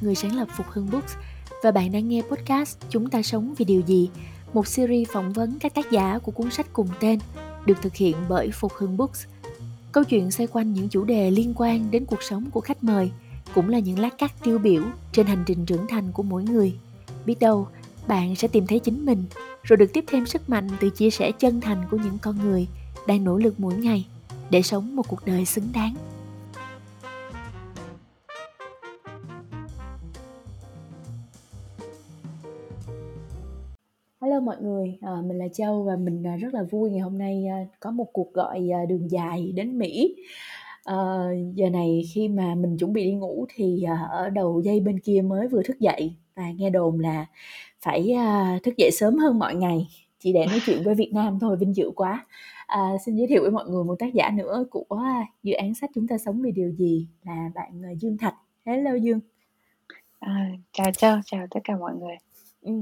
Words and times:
người 0.00 0.14
sáng 0.14 0.36
lập 0.36 0.48
Phục 0.56 0.66
Hưng 0.70 0.90
Books 0.90 1.14
và 1.62 1.70
bạn 1.70 1.92
đang 1.92 2.08
nghe 2.08 2.22
podcast 2.22 2.78
Chúng 2.90 3.10
ta 3.10 3.22
sống 3.22 3.54
vì 3.58 3.64
điều 3.64 3.80
gì, 3.80 4.08
một 4.52 4.66
series 4.66 5.08
phỏng 5.08 5.32
vấn 5.32 5.58
các 5.58 5.74
tác 5.74 5.90
giả 5.90 6.18
của 6.18 6.32
cuốn 6.32 6.50
sách 6.50 6.66
cùng 6.72 6.88
tên, 7.00 7.18
được 7.66 7.82
thực 7.82 7.94
hiện 7.94 8.16
bởi 8.28 8.50
Phục 8.50 8.72
Hưng 8.72 8.96
Books. 8.96 9.24
Câu 9.92 10.04
chuyện 10.04 10.30
xoay 10.30 10.46
quanh 10.46 10.72
những 10.72 10.88
chủ 10.88 11.04
đề 11.04 11.30
liên 11.30 11.52
quan 11.56 11.90
đến 11.90 12.04
cuộc 12.04 12.22
sống 12.22 12.50
của 12.50 12.60
khách 12.60 12.84
mời, 12.84 13.10
cũng 13.54 13.68
là 13.68 13.78
những 13.78 13.98
lát 13.98 14.18
cắt 14.18 14.32
tiêu 14.42 14.58
biểu 14.58 14.82
trên 15.12 15.26
hành 15.26 15.44
trình 15.46 15.66
trưởng 15.66 15.86
thành 15.86 16.12
của 16.12 16.22
mỗi 16.22 16.44
người. 16.44 16.74
Biết 17.26 17.38
đâu, 17.40 17.68
bạn 18.06 18.36
sẽ 18.36 18.48
tìm 18.48 18.66
thấy 18.66 18.78
chính 18.78 19.06
mình, 19.06 19.24
rồi 19.62 19.76
được 19.76 19.92
tiếp 19.92 20.04
thêm 20.06 20.26
sức 20.26 20.50
mạnh 20.50 20.68
từ 20.80 20.90
chia 20.90 21.10
sẻ 21.10 21.32
chân 21.32 21.60
thành 21.60 21.82
của 21.90 21.96
những 21.96 22.18
con 22.18 22.38
người 22.38 22.66
đang 23.06 23.24
nỗ 23.24 23.38
lực 23.38 23.60
mỗi 23.60 23.74
ngày 23.74 24.06
để 24.50 24.62
sống 24.62 24.96
một 24.96 25.08
cuộc 25.08 25.26
đời 25.26 25.44
xứng 25.44 25.68
đáng. 25.72 25.94
Hello 34.26 34.40
mọi 34.40 34.56
người, 34.60 34.98
à, 35.00 35.10
mình 35.26 35.38
là 35.38 35.48
Châu 35.52 35.82
và 35.82 35.96
mình 35.96 36.26
à, 36.26 36.36
rất 36.36 36.54
là 36.54 36.62
vui 36.62 36.90
ngày 36.90 37.00
hôm 37.00 37.18
nay 37.18 37.46
à, 37.46 37.64
có 37.80 37.90
một 37.90 38.04
cuộc 38.12 38.32
gọi 38.32 38.72
à, 38.72 38.84
đường 38.88 39.10
dài 39.10 39.52
đến 39.54 39.78
Mỹ. 39.78 40.16
À, 40.84 40.96
giờ 41.54 41.70
này 41.70 42.02
khi 42.14 42.28
mà 42.28 42.54
mình 42.54 42.76
chuẩn 42.78 42.92
bị 42.92 43.04
đi 43.04 43.12
ngủ 43.12 43.46
thì 43.54 43.82
à, 43.82 44.08
ở 44.10 44.30
đầu 44.30 44.60
dây 44.60 44.80
bên 44.80 45.00
kia 45.00 45.22
mới 45.26 45.48
vừa 45.48 45.62
thức 45.62 45.80
dậy 45.80 46.14
và 46.34 46.50
nghe 46.56 46.70
đồn 46.70 47.00
là 47.00 47.26
phải 47.80 48.14
thức 48.62 48.76
dậy 48.76 48.90
sớm 48.92 49.16
hơn 49.18 49.38
mọi 49.38 49.54
ngày 49.54 49.88
chỉ 50.18 50.32
để 50.32 50.46
nói 50.46 50.60
chuyện 50.66 50.82
với 50.84 50.94
Việt 50.94 51.10
Nam 51.14 51.38
thôi, 51.40 51.56
vinh 51.56 51.76
dự 51.76 51.90
quá. 51.96 52.26
À, 52.66 52.90
xin 53.06 53.16
giới 53.16 53.26
thiệu 53.26 53.42
với 53.42 53.50
mọi 53.50 53.64
người 53.68 53.84
một 53.84 53.96
tác 53.98 54.14
giả 54.14 54.30
nữa 54.30 54.64
của 54.70 54.98
dự 55.42 55.54
án 55.54 55.74
sách 55.74 55.90
chúng 55.94 56.08
ta 56.08 56.18
sống 56.18 56.42
vì 56.42 56.52
điều 56.52 56.70
gì 56.70 57.06
là 57.22 57.50
bạn 57.54 57.82
à, 57.84 57.90
Dương 57.90 58.18
Thạch. 58.18 58.34
Hello 58.64 58.94
Dương. 58.94 59.20
À, 60.18 60.50
chào 60.72 60.92
Châu, 60.92 61.16
chào 61.26 61.46
tất 61.50 61.60
cả 61.64 61.76
mọi 61.76 61.94
người. 61.94 62.16
Ừ 62.62 62.72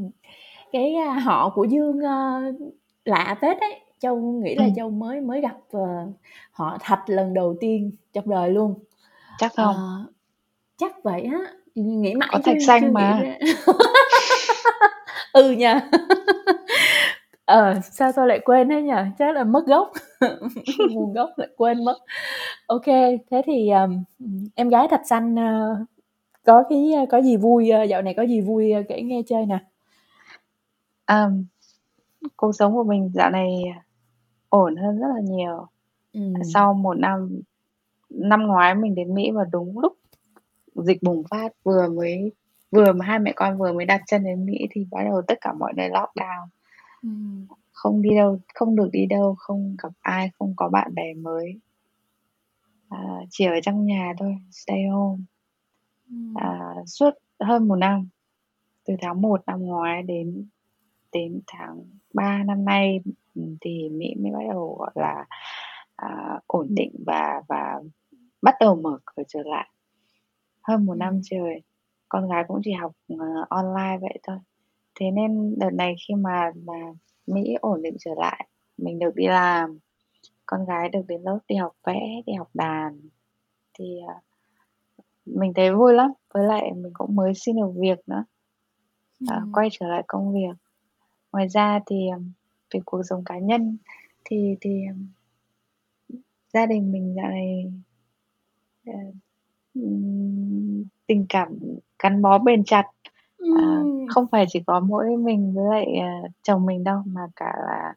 cái 0.74 0.94
họ 1.22 1.48
của 1.48 1.64
Dương 1.64 1.98
uh, 1.98 2.54
lạ 3.04 3.36
phết 3.40 3.60
ấy. 3.60 3.80
Châu 3.98 4.16
nghĩ 4.16 4.54
là 4.54 4.64
ừ. 4.64 4.70
Châu 4.76 4.90
mới 4.90 5.20
mới 5.20 5.40
gặp 5.40 5.56
uh, 5.76 6.12
họ 6.50 6.78
Thạch 6.80 7.02
lần 7.06 7.34
đầu 7.34 7.56
tiên 7.60 7.90
trong 8.12 8.30
đời 8.30 8.50
luôn. 8.50 8.74
Chắc 9.38 9.52
không? 9.56 9.74
uh, 9.74 10.12
chắc 10.76 11.02
vậy 11.02 11.28
á. 11.32 11.38
Nghĩ 11.74 12.14
mãi 12.14 12.28
có 12.32 12.38
thạch 12.44 12.56
xanh 12.66 12.82
chưa 12.82 12.90
mà. 12.90 13.22
ừ 15.32 15.50
nha. 15.50 15.80
Ờ 17.44 17.74
sao 17.92 18.12
tôi 18.12 18.26
lại 18.26 18.38
quên 18.44 18.68
thế 18.68 18.82
nhỉ? 18.82 18.92
Chắc 19.18 19.34
là 19.34 19.44
mất 19.44 19.66
gốc. 19.66 19.92
Nguồn 20.90 21.12
gốc 21.12 21.30
lại 21.36 21.48
quên 21.56 21.84
mất. 21.84 21.98
Ok 22.66 22.86
thế 23.30 23.42
thì 23.46 23.70
um, 23.70 24.04
em 24.54 24.68
gái 24.68 24.88
thạch 24.88 25.06
xanh 25.06 25.34
uh, 25.34 25.78
có 26.44 26.64
cái 26.68 26.92
có 27.10 27.20
gì 27.20 27.36
vui 27.36 27.70
uh, 27.82 27.88
dạo 27.88 28.02
này 28.02 28.14
có 28.14 28.22
gì 28.22 28.40
vui 28.40 28.72
uh, 28.80 28.86
kể 28.88 29.02
nghe 29.02 29.22
chơi 29.26 29.46
nè 29.46 29.58
À, 31.06 31.28
cuộc 32.36 32.52
sống 32.52 32.74
của 32.74 32.84
mình 32.84 33.10
dạo 33.14 33.30
này 33.30 33.62
ổn 34.48 34.76
hơn 34.76 34.98
rất 35.00 35.08
là 35.14 35.20
nhiều. 35.24 35.66
Ừm. 36.12 36.34
Sau 36.54 36.74
một 36.74 36.94
năm 36.98 37.40
năm 38.10 38.42
ngoái 38.46 38.74
mình 38.74 38.94
đến 38.94 39.14
Mỹ 39.14 39.30
và 39.32 39.44
đúng 39.52 39.78
lúc 39.78 39.94
dịch 40.76 41.02
bùng 41.02 41.24
phát 41.30 41.52
vừa 41.64 41.88
mới 41.88 42.32
vừa 42.72 42.92
mà 42.92 43.06
hai 43.06 43.18
mẹ 43.18 43.32
con 43.36 43.58
vừa 43.58 43.72
mới 43.74 43.86
đặt 43.86 44.02
chân 44.06 44.24
đến 44.24 44.46
Mỹ 44.46 44.58
thì 44.72 44.86
bắt 44.92 45.04
đầu 45.04 45.22
tất 45.28 45.38
cả 45.40 45.52
mọi 45.52 45.72
nơi 45.76 45.90
lockdown. 45.90 46.46
Ừm. 47.02 47.46
Không 47.72 48.02
đi 48.02 48.10
đâu, 48.16 48.38
không 48.54 48.76
được 48.76 48.88
đi 48.92 49.06
đâu, 49.06 49.34
không 49.38 49.76
gặp 49.82 49.90
ai, 50.00 50.30
không 50.38 50.54
có 50.56 50.68
bạn 50.68 50.94
bè 50.94 51.14
mới. 51.14 51.60
À, 52.90 52.98
chỉ 53.30 53.44
ở 53.46 53.60
trong 53.62 53.86
nhà 53.86 54.12
thôi, 54.18 54.36
stay 54.50 54.84
home. 54.92 55.22
Ừm. 56.10 56.34
À, 56.34 56.74
suốt 56.86 57.10
hơn 57.40 57.68
một 57.68 57.76
năm, 57.76 58.08
từ 58.86 58.94
tháng 59.02 59.22
1 59.22 59.42
năm 59.46 59.60
ngoái 59.62 60.02
đến 60.02 60.48
đến 61.14 61.40
tháng 61.46 61.84
3 62.14 62.42
năm 62.44 62.64
nay 62.64 63.00
thì 63.60 63.88
Mỹ 63.88 64.14
mới 64.18 64.32
bắt 64.32 64.44
đầu 64.50 64.76
gọi 64.78 64.90
là 64.94 65.24
à, 65.96 66.40
ổn 66.46 66.66
định 66.70 66.92
và 67.06 67.42
và 67.48 67.80
bắt 68.42 68.54
đầu 68.60 68.76
mở 68.76 68.98
cửa 69.04 69.22
trở 69.28 69.42
lại. 69.44 69.70
Hơn 70.62 70.86
một 70.86 70.94
năm 70.94 71.20
trời 71.24 71.62
con 72.08 72.28
gái 72.28 72.44
cũng 72.48 72.60
chỉ 72.64 72.72
học 72.72 72.92
uh, 73.14 73.48
online 73.48 73.98
vậy 74.00 74.18
thôi. 74.22 74.38
Thế 74.94 75.10
nên 75.10 75.58
đợt 75.58 75.70
này 75.70 75.94
khi 76.08 76.14
mà 76.14 76.52
mà 76.64 76.74
Mỹ 77.26 77.54
ổn 77.60 77.82
định 77.82 77.96
trở 78.00 78.10
lại 78.16 78.48
mình 78.78 78.98
được 78.98 79.14
đi 79.14 79.26
làm 79.26 79.78
con 80.46 80.66
gái 80.66 80.88
được 80.88 81.02
đến 81.08 81.22
lớp 81.22 81.38
đi 81.48 81.56
học 81.56 81.72
vẽ 81.86 82.22
đi 82.26 82.32
học 82.32 82.48
đàn 82.54 83.00
thì 83.78 84.00
uh, 84.04 84.22
mình 85.26 85.54
thấy 85.54 85.74
vui 85.74 85.94
lắm. 85.94 86.12
Với 86.34 86.44
lại 86.44 86.72
mình 86.72 86.92
cũng 86.94 87.16
mới 87.16 87.32
xin 87.34 87.56
được 87.56 87.72
việc 87.76 87.98
nữa. 88.06 88.24
Uh, 89.24 89.42
quay 89.52 89.68
trở 89.72 89.86
lại 89.86 90.02
công 90.06 90.32
việc 90.32 90.63
ngoài 91.34 91.48
ra 91.48 91.80
thì 91.86 91.96
về 92.74 92.80
cuộc 92.84 93.02
sống 93.02 93.24
cá 93.24 93.38
nhân 93.38 93.76
thì 94.24 94.56
thì 94.60 94.82
gia 96.52 96.66
đình 96.66 96.92
mình 96.92 97.14
dạo 97.16 97.28
này 97.28 97.72
uh, 98.90 99.14
tình 101.06 101.26
cảm 101.28 101.58
gắn 102.02 102.22
bó 102.22 102.38
bền 102.38 102.64
chặt. 102.64 102.84
À, 103.38 103.82
không 104.08 104.26
phải 104.32 104.44
chỉ 104.48 104.62
có 104.66 104.80
mỗi 104.80 105.16
mình 105.16 105.54
với 105.54 105.64
lại 105.70 105.86
uh, 105.98 106.30
chồng 106.42 106.66
mình 106.66 106.84
đâu 106.84 107.02
mà 107.06 107.20
cả 107.36 107.52
là 107.66 107.94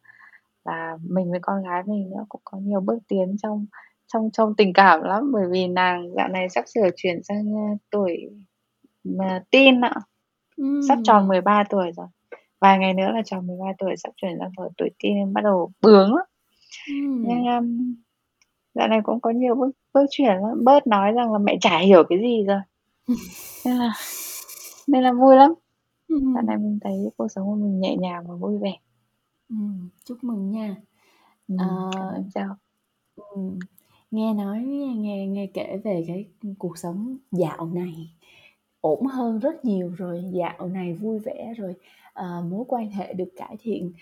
là 0.64 0.98
mình 1.02 1.30
với 1.30 1.40
con 1.42 1.62
gái 1.62 1.82
mình 1.86 2.10
nữa 2.10 2.24
cũng 2.28 2.40
có 2.44 2.58
nhiều 2.58 2.80
bước 2.80 2.98
tiến 3.08 3.36
trong 3.42 3.66
trong 4.12 4.30
trong 4.32 4.54
tình 4.56 4.72
cảm 4.72 5.02
lắm. 5.02 5.32
Bởi 5.32 5.46
vì 5.50 5.66
nàng 5.66 6.12
dạo 6.16 6.28
này 6.28 6.48
sắp 6.48 6.64
sửa 6.68 6.88
chuyển 6.96 7.22
sang 7.22 7.54
uh, 7.54 7.78
tuổi 7.90 8.30
mà 9.04 9.42
teen 9.50 9.80
ạ. 9.80 9.94
Sắp 10.88 10.98
tròn 11.04 11.28
13 11.28 11.64
tuổi 11.70 11.92
rồi 11.96 12.06
vài 12.60 12.78
ngày 12.78 12.94
nữa 12.94 13.10
là 13.14 13.22
chồng 13.24 13.46
13 13.46 13.64
tuổi 13.78 13.96
sắp 13.96 14.12
chuyển 14.16 14.36
sang 14.40 14.50
tuổi 14.56 14.68
tuổi 14.76 14.90
teen 15.02 15.32
bắt 15.32 15.44
đầu 15.44 15.72
bướng 15.82 16.14
lắm. 16.14 16.24
Ừ. 16.88 16.94
nhưng 17.22 17.46
um, 17.46 17.94
dạo 18.74 18.88
này 18.88 19.00
cũng 19.04 19.20
có 19.20 19.30
nhiều 19.30 19.54
bước 19.54 19.70
bước 19.94 20.06
chuyển 20.10 20.36
lắm. 20.36 20.64
Bớt 20.64 20.86
nói 20.86 21.12
rằng 21.12 21.32
là 21.32 21.38
mẹ 21.38 21.58
chả 21.60 21.78
hiểu 21.78 22.02
cái 22.08 22.18
gì 22.18 22.44
rồi. 22.44 22.60
Nên 23.64 23.76
là 23.76 23.92
nên 24.86 25.02
là 25.02 25.12
vui 25.12 25.36
lắm. 25.36 25.54
Dạo 26.08 26.42
này 26.42 26.56
mình 26.56 26.78
thấy 26.80 27.10
cuộc 27.16 27.28
sống 27.28 27.46
của 27.46 27.54
mình 27.54 27.80
nhẹ 27.80 27.96
nhàng 27.96 28.24
và 28.28 28.34
vui 28.34 28.58
vẻ. 28.58 28.76
Ừ, 29.48 29.56
chúc 30.04 30.24
mừng 30.24 30.50
nha. 30.50 30.76
Ừ, 31.48 31.56
à, 31.58 31.68
chào 32.34 32.56
ừ, 33.16 33.40
nghe 34.10 34.34
nói 34.34 34.58
nghe 34.96 35.26
nghe 35.26 35.46
kể 35.54 35.80
về 35.84 36.04
cái 36.08 36.26
cuộc 36.58 36.78
sống 36.78 37.16
dạo 37.32 37.66
này 37.66 38.10
ổn 38.80 39.06
hơn 39.06 39.38
rất 39.38 39.64
nhiều 39.64 39.92
rồi 39.96 40.24
dạo 40.32 40.68
này 40.68 40.94
vui 40.94 41.18
vẻ 41.18 41.54
rồi 41.56 41.74
uh, 42.20 42.44
mối 42.44 42.64
quan 42.68 42.90
hệ 42.90 43.12
được 43.12 43.28
cải 43.36 43.56
thiện. 43.60 43.92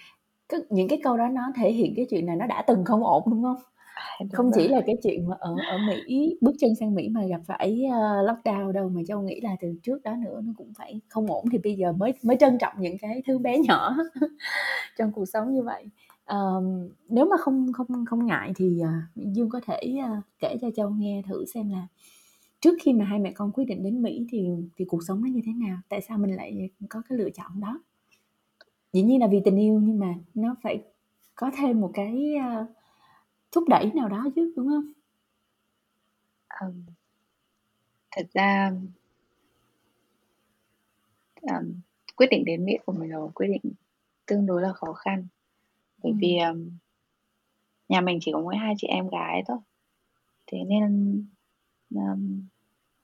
Cái, 0.48 0.60
những 0.70 0.88
cái 0.88 1.00
câu 1.04 1.16
đó 1.16 1.28
nó 1.28 1.42
thể 1.56 1.72
hiện 1.72 1.92
cái 1.96 2.06
chuyện 2.10 2.26
này 2.26 2.36
nó 2.36 2.46
đã 2.46 2.64
từng 2.66 2.84
không 2.84 3.04
ổn 3.04 3.22
đúng 3.26 3.42
không? 3.42 3.56
À, 3.96 4.16
đúng 4.20 4.30
không 4.30 4.50
rồi. 4.50 4.52
chỉ 4.56 4.68
là 4.68 4.80
cái 4.86 4.96
chuyện 5.02 5.28
mà 5.28 5.36
ở 5.38 5.54
ở 5.70 5.78
Mỹ 5.88 6.36
bước 6.40 6.52
chân 6.60 6.74
sang 6.74 6.94
Mỹ 6.94 7.08
mà 7.08 7.26
gặp 7.26 7.40
phải 7.46 7.82
uh, 7.86 8.28
lockdown 8.28 8.72
đâu 8.72 8.88
mà 8.88 9.00
châu 9.08 9.22
nghĩ 9.22 9.40
là 9.40 9.56
từ 9.60 9.74
trước 9.82 10.02
đó 10.02 10.16
nữa 10.16 10.40
nó 10.44 10.52
cũng 10.56 10.72
phải 10.78 11.00
không 11.08 11.26
ổn 11.26 11.44
thì 11.52 11.58
bây 11.58 11.74
giờ 11.74 11.92
mới 11.92 12.12
mới 12.22 12.36
trân 12.40 12.58
trọng 12.58 12.74
những 12.78 12.98
cái 12.98 13.22
thứ 13.26 13.38
bé 13.38 13.58
nhỏ 13.58 13.96
trong 14.98 15.12
cuộc 15.12 15.24
sống 15.24 15.52
như 15.52 15.62
vậy. 15.62 15.84
Um, 16.26 16.88
nếu 17.08 17.24
mà 17.24 17.36
không 17.36 17.72
không 17.72 18.04
không 18.06 18.26
ngại 18.26 18.52
thì 18.56 18.80
uh, 18.82 19.26
dương 19.34 19.50
có 19.50 19.60
thể 19.66 19.96
uh, 19.98 20.24
kể 20.38 20.56
cho 20.60 20.70
châu 20.76 20.90
nghe 20.90 21.22
thử 21.28 21.44
xem 21.54 21.70
là 21.70 21.86
trước 22.60 22.74
khi 22.82 22.92
mà 22.92 23.04
hai 23.04 23.18
mẹ 23.18 23.32
con 23.32 23.52
quyết 23.52 23.64
định 23.64 23.82
đến 23.82 24.02
Mỹ 24.02 24.26
thì 24.30 24.48
thì 24.76 24.84
cuộc 24.84 25.00
sống 25.08 25.20
nó 25.22 25.28
như 25.28 25.40
thế 25.46 25.52
nào? 25.52 25.78
Tại 25.88 26.00
sao 26.00 26.18
mình 26.18 26.36
lại 26.36 26.70
có 26.88 27.02
cái 27.08 27.18
lựa 27.18 27.30
chọn 27.30 27.60
đó 27.60 27.80
dĩ 28.96 29.02
nhiên 29.02 29.20
là 29.20 29.26
vì 29.26 29.40
tình 29.44 29.56
yêu 29.56 29.80
nhưng 29.82 29.98
mà 29.98 30.14
nó 30.34 30.56
phải 30.62 30.82
có 31.34 31.50
thêm 31.56 31.80
một 31.80 31.90
cái 31.94 32.34
uh, 32.36 32.68
thúc 33.52 33.64
đẩy 33.68 33.90
nào 33.94 34.08
đó 34.08 34.26
chứ 34.36 34.52
đúng 34.56 34.68
không? 34.68 34.92
Um, 36.60 36.82
thật 38.10 38.26
ra 38.32 38.72
um, 41.42 41.80
quyết 42.16 42.26
định 42.30 42.44
đến 42.44 42.64
Mỹ 42.64 42.72
của 42.86 42.92
mình 42.92 43.10
là 43.10 43.18
một 43.18 43.30
quyết 43.34 43.48
định 43.48 43.72
tương 44.26 44.46
đối 44.46 44.62
là 44.62 44.72
khó 44.72 44.92
khăn. 44.92 45.26
Bởi 46.02 46.12
ừ. 46.12 46.18
vì 46.20 46.38
um, 46.38 46.70
nhà 47.88 48.00
mình 48.00 48.18
chỉ 48.20 48.32
có 48.32 48.40
mỗi 48.40 48.56
hai 48.56 48.74
chị 48.78 48.86
em 48.86 49.08
gái 49.08 49.42
thôi. 49.48 49.58
Thế 50.46 50.58
nên 50.64 51.24
um, 51.94 52.42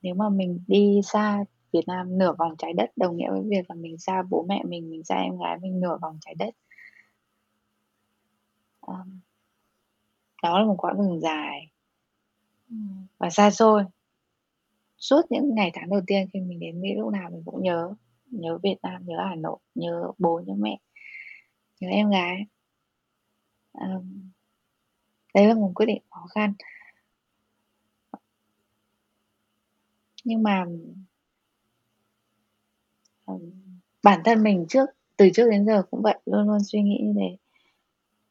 nếu 0.02 0.14
mà 0.14 0.28
mình 0.28 0.60
đi 0.66 1.00
xa 1.04 1.44
Việt 1.72 1.82
Nam 1.86 2.18
nửa 2.18 2.34
vòng 2.38 2.54
trái 2.58 2.72
đất 2.72 2.90
đồng 2.96 3.16
nghĩa 3.16 3.30
với 3.30 3.42
việc 3.44 3.70
là 3.70 3.74
mình 3.74 3.98
xa 3.98 4.22
bố 4.30 4.44
mẹ 4.48 4.62
mình 4.64 4.90
mình 4.90 5.04
xa 5.04 5.16
em 5.16 5.38
gái 5.38 5.58
mình 5.58 5.80
nửa 5.80 5.98
vòng 6.02 6.18
trái 6.20 6.34
đất. 6.34 6.54
Um, 8.80 9.20
đó 10.42 10.58
là 10.58 10.64
một 10.64 10.76
quãng 10.78 10.98
đường 10.98 11.20
dài. 11.20 11.70
Và 13.18 13.30
xa 13.30 13.50
xôi. 13.50 13.84
Suốt 14.96 15.22
những 15.30 15.54
ngày 15.54 15.70
tháng 15.74 15.90
đầu 15.90 16.00
tiên 16.06 16.28
khi 16.32 16.40
mình 16.40 16.60
đến 16.60 16.80
Mỹ 16.80 16.88
lúc 16.96 17.12
nào 17.12 17.30
mình 17.30 17.42
cũng 17.44 17.62
nhớ 17.62 17.94
nhớ 18.26 18.58
Việt 18.62 18.76
Nam 18.82 19.02
nhớ 19.06 19.16
Hà 19.28 19.34
Nội 19.34 19.58
nhớ 19.74 20.10
bố 20.18 20.42
nhớ 20.46 20.54
mẹ 20.58 20.78
nhớ 21.80 21.88
em 21.88 22.10
gái. 22.10 22.46
Um, 23.72 24.30
đấy 25.34 25.46
là 25.46 25.54
một 25.54 25.72
quyết 25.74 25.86
định 25.86 26.02
khó 26.10 26.26
khăn. 26.34 26.54
Nhưng 30.24 30.42
mà 30.42 30.64
bản 34.02 34.20
thân 34.24 34.42
mình 34.42 34.66
trước 34.68 34.88
từ 35.16 35.30
trước 35.34 35.50
đến 35.50 35.66
giờ 35.66 35.82
cũng 35.90 36.02
vậy, 36.02 36.18
luôn 36.26 36.46
luôn 36.46 36.58
suy 36.64 36.82
nghĩ 36.82 37.00
như 37.02 37.12
thế. 37.16 37.36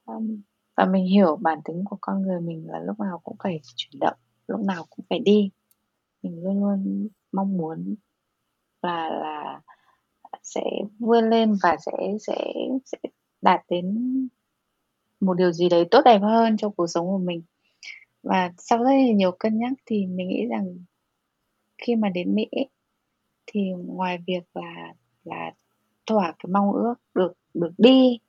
um, 0.05 0.41
và 0.75 0.85
mình 0.85 1.05
hiểu 1.05 1.35
bản 1.35 1.59
tính 1.65 1.83
của 1.85 1.97
con 2.01 2.21
người 2.21 2.41
mình 2.41 2.67
là 2.67 2.79
lúc 2.79 2.99
nào 2.99 3.19
cũng 3.23 3.35
phải 3.43 3.61
chuyển 3.75 3.99
động, 3.99 4.17
lúc 4.47 4.59
nào 4.59 4.85
cũng 4.89 5.05
phải 5.09 5.19
đi. 5.19 5.49
Mình 6.23 6.43
luôn 6.43 6.59
luôn 6.59 7.07
mong 7.31 7.57
muốn 7.57 7.95
là 8.81 9.09
là 9.09 9.61
sẽ 10.43 10.61
vươn 10.99 11.29
lên 11.29 11.55
và 11.63 11.77
sẽ 11.85 11.91
sẽ 12.19 12.53
sẽ 12.85 12.97
đạt 13.41 13.61
đến 13.69 14.29
một 15.19 15.33
điều 15.33 15.51
gì 15.51 15.69
đấy 15.69 15.85
tốt 15.91 16.01
đẹp 16.05 16.19
hơn 16.19 16.57
cho 16.57 16.69
cuộc 16.69 16.87
sống 16.87 17.07
của 17.07 17.17
mình. 17.17 17.41
Và 18.23 18.51
sau 18.57 18.83
rất 18.83 18.91
nhiều 19.15 19.31
cân 19.39 19.59
nhắc 19.59 19.73
thì 19.85 20.05
mình 20.05 20.27
nghĩ 20.27 20.45
rằng 20.45 20.77
khi 21.77 21.95
mà 21.95 22.09
đến 22.09 22.35
Mỹ 22.35 22.47
thì 23.47 23.71
ngoài 23.85 24.19
việc 24.27 24.43
là 24.53 24.93
là 25.23 25.51
thỏa 26.05 26.31
cái 26.31 26.49
mong 26.51 26.71
ước 26.71 26.95
được 27.13 27.33
được 27.53 27.71
đi, 27.77 28.19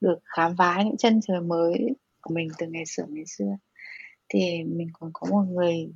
được 0.00 0.18
khám 0.24 0.56
phá 0.56 0.82
những 0.82 0.96
chân 0.96 1.20
trời 1.20 1.40
mới 1.40 1.94
của 2.20 2.34
mình 2.34 2.48
từ 2.58 2.66
ngày 2.66 2.86
xửa 2.86 3.04
ngày 3.08 3.24
xưa, 3.26 3.56
thì 4.28 4.64
mình 4.64 4.88
còn 4.92 5.10
có 5.12 5.26
một 5.30 5.42
người 5.42 5.92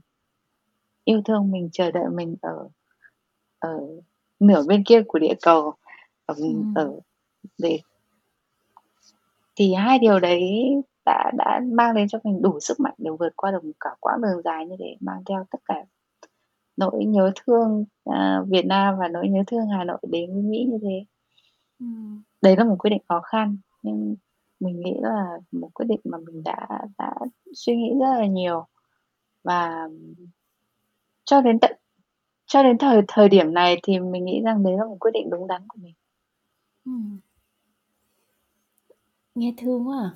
yêu 1.04 1.22
thương 1.24 1.50
mình, 1.50 1.68
chờ 1.72 1.90
đợi 1.90 2.08
mình 2.12 2.36
ở 2.42 2.68
ở 3.58 3.80
nửa 4.40 4.62
bên 4.66 4.84
kia 4.84 5.02
của 5.08 5.18
địa 5.18 5.34
cầu, 5.42 5.74
ở 6.26 6.34
Ừm. 6.38 6.74
ở 6.74 7.00
để 7.58 7.78
thì 9.56 9.74
hai 9.74 9.98
điều 9.98 10.20
đấy 10.20 10.74
đã 11.06 11.30
đã 11.38 11.60
mang 11.72 11.94
đến 11.94 12.08
cho 12.08 12.18
mình 12.24 12.42
đủ 12.42 12.60
sức 12.60 12.80
mạnh 12.80 12.94
để 12.98 13.10
vượt 13.18 13.32
qua 13.36 13.50
được 13.50 13.64
một 13.64 13.72
cả 13.80 13.90
quãng 14.00 14.22
đường 14.22 14.42
dài 14.44 14.66
như 14.66 14.76
thế, 14.78 14.96
mang 15.00 15.22
theo 15.26 15.46
tất 15.50 15.58
cả 15.64 15.84
nỗi 16.76 17.04
nhớ 17.04 17.32
thương, 17.46 17.84
ờ, 18.04 18.44
Việt 18.48 18.66
Nam 18.66 18.94
và 18.98 19.08
nỗi 19.08 19.28
nhớ 19.28 19.42
thương 19.46 19.68
Hà 19.68 19.84
Nội 19.84 19.98
đến 20.10 20.34
với 20.34 20.42
Mỹ 20.42 20.66
như 20.70 20.78
thế. 20.82 21.04
Ừm. 21.80 22.22
Đấy 22.42 22.56
là 22.56 22.64
một 22.64 22.76
quyết 22.78 22.90
định 22.90 23.02
khó 23.08 23.20
khăn, 23.20 23.56
nhưng 23.82 24.16
mình 24.60 24.80
nghĩ 24.80 24.94
là 25.02 25.38
một 25.52 25.70
quyết 25.74 25.86
định 25.88 26.00
mà 26.04 26.18
mình 26.18 26.42
đã 26.44 26.68
đã 26.98 27.14
suy 27.54 27.76
nghĩ 27.76 27.90
rất 28.00 28.06
là 28.18 28.26
nhiều. 28.26 28.66
Và 29.44 29.88
cho 31.24 31.40
đến 31.40 31.58
tận 31.60 31.72
cho 32.46 32.62
đến 32.62 32.78
thời 32.78 33.02
thời 33.08 33.28
điểm 33.28 33.54
này 33.54 33.76
thì 33.82 34.00
mình 34.00 34.24
nghĩ 34.24 34.40
rằng 34.44 34.62
đấy 34.64 34.74
là 34.78 34.84
một 34.84 34.96
quyết 35.00 35.10
định 35.14 35.30
đúng 35.30 35.46
đắn 35.46 35.62
của 35.68 35.78
mình. 35.82 35.94
Ừm. 36.84 37.18
Nghe 39.34 39.54
thương 39.58 39.88
quá 39.88 39.98
à. 39.98 40.10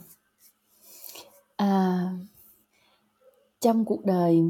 À, 1.56 1.98
trong 3.60 3.84
cuộc 3.84 4.04
đời 4.04 4.42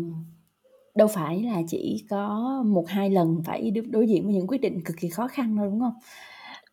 đâu 0.99 1.09
phải 1.09 1.43
là 1.43 1.63
chỉ 1.69 2.05
có 2.11 2.63
1-2 2.67 3.11
lần 3.13 3.43
phải 3.45 3.71
đối 3.71 3.85
đối 3.87 4.09
diện 4.09 4.25
với 4.25 4.35
những 4.35 4.47
quyết 4.47 4.61
định 4.61 4.85
cực 4.85 4.97
kỳ 5.01 5.09
khó 5.09 5.29
khăn 5.29 5.57
đâu, 5.57 5.67
đúng 5.67 5.81
hông? 5.81 5.95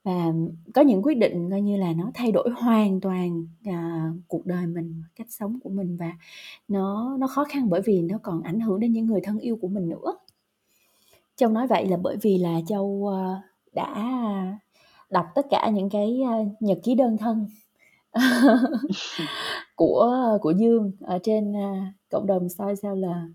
Và 0.04 0.33
có 0.74 0.81
những 0.81 1.04
quyết 1.04 1.16
định 1.18 1.50
coi 1.51 1.62
như 1.62 1.77
là 1.77 1.94
nó 1.94 2.12
thay 2.13 2.31
đổi 2.31 2.50
hoàn 2.57 3.01
toàn, 3.01 3.48
à, 3.66 4.10
cuộc 4.27 4.45
đời 4.45 4.68
mình, 4.68 5.04
cách 5.16 5.27
sống 5.30 5.60
của 5.63 5.69
mình 5.69 5.98
và 5.98 6.12
nó 6.68 7.18
nó 7.19 7.27
khó 7.27 7.44
khăn 7.44 7.69
bởi 7.69 7.81
vì 7.86 8.01
nó 8.01 8.18
còn 8.24 8.42
ảnh 8.44 8.60
hưởng 8.60 8.80
đến 8.80 8.92
những 8.94 9.06
người 9.06 9.22
thân 9.24 9.39
yêu 9.39 9.57
của 9.62 9.68
mình 9.68 9.89
nữa. 9.89 10.18
Châu 11.36 11.50
nói 11.50 11.68
vậy 11.68 11.86
là 11.88 11.98
bởi 11.98 12.18
vì 12.22 12.38
là 12.38 12.62
Châu, 12.68 13.07
ơ, 13.07 13.36
đã 13.74 13.95
đọc 15.10 15.25
tất 15.36 15.45
cả 15.50 15.69
những 15.74 15.89
cái, 15.89 16.22
a, 16.27 16.38
nhật 16.60 16.80
ký 16.83 16.95
đơn 16.95 17.18
thân 17.18 17.48
của 19.76 20.12
của 20.42 20.52
Dương 20.52 20.92
ở 21.02 21.20
trên, 21.24 21.54
à, 21.58 21.94
cộng 22.12 22.28
đồng 22.28 22.50
social 22.50 23.00
là 23.00 23.26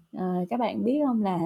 các 0.50 0.60
bạn 0.60 0.84
biết 0.84 1.00
không 1.06 1.22
là 1.24 1.40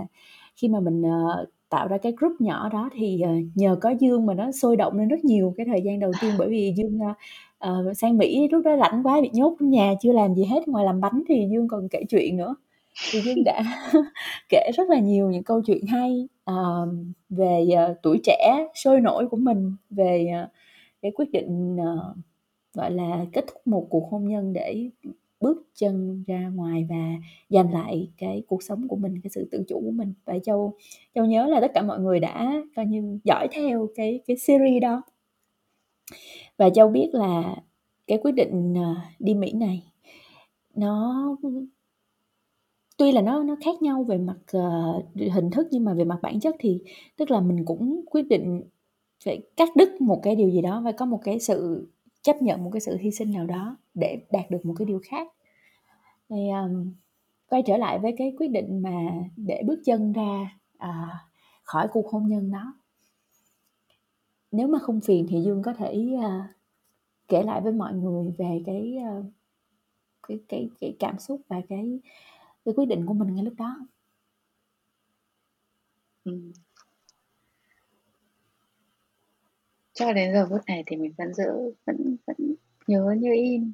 khi 0.56 0.68
mà 0.68 0.80
mình, 0.80 1.02
ờ, 1.02 1.46
tạo 1.70 1.88
ra 1.88 1.98
cái 1.98 2.12
group 2.18 2.40
nhỏ 2.40 2.70
đó 2.72 2.90
thì, 2.94 3.20
ờ, 3.22 3.30
nhờ 3.54 3.76
có 3.82 3.90
Dương 4.00 4.26
mà 4.26 4.34
nó 4.34 4.52
sôi 4.52 4.76
động 4.76 4.98
lên 4.98 5.08
rất 5.08 5.24
nhiều 5.24 5.54
cái 5.56 5.66
thời 5.66 5.82
gian 5.82 6.00
đầu 6.00 6.12
tiên, 6.22 6.32
bởi 6.38 6.48
vì 6.50 6.74
Dương, 6.76 6.98
à, 7.02 7.14
ờ, 7.58 7.94
sang 7.94 8.18
Mỹ 8.18 8.48
lúc 8.52 8.64
đó 8.64 8.76
lạnh 8.76 9.02
quá 9.04 9.20
bị 9.22 9.30
nhốt 9.34 9.56
trong 9.60 9.70
nhà 9.70 9.94
chưa 10.02 10.12
làm 10.12 10.34
gì 10.34 10.44
hết 10.44 10.68
ngoài 10.68 10.84
làm 10.84 11.00
bánh 11.00 11.22
thì 11.28 11.48
Dương 11.52 11.68
còn 11.68 11.88
kể 11.90 12.00
chuyện 12.10 12.36
nữa. 12.36 12.56
Thì 13.12 13.20
Dương 13.20 13.44
đã 13.44 13.62
kể 14.50 14.70
rất 14.78 14.90
là 14.90 14.98
nhiều 15.00 15.30
những 15.30 15.44
câu 15.44 15.62
chuyện 15.66 15.86
hay, 15.86 16.28
về, 17.30 17.66
tuổi 18.02 18.20
trẻ 18.24 18.68
sôi 18.74 19.00
nổi 19.00 19.28
của 19.30 19.36
mình, 19.36 19.72
về, 19.90 20.32
cái 21.02 21.12
quyết 21.16 21.30
định, 21.32 21.76
gọi 22.74 22.90
là, 22.90 23.26
kết 23.32 23.44
thúc 23.48 23.66
một 23.66 23.86
cuộc 23.90 24.08
hôn 24.10 24.28
nhân 24.28 24.52
để 24.52 24.90
bước 25.40 25.66
chân 25.74 26.24
ra 26.26 26.48
ngoài 26.54 26.86
và 26.90 27.14
giành 27.50 27.72
lại 27.72 28.10
cái 28.18 28.42
cuộc 28.48 28.62
sống 28.62 28.88
của 28.88 28.96
mình, 28.96 29.20
cái 29.22 29.30
sự 29.30 29.48
tự 29.50 29.64
chủ 29.68 29.80
của 29.80 29.90
mình. 29.90 30.12
Và 30.24 30.38
Châu 30.38 30.74
Châu 31.14 31.24
nhớ 31.26 31.46
là 31.46 31.60
tất 31.60 31.70
cả 31.74 31.82
mọi 31.82 32.00
người 32.00 32.20
đã 32.20 32.62
coi 32.76 32.86
như 32.86 33.18
dõi 33.24 33.48
theo 33.52 33.88
cái 33.94 34.20
cái 34.26 34.36
series 34.36 34.82
đó. 34.82 35.02
Và 36.56 36.70
Châu 36.70 36.88
biết 36.88 37.10
là 37.12 37.56
cái 38.06 38.18
quyết 38.18 38.32
định, 38.32 38.74
ờ, 38.76 38.94
đi 39.18 39.34
Mỹ 39.34 39.52
này 39.52 39.82
nó 40.74 41.26
tuy 42.96 43.12
là 43.12 43.22
nó 43.22 43.42
nó 43.42 43.56
khác 43.64 43.82
nhau 43.82 44.02
về 44.04 44.18
mặt, 44.18 44.36
uh, 44.56 45.04
hình 45.34 45.50
thức 45.50 45.68
nhưng 45.70 45.84
mà 45.84 45.94
về 45.94 46.04
mặt 46.04 46.18
bản 46.22 46.40
chất 46.40 46.56
thì 46.58 46.80
tức 47.16 47.30
là 47.30 47.40
mình 47.40 47.64
cũng 47.64 48.00
quyết 48.10 48.22
định 48.28 48.62
phải 49.24 49.42
cắt 49.56 49.68
đứt 49.76 50.00
một 50.00 50.20
cái 50.22 50.36
điều 50.36 50.50
gì 50.50 50.62
đó, 50.62 50.80
và 50.84 50.92
có 50.92 51.06
một 51.06 51.20
cái 51.24 51.40
sự 51.40 51.86
chấp 52.24 52.42
nhận 52.42 52.64
một 52.64 52.70
cái 52.74 52.80
sự 52.82 52.98
hy 52.98 53.12
sinh 53.12 53.32
nào 53.32 53.46
đó 53.46 53.78
để 53.94 54.18
đạt 54.32 54.50
được 54.52 54.66
một 54.66 54.74
cái 54.78 54.86
điều 54.86 55.00
khác. 55.04 55.28
Thì, 56.30 56.36
um, 56.50 56.94
quay 57.50 57.62
trở 57.66 57.78
lại 57.78 58.00
với 58.00 58.14
cái 58.18 58.34
quyết 58.38 58.48
định 58.48 58.82
mà 58.82 58.92
để 59.36 59.62
bước 59.66 59.80
chân 59.86 60.12
ra, 60.14 60.58
à, 60.78 61.08
khỏi 61.64 61.88
cuộc 61.92 62.10
hôn 62.12 62.28
nhân 62.28 62.52
đó. 62.52 62.74
Nếu 64.52 64.68
mà 64.68 64.78
không 64.78 65.00
phiền 65.00 65.26
thì 65.30 65.42
Dương 65.42 65.62
có 65.62 65.72
thể, 65.72 65.94
a, 66.22 66.48
kể 67.28 67.42
lại 67.44 67.60
với 67.60 67.72
mọi 67.72 67.94
người 67.94 68.32
về 68.38 68.62
cái, 68.66 68.96
ơ, 69.06 69.24
cái 70.28 70.40
cái 70.48 70.70
cái 70.80 70.96
cảm 71.00 71.18
xúc 71.20 71.42
và 71.48 71.62
cái 71.68 72.00
cái 72.66 72.74
quyết 72.76 72.86
định 72.86 73.06
của 73.06 73.14
mình 73.14 73.34
ngay 73.36 73.44
lúc 73.44 73.54
đó? 73.58 73.76
Ừ. 76.24 76.30
Ừm. 76.30 76.52
Cho 79.94 80.12
đến 80.12 80.32
giờ 80.32 80.46
phút 80.50 80.60
này 80.66 80.82
thì 80.86 80.96
mình 80.96 81.12
vẫn 81.18 81.34
giữ 81.34 81.74
vẫn 81.86 82.16
vẫn 82.26 82.36
nhớ 82.86 83.14
như 83.18 83.32
in, 83.34 83.72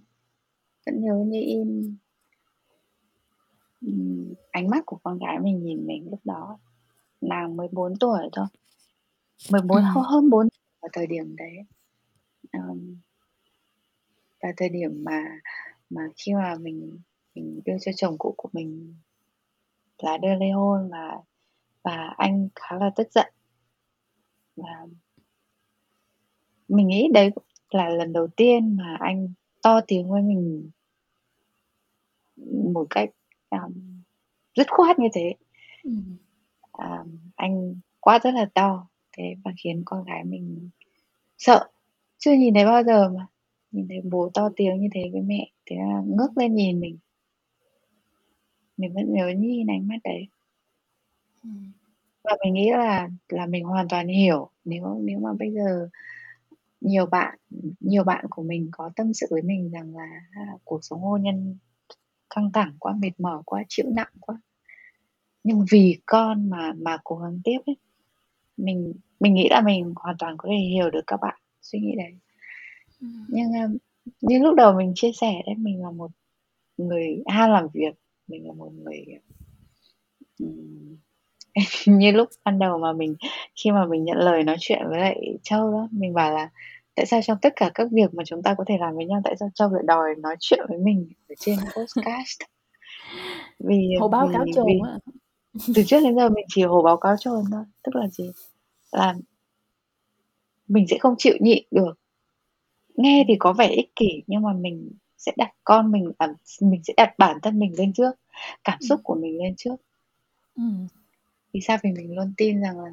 vẫn 0.86 1.00
nhớ 1.04 1.14
như 1.26 1.40
in. 1.40 1.96
Ánh 4.50 4.70
mắt 4.70 4.82
của 4.86 4.98
con 5.02 5.18
gái 5.18 5.38
mình 5.38 5.62
nhìn 5.62 5.86
mình 5.86 6.08
lúc 6.10 6.20
đó, 6.24 6.58
nàng 7.20 7.56
mới 7.56 7.68
4 7.72 7.94
tuổi 8.00 8.28
thôi. 8.32 8.46
14 9.50 9.76
Ừm. 9.76 9.84
hơn 9.94 10.04
hơn 10.04 10.30
4 10.30 10.48
vào 10.82 10.88
thời 10.92 11.06
điểm 11.06 11.36
đấy. 11.36 11.56
Ờm. 12.52 12.96
Và 14.42 14.48
thời 14.56 14.68
điểm 14.68 15.04
mà 15.04 15.40
mà 15.90 16.02
khi 16.16 16.34
mà 16.34 16.54
mình 16.60 16.98
mình 17.34 17.60
đưa 17.64 17.76
cho 17.80 17.92
chồng 17.96 18.18
cũ 18.18 18.34
của 18.36 18.48
mình 18.52 18.94
lá 19.98 20.18
đơn 20.18 20.38
ly 20.38 20.50
hôn 20.50 20.88
và 20.90 21.18
và 21.82 22.14
anh 22.16 22.48
khá 22.54 22.76
là 22.76 22.90
tức 22.96 23.08
giận. 23.12 23.32
Và 24.56 24.86
mình 26.70 26.88
nghĩ 26.88 27.08
đấy 27.14 27.30
là 27.70 27.88
lần 27.88 28.12
đầu 28.12 28.28
tiên 28.36 28.76
mà 28.76 28.96
anh 29.00 29.28
to 29.62 29.80
tiếng 29.88 30.10
với 30.10 30.22
mình 30.22 30.70
một 32.74 32.86
cách, 32.90 33.10
ờm, 33.48 34.02
dứt 34.56 34.66
khoát 34.70 34.98
như 34.98 35.08
thế. 35.14 35.34
Ừm. 35.84 36.16
À, 36.72 37.04
anh 37.36 37.76
quát 38.00 38.24
rất 38.24 38.34
là 38.34 38.46
to, 38.54 38.88
thế 39.18 39.24
và 39.44 39.52
khiến 39.64 39.82
con 39.86 40.04
gái 40.04 40.24
mình 40.24 40.70
sợ, 41.38 41.68
chưa 42.18 42.32
nhìn 42.34 42.54
thấy 42.54 42.64
bao 42.66 42.84
giờ 42.84 43.10
mà, 43.10 43.26
nhìn 43.72 43.88
thấy 43.88 44.00
bố 44.12 44.30
to 44.34 44.50
tiếng 44.56 44.80
như 44.80 44.88
thế 44.94 45.02
với 45.12 45.22
mẹ, 45.22 45.50
thế 45.66 45.76
là 45.76 46.02
ngước 46.06 46.38
lên 46.38 46.54
nhìn 46.54 46.80
mình. 46.80 46.98
Mình 48.76 48.94
vẫn 48.94 49.12
nhớ 49.12 49.28
như 49.36 49.48
in 49.48 49.66
ánh 49.70 49.88
mắt 49.88 49.98
đấy. 50.04 50.28
Ừm. 51.44 51.72
Và 52.24 52.36
mình 52.44 52.54
nghĩ 52.54 52.70
là 52.70 53.08
là 53.28 53.46
mình 53.46 53.64
hoàn 53.64 53.88
toàn 53.88 54.08
hiểu 54.08 54.50
nếu 54.64 55.00
nếu 55.04 55.18
mà 55.18 55.30
bây 55.38 55.52
giờ 55.52 55.88
nhiều 56.80 57.06
bạn 57.06 57.38
nhiều 57.80 58.04
bạn 58.04 58.24
của 58.30 58.42
mình 58.42 58.68
có 58.72 58.90
tâm 58.96 59.14
sự 59.14 59.26
với 59.30 59.42
mình 59.42 59.70
rằng 59.70 59.96
là, 59.96 60.20
a, 60.32 60.46
cuộc 60.64 60.80
sống 60.84 61.00
hôn 61.00 61.22
nhân 61.22 61.56
căng 62.36 62.52
thẳng 62.52 62.76
quá, 62.78 62.94
mệt 63.02 63.12
mỏi 63.20 63.42
quá, 63.46 63.64
chịu 63.68 63.86
nặng 63.96 64.12
quá. 64.20 64.40
Nhưng 65.44 65.64
vì 65.70 66.00
con 66.06 66.50
mà 66.50 66.72
mà 66.78 66.98
cố 67.04 67.16
gắng 67.16 67.40
tiếp 67.44 67.58
ấy. 67.66 67.76
Mình 68.56 68.94
mình 69.20 69.34
nghĩ 69.34 69.48
là 69.50 69.60
mình 69.62 69.92
hoàn 69.96 70.16
toàn 70.18 70.34
có 70.38 70.48
thể 70.52 70.56
hiểu 70.58 70.90
được 70.90 71.02
các 71.06 71.18
bạn 71.22 71.40
suy 71.62 71.80
nghĩ 71.80 71.94
đấy. 71.96 72.14
Ừm. 73.00 73.26
Nhưng, 73.28 73.52
a, 73.54 73.68
như 74.20 74.38
lúc 74.38 74.54
đầu 74.56 74.74
mình 74.78 74.92
chia 74.96 75.12
sẻ 75.20 75.32
đấy, 75.46 75.54
mình 75.58 75.82
là 75.82 75.90
một 75.90 76.10
người 76.76 77.22
ham 77.28 77.50
làm 77.50 77.68
việc, 77.74 77.94
mình 78.28 78.46
là 78.48 78.52
một 78.54 78.72
người, 78.74 79.04
như 81.86 82.12
lúc 82.12 82.28
ban 82.44 82.58
đầu 82.58 82.78
mà 82.78 82.92
mình 82.92 83.16
khi 83.64 83.70
mà 83.70 83.86
mình 83.86 84.04
nhận 84.04 84.18
lời 84.18 84.44
nói 84.44 84.56
chuyện 84.60 84.82
với 84.88 84.98
lại 85.00 85.38
Châu 85.42 85.72
đó, 85.72 85.88
mình 85.90 86.14
bảo 86.14 86.32
là 86.32 86.50
"Tại 86.94 87.06
sao 87.06 87.20
trong 87.22 87.38
tất 87.42 87.52
cả 87.56 87.70
các 87.74 87.88
việc 87.92 88.14
mà 88.14 88.24
chúng 88.26 88.42
ta 88.42 88.54
có 88.54 88.64
thể 88.68 88.78
làm 88.80 88.96
với 88.96 89.06
nhau, 89.06 89.20
tại 89.24 89.34
sao 89.40 89.50
Châu 89.54 89.70
lại 89.70 89.82
đòi 89.86 90.14
nói 90.18 90.36
chuyện 90.40 90.60
với 90.68 90.78
mình 90.78 91.08
ở 91.28 91.34
trên 91.38 91.56
podcast?" 91.76 92.40
Vì, 93.58 93.88
Hổ 94.00 94.08
báo 94.08 94.26
vì 94.26 94.34
cáo 94.34 94.44
chồn 94.54 94.66
vì. 94.66 94.80
Từ 95.74 95.82
trước 95.86 96.00
đến 96.04 96.16
giờ 96.16 96.28
mình 96.28 96.44
chỉ 96.48 96.62
hổ 96.62 96.82
báo 96.82 96.96
cáo 96.96 97.16
trồn 97.20 97.44
thôi, 97.52 97.64
tức 97.82 97.96
là 97.96 98.08
gì? 98.08 98.30
Là 98.92 99.14
mình 100.68 100.86
sẽ 100.90 100.98
không 101.00 101.14
chịu 101.18 101.34
nhịn 101.40 101.64
được. 101.70 101.92
Nghe 102.96 103.24
thì 103.28 103.34
có 103.38 103.52
vẻ 103.52 103.68
ích 103.68 103.96
kỷ 103.96 104.22
nhưng 104.26 104.42
mà 104.42 104.52
mình 104.52 104.90
sẽ 105.18 105.32
đặt 105.36 105.50
con 105.64 105.92
mình 105.92 106.12
à, 106.18 106.28
mình 106.60 106.80
sẽ 106.84 106.94
đặt 106.96 107.14
bản 107.18 107.38
thân 107.42 107.58
mình 107.58 107.72
lên 107.78 107.92
trước, 107.92 108.12
cảm 108.64 108.78
Ừm. 108.80 108.88
xúc 108.88 109.00
của 109.04 109.14
mình 109.14 109.38
lên 109.42 109.54
trước. 109.56 109.76
Ừm. 110.56 110.86
Vì 111.52 111.60
sao? 111.60 111.78
Vì 111.82 111.92
mình 111.92 112.16
luôn 112.16 112.32
tin 112.36 112.60
rằng 112.60 112.80
là 112.80 112.90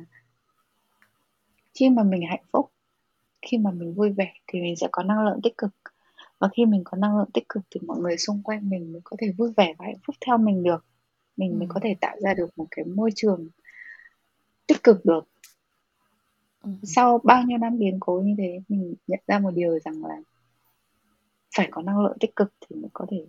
khi 1.74 1.90
mà 1.90 2.04
mình 2.04 2.22
hạnh 2.30 2.44
phúc, 2.52 2.72
khi 3.42 3.58
mà 3.58 3.72
mình 3.72 3.94
vui 3.94 4.10
vẻ 4.10 4.34
thì 4.48 4.62
mình 4.62 4.76
sẽ 4.76 4.88
có 4.92 5.04
năng 5.04 5.26
lượng 5.26 5.40
tích 5.44 5.58
cực. 5.58 5.72
Và 6.40 6.50
khi 6.54 6.66
mình 6.66 6.82
có 6.86 6.98
năng 6.98 7.18
lượng 7.18 7.32
tích 7.34 7.50
cực 7.50 7.64
thì 7.72 7.80
mọi 7.88 8.00
người 8.00 8.18
xung 8.18 8.42
quanh 8.44 8.70
mình 8.70 8.94
mới 8.94 9.02
có 9.04 9.18
thể 9.20 9.32
vui 9.38 9.54
vẻ 9.58 9.74
và 9.78 9.86
hạnh 9.86 10.00
phúc 10.08 10.16
theo 10.26 10.38
mình 10.38 10.64
được. 10.64 10.86
Mình 11.38 11.60
mới 11.60 11.68
có 11.68 11.80
thể 11.84 11.96
tạo 12.02 12.16
ra 12.20 12.34
được 12.34 12.58
một 12.58 12.66
cái 12.72 12.86
môi 12.86 13.10
trường 13.16 13.48
tích 14.68 14.84
cực 14.84 15.06
được. 15.06 15.28
Ừm. 16.64 16.80
Sau 16.84 17.20
bao 17.24 17.44
nhiêu 17.44 17.58
năm 17.58 17.80
biến 17.80 17.98
cố 18.00 18.22
như 18.26 18.36
thế, 18.38 18.60
mình 18.68 18.96
nhận 19.08 19.20
ra 19.28 19.40
một 19.40 19.52
điều 19.56 19.80
rằng 19.80 20.06
là 20.06 20.16
phải 21.56 21.68
có 21.72 21.82
năng 21.82 22.00
lượng 22.00 22.18
tích 22.20 22.36
cực 22.36 22.54
thì 22.62 22.76
mới 22.76 22.90
có 22.94 23.06
thể 23.10 23.26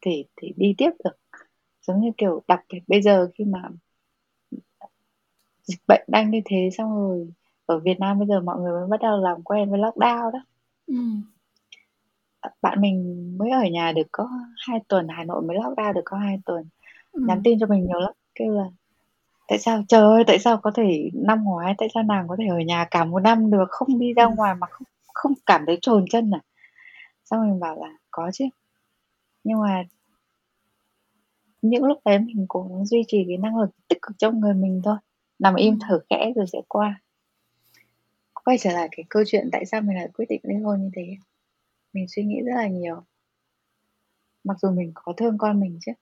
thể 0.00 0.24
thể 0.36 0.48
đi 0.56 0.74
tiếp 0.78 0.90
được. 1.04 1.40
Giống 1.82 2.00
như, 2.00 2.10
kiểu, 2.18 2.42
đặc 2.48 2.64
biệt 2.72 2.80
bây 2.88 3.02
giờ 3.02 3.30
khi 3.34 3.44
mà 3.44 3.68
dịch 5.70 5.80
bệnh 5.88 6.02
đang 6.08 6.30
như 6.30 6.40
thế, 6.44 6.70
xong 6.78 6.94
rồi 6.96 7.28
ở 7.66 7.78
Việt 7.80 8.00
Nam 8.00 8.18
bây 8.18 8.28
giờ 8.28 8.40
mọi 8.40 8.60
người 8.60 8.72
mới 8.80 8.88
bắt 8.90 9.00
đầu 9.02 9.18
làm 9.18 9.42
quen 9.42 9.70
với 9.70 9.80
lockdown 9.80 10.30
đó. 10.32 10.38
Ờ, 12.40 12.50
bạn 12.62 12.80
mình 12.80 13.28
mới 13.38 13.50
ở 13.50 13.62
nhà 13.72 13.92
được 13.92 14.02
có 14.12 14.28
2 14.68 14.80
tuần, 14.88 15.08
Hà 15.08 15.24
Nội 15.24 15.42
mới 15.42 15.56
lockdown 15.56 15.92
được 15.92 16.00
có 16.04 16.16
2 16.18 16.36
tuần. 16.46 16.64
Nhắn 17.26 17.38
Ừm. 17.38 17.44
tin 17.44 17.60
cho 17.60 17.66
mình 17.66 17.86
nhiều 17.86 18.00
lắm, 18.00 18.12
kêu 18.34 18.52
là 18.54 18.64
"Tại 19.48 19.58
sao 19.60 19.82
trời 19.88 20.02
ơi, 20.02 20.24
tại 20.28 20.38
sao 20.38 20.58
có 20.58 20.70
thể 20.76 21.10
năm 21.14 21.44
ngoái 21.44 21.74
tại 21.78 21.88
sao 21.94 22.02
nàng 22.02 22.28
có 22.28 22.36
thể 22.40 22.46
ở 22.50 22.58
nhà 22.60 22.86
cả 22.92 23.04
một 23.06 23.20
năm 23.20 23.52
được, 23.52 23.66
không 23.70 23.98
đi 24.00 24.14
ra 24.14 24.24
Ừm. 24.24 24.36
ngoài 24.36 24.54
mà 24.56 24.68
không 24.70 24.86
không 25.14 25.32
cảm 25.46 25.64
thấy 25.66 25.78
chồn 25.82 26.04
chân 26.10 26.32
à?" 26.34 26.40
Xong 27.24 27.50
mình 27.50 27.60
bảo 27.60 27.76
là 27.76 27.88
"Có 28.12 28.30
chứ." 28.34 28.44
Nhưng 29.44 29.60
mà 29.62 29.84
những 31.62 31.84
lúc 31.84 31.98
đấy 32.04 32.18
mình 32.18 32.46
cố 32.48 32.62
gắng 32.70 32.86
duy 32.86 33.02
trì 33.08 33.24
cái 33.28 33.36
năng 33.36 33.56
lực 33.58 33.70
tích 33.88 33.98
cực 34.02 34.18
trong 34.18 34.40
người 34.40 34.54
mình 34.54 34.80
thôi, 34.84 34.96
nằm 35.40 35.54
im 35.54 35.78
thở 35.80 36.00
khẽ 36.10 36.32
rồi 36.36 36.46
sẽ 36.52 36.58
qua. 36.68 37.02
Quay 38.44 38.58
trở 38.58 38.72
lại 38.72 38.88
cái 38.92 39.04
câu 39.08 39.22
chuyện 39.26 39.48
tại 39.52 39.66
sao 39.66 39.80
mình 39.80 39.96
lại 39.96 40.08
quyết 40.14 40.26
định 40.28 40.40
ly 40.42 40.54
hôn 40.54 40.82
như 40.82 40.90
thế, 40.96 41.16
mình 41.92 42.08
suy 42.08 42.24
nghĩ 42.24 42.40
rất 42.46 42.52
là 42.54 42.68
nhiều. 42.68 43.02
Mặc 44.44 44.56
dù 44.62 44.70
mình 44.70 44.92
có 44.94 45.12
thương 45.16 45.38
con 45.38 45.60
mình 45.60 45.78
chứ, 45.86 45.92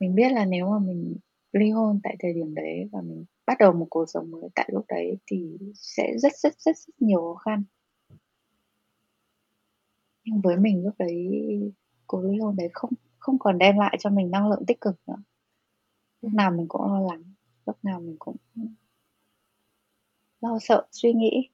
mình 0.00 0.14
biết 0.14 0.32
là 0.32 0.44
nếu 0.44 0.70
mà 0.70 0.78
mình 0.78 1.16
ly 1.52 1.70
hôn 1.70 2.00
tại 2.02 2.16
thời 2.18 2.32
điểm 2.32 2.54
đấy 2.54 2.88
và 2.92 3.00
mình 3.00 3.24
bắt 3.46 3.58
đầu 3.58 3.72
một 3.72 3.86
cuộc 3.90 4.04
sống 4.08 4.30
mới 4.30 4.48
tại 4.54 4.68
lúc 4.72 4.84
đấy 4.88 5.18
thì 5.26 5.58
sẽ 5.74 6.18
rất, 6.18 6.32
rất, 6.36 6.54
rất, 6.58 6.76
rất 6.76 6.94
nhiều 6.98 7.20
khó 7.20 7.34
khăn. 7.34 7.64
Nhưng 10.24 10.40
với 10.40 10.56
mình 10.56 10.84
lúc 10.84 10.94
đấy 10.98 11.28
cuộc 12.06 12.20
ly 12.24 12.38
hôn 12.38 12.56
đấy 12.56 12.68
không 12.72 12.90
không 13.18 13.38
còn 13.38 13.58
đem 13.58 13.78
lại 13.78 13.96
cho 14.00 14.10
mình 14.10 14.30
năng 14.30 14.48
lượng 14.50 14.66
tích 14.66 14.80
cực 14.80 14.96
nữa. 15.06 15.16
Lúc 16.22 16.34
nào 16.34 16.50
mình 16.50 16.66
cũng 16.68 16.82
lo 16.82 17.00
lắng, 17.00 17.22
lúc 17.68 17.84
nào 17.84 18.00
mình 18.00 18.16
cũng 18.18 18.36
lo 20.40 20.58
sợ, 20.60 20.86
suy 20.90 21.12
nghĩ. 21.12 21.48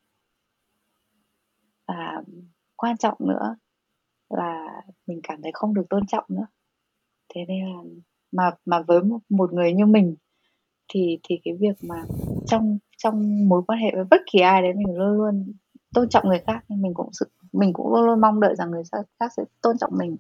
Và 1.87 2.23
quan 2.77 2.97
trọng 2.97 3.19
nữa 3.21 3.57
là 4.29 4.83
mình 5.07 5.21
cảm 5.23 5.43
thấy 5.43 5.51
không 5.55 5.75
được 5.75 5.85
tôn 5.91 6.07
trọng 6.07 6.25
nữa. 6.29 6.47
Thế 7.35 7.45
nên 7.49 7.65
là 7.65 7.83
mà 8.33 8.51
mà 8.65 8.83
với 8.83 9.03
một 9.03 9.19
một 9.29 9.53
người 9.53 9.73
như 9.73 9.87
mình 9.87 10.17
thì 10.89 11.19
thì 11.23 11.41
cái 11.45 11.55
việc 11.61 11.85
mà 11.85 12.05
trong 12.47 12.79
trong 12.97 13.49
mối 13.49 13.63
quan 13.67 13.79
hệ 13.79 13.91
với 13.95 14.05
bất 14.11 14.21
kỳ 14.33 14.41
ai 14.41 14.63
đấy 14.63 14.73
mình 14.75 14.97
luôn 14.97 15.17
luôn 15.17 15.53
tôn 15.95 16.09
trọng 16.09 16.29
người 16.29 16.43
khác, 16.47 16.65
nhưng 16.69 16.83
mình 16.83 16.95
cũng 16.95 17.13
sự 17.13 17.31
mình 17.53 17.73
cũng 17.73 17.95
luôn 17.95 18.07
luôn 18.07 18.21
mong 18.21 18.41
đợi 18.41 18.55
rằng 18.57 18.71
người 18.71 18.83
khác 19.21 19.33
sẽ 19.37 19.45
tôn 19.63 19.79
trọng 19.79 19.93
mình. 19.99 20.17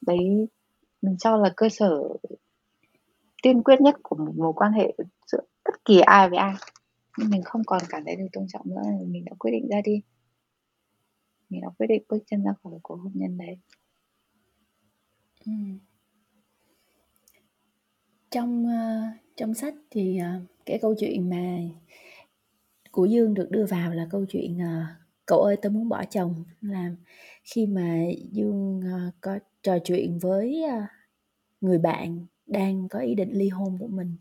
Đấy 0.00 0.48
mình 1.02 1.16
cho 1.18 1.36
là 1.36 1.52
cơ 1.56 1.68
sở 1.68 2.02
tiên 3.46 3.62
quyết 3.62 3.80
nhất 3.80 3.96
của 4.02 4.16
một 4.16 4.32
mối 4.36 4.52
quan 4.56 4.72
hệ 4.72 4.94
giữa 5.32 5.38
bất 5.64 5.84
kỳ 5.84 6.00
ai 6.00 6.28
với 6.30 6.38
ai. 6.38 6.54
Nhưng 7.18 7.30
mình 7.30 7.42
không 7.42 7.62
còn 7.66 7.82
cảm 7.88 8.02
thấy 8.06 8.16
được 8.16 8.26
tôn 8.32 8.46
trọng 8.48 8.62
nữa 8.66 8.82
mình 9.06 9.24
đã 9.24 9.32
quyết 9.38 9.50
định 9.50 9.68
ra 9.70 9.80
đi. 9.84 10.02
Mình 11.50 11.60
đã 11.60 11.68
quyết 11.78 11.86
định 11.86 12.02
bước 12.08 12.18
chân 12.26 12.44
ra 12.44 12.50
khỏi 12.62 12.72
cuộc 12.82 12.96
hôn 12.96 13.12
nhân 13.14 13.38
đấy. 13.38 13.56
Ừ. 15.44 15.52
Trong, 18.30 18.66
ờ, 18.66 19.02
trong 19.36 19.54
sách 19.54 19.74
thì, 19.90 20.18
ờ, 20.18 20.28
cái 20.66 20.78
câu 20.82 20.94
chuyện 20.98 21.30
mà 21.30 21.58
của 22.92 23.04
Dương 23.06 23.34
được 23.34 23.48
đưa 23.50 23.66
vào 23.66 23.92
là 23.94 24.06
câu 24.10 24.24
chuyện, 24.28 24.58
ờ, 24.58 24.84
"Cậu 25.26 25.42
ơi 25.42 25.56
tôi 25.62 25.72
muốn 25.72 25.88
bỏ 25.88 26.04
chồng", 26.10 26.44
là 26.60 26.90
khi 27.44 27.66
mà 27.66 27.98
Dương, 28.32 28.80
có 29.20 29.38
trò 29.62 29.78
chuyện 29.84 30.18
với, 30.18 30.62
người 31.60 31.78
bạn 31.78 32.26
đang 32.46 32.88
có 32.88 32.98
ý 32.98 33.14
định 33.14 33.30
ly 33.32 33.48
hôn 33.48 33.78
của 33.78 33.86
mình 33.88 34.16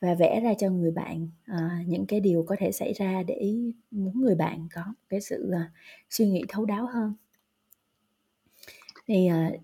và 0.00 0.14
vẽ 0.14 0.40
ra 0.40 0.54
cho 0.54 0.70
người 0.70 0.90
bạn, 0.90 1.28
uh, 1.52 1.88
những 1.88 2.06
cái 2.06 2.20
điều 2.20 2.44
có 2.48 2.56
thể 2.58 2.72
xảy 2.72 2.92
ra 2.92 3.22
để 3.26 3.54
muốn 3.90 4.20
người 4.20 4.34
bạn 4.34 4.68
có 4.74 4.82
cái 5.08 5.20
sự, 5.20 5.52
uh, 5.54 5.70
suy 6.10 6.28
nghĩ 6.28 6.44
thấu 6.48 6.64
đáo 6.64 6.86
hơn. 6.86 7.14
Thì, 9.06 9.28
uh, 9.30 9.60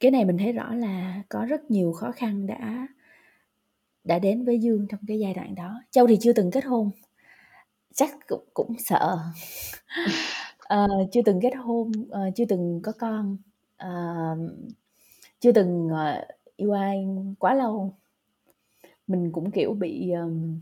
cái 0.00 0.10
này 0.10 0.24
mình 0.24 0.38
thấy 0.38 0.52
rõ 0.52 0.74
là 0.74 1.22
có 1.28 1.44
rất 1.44 1.70
nhiều 1.70 1.92
khó 1.92 2.12
khăn 2.12 2.46
đã 2.46 2.88
đã 4.04 4.18
đến 4.18 4.44
với 4.44 4.58
Dương 4.58 4.86
trong 4.90 5.00
cái 5.08 5.18
giai 5.18 5.34
đoạn 5.34 5.54
đó. 5.54 5.82
Châu 5.90 6.06
thì 6.06 6.16
chưa 6.20 6.32
từng 6.32 6.50
kết 6.50 6.64
hôn, 6.64 6.90
chắc 7.94 8.10
cũng 8.28 8.44
cũng 8.54 8.74
sợ. 8.78 9.18
uh, 10.74 11.08
chưa 11.12 11.22
từng 11.24 11.40
kết 11.42 11.54
hôn, 11.56 11.92
uh, 12.06 12.34
chưa 12.36 12.44
từng 12.44 12.80
có 12.82 12.92
con, 12.98 13.36
uh, 13.84 14.38
chưa 15.40 15.52
từng, 15.52 15.86
uh, 15.86 16.43
yêu 16.56 16.72
ai 16.72 17.06
quá 17.38 17.54
lâu. 17.54 17.94
Mình 19.06 19.32
cũng, 19.32 19.50
kiểu, 19.50 19.74
bị, 19.74 20.10
um, 20.10 20.60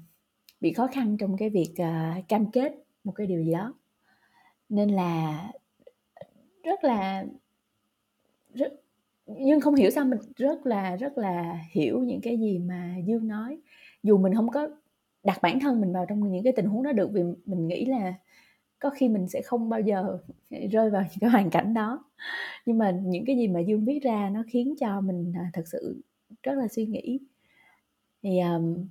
bị 0.60 0.72
khó 0.72 0.86
khăn 0.86 1.16
trong 1.16 1.36
cái 1.36 1.50
việc, 1.50 1.74
uh, 1.82 2.28
cam 2.28 2.50
kết 2.50 2.72
một 3.04 3.12
cái 3.12 3.26
điều 3.26 3.42
gì 3.42 3.52
đó. 3.52 3.74
Nên 4.68 4.88
là 4.88 5.48
rất 6.62 6.84
là 6.84 7.24
rất 8.54 8.72
nhưng 9.26 9.60
không 9.60 9.74
hiểu 9.74 9.90
sao 9.90 10.04
mình 10.04 10.18
rất 10.36 10.66
là 10.66 10.96
rất 10.96 11.18
là 11.18 11.58
hiểu 11.70 12.00
những 12.00 12.20
cái 12.20 12.38
gì 12.38 12.58
mà 12.58 12.96
Dương 13.06 13.28
nói. 13.28 13.58
Dù 14.02 14.18
mình 14.18 14.34
không 14.34 14.48
có 14.50 14.68
đặt 15.24 15.38
bản 15.42 15.60
thân 15.60 15.80
mình 15.80 15.92
vào 15.92 16.06
trong 16.08 16.32
những 16.32 16.44
cái 16.44 16.52
tình 16.56 16.66
huống 16.66 16.82
đó 16.82 16.92
được, 16.92 17.10
vì 17.12 17.22
mình 17.46 17.68
nghĩ 17.68 17.84
là 17.84 18.14
có 18.82 18.90
khi 18.90 19.08
mình 19.08 19.28
sẽ 19.28 19.42
không 19.42 19.68
bao 19.68 19.80
giờ 19.80 20.18
rơi 20.70 20.90
vào 20.90 21.02
những 21.02 21.18
cái 21.20 21.30
hoàn 21.30 21.50
cảnh 21.50 21.74
đó. 21.74 22.04
Nhưng 22.66 22.78
mà 22.78 22.90
những 22.90 23.24
cái 23.24 23.36
gì 23.36 23.48
mà 23.48 23.60
Dương 23.60 23.84
viết 23.84 24.00
ra 24.02 24.30
nó 24.32 24.42
khiến 24.48 24.74
cho 24.80 25.00
mình, 25.00 25.32
à, 25.36 25.50
thật 25.52 25.62
sự 25.66 26.02
rất 26.42 26.54
là 26.54 26.68
suy 26.68 26.86
nghĩ. 26.86 27.18
Thì, 28.22 28.40
um, 28.40 28.86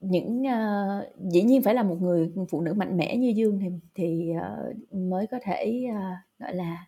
những, 0.00 0.42
uh, 0.42 1.32
dĩ 1.32 1.42
nhiên 1.42 1.62
phải 1.62 1.74
là 1.74 1.82
một 1.82 1.96
người 2.00 2.32
phụ 2.50 2.60
nữ 2.60 2.74
mạnh 2.74 2.96
mẽ 2.96 3.16
như 3.16 3.32
Dương 3.36 3.58
thì 3.58 3.66
thì, 3.94 4.32
uh, 4.36 4.94
mới 4.94 5.26
có 5.26 5.38
thể, 5.42 5.84
uh, 5.90 6.40
gọi 6.40 6.54
là 6.54 6.86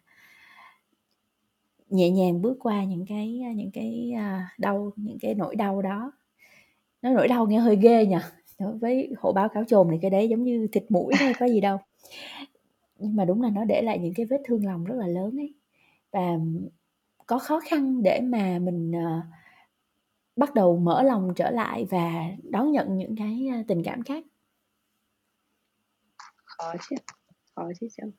nhẹ 1.88 2.10
nhàng 2.10 2.42
bước 2.42 2.56
qua 2.60 2.84
những 2.84 3.06
cái, 3.06 3.42
những 3.56 3.70
cái, 3.70 4.12
uh, 4.14 4.60
đau 4.60 4.92
những 4.96 5.18
cái 5.20 5.34
nỗi 5.34 5.56
đau 5.56 5.82
đó. 5.82 6.12
Nói 7.02 7.12
nỗi 7.14 7.28
đau 7.28 7.46
nghe 7.46 7.58
hơi 7.58 7.76
ghê 7.76 8.06
nhỉ? 8.06 8.16
Đối 8.62 8.78
với 8.78 9.10
hổ 9.18 9.32
báo 9.32 9.48
cáo 9.48 9.64
chồn 9.64 9.88
thì 9.92 9.98
cái 10.02 10.10
đấy 10.10 10.28
giống 10.28 10.44
như 10.44 10.68
thịt 10.72 10.84
mũi 10.90 11.14
thôi 11.20 11.32
có 11.40 11.48
gì 11.48 11.60
đâu. 11.60 11.78
Nhưng 12.98 13.16
mà 13.16 13.24
đúng 13.24 13.42
là 13.42 13.50
nó 13.50 13.64
để 13.64 13.82
lại 13.82 13.98
những 13.98 14.14
cái 14.16 14.26
vết 14.26 14.40
thương 14.44 14.66
lòng 14.66 14.84
rất 14.84 14.94
là 14.98 15.06
lớn 15.06 15.36
ấy. 15.40 15.54
Và 16.12 16.38
có 17.26 17.38
khó 17.38 17.60
khăn 17.60 18.02
để 18.02 18.20
mà 18.22 18.58
mình, 18.58 18.92
ờ, 18.92 19.20
bắt 20.36 20.54
đầu 20.54 20.76
mở 20.78 21.02
lòng 21.02 21.32
trở 21.36 21.50
lại 21.50 21.86
và 21.90 22.24
đón 22.50 22.72
nhận 22.72 22.98
những 22.98 23.16
cái, 23.16 23.48
a, 23.52 23.62
tình 23.68 23.82
cảm 23.84 24.02
khác. 24.02 24.24
Khó 26.44 26.72
chứ, 26.90 26.96
khó 27.56 27.68
chứ 27.80 27.86
Châu. 27.96 28.10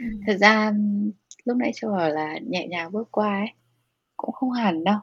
Ừm. 0.00 0.20
Thật 0.26 0.36
ra 0.40 0.72
lúc 1.44 1.56
nãy 1.58 1.72
Châu 1.74 1.92
bảo 1.92 2.10
là 2.10 2.38
nhẹ 2.48 2.68
nhàng 2.68 2.92
bước 2.92 3.08
qua 3.12 3.38
ấy, 3.40 3.48
cũng 4.16 4.32
không 4.32 4.50
hẳn 4.52 4.84
đâu. 4.84 4.98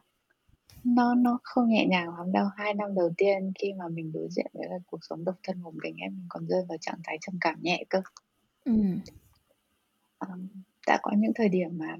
Nó 0.83 1.15
nó 1.15 1.39
không 1.43 1.69
nhẹ 1.69 1.85
nhàng 1.85 2.17
lắm 2.17 2.31
đâu. 2.31 2.45
2 2.57 2.73
năm 2.73 2.95
đầu 2.95 3.09
tiên 3.17 3.51
khi 3.61 3.73
mà 3.73 3.87
mình 3.87 4.11
đối 4.13 4.27
diện 4.31 4.45
với 4.53 4.67
lại 4.69 4.79
cuộc 4.87 4.99
sống 5.09 5.25
độc 5.25 5.35
thân 5.43 5.61
một 5.61 5.73
mình 5.83 5.95
ấy, 6.01 6.09
mình 6.09 6.25
còn 6.29 6.47
rơi 6.47 6.63
vào 6.69 6.77
trạng 6.81 6.99
thái 7.03 7.17
trầm 7.21 7.35
cảm 7.41 7.55
nhẹ 7.61 7.83
cơ. 7.89 8.01
Ừm. 8.65 8.99
Ờm, 10.19 10.47
đã 10.87 10.99
có 11.03 11.11
những 11.17 11.31
thời 11.35 11.49
điểm 11.49 11.69
mà 11.77 11.97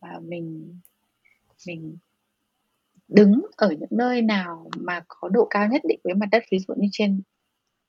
mà 0.00 0.20
mình 0.22 0.78
mình 1.68 1.98
đứng 3.08 3.42
ở 3.56 3.70
những 3.80 3.88
nơi 3.90 4.22
nào 4.22 4.70
mà 4.80 5.00
có 5.08 5.28
độ 5.28 5.46
cao 5.50 5.68
nhất 5.68 5.82
định 5.88 6.00
với 6.04 6.14
mặt 6.14 6.26
đất, 6.32 6.42
ví 6.52 6.58
dụ 6.68 6.74
như 6.78 6.88
trên, 6.92 7.22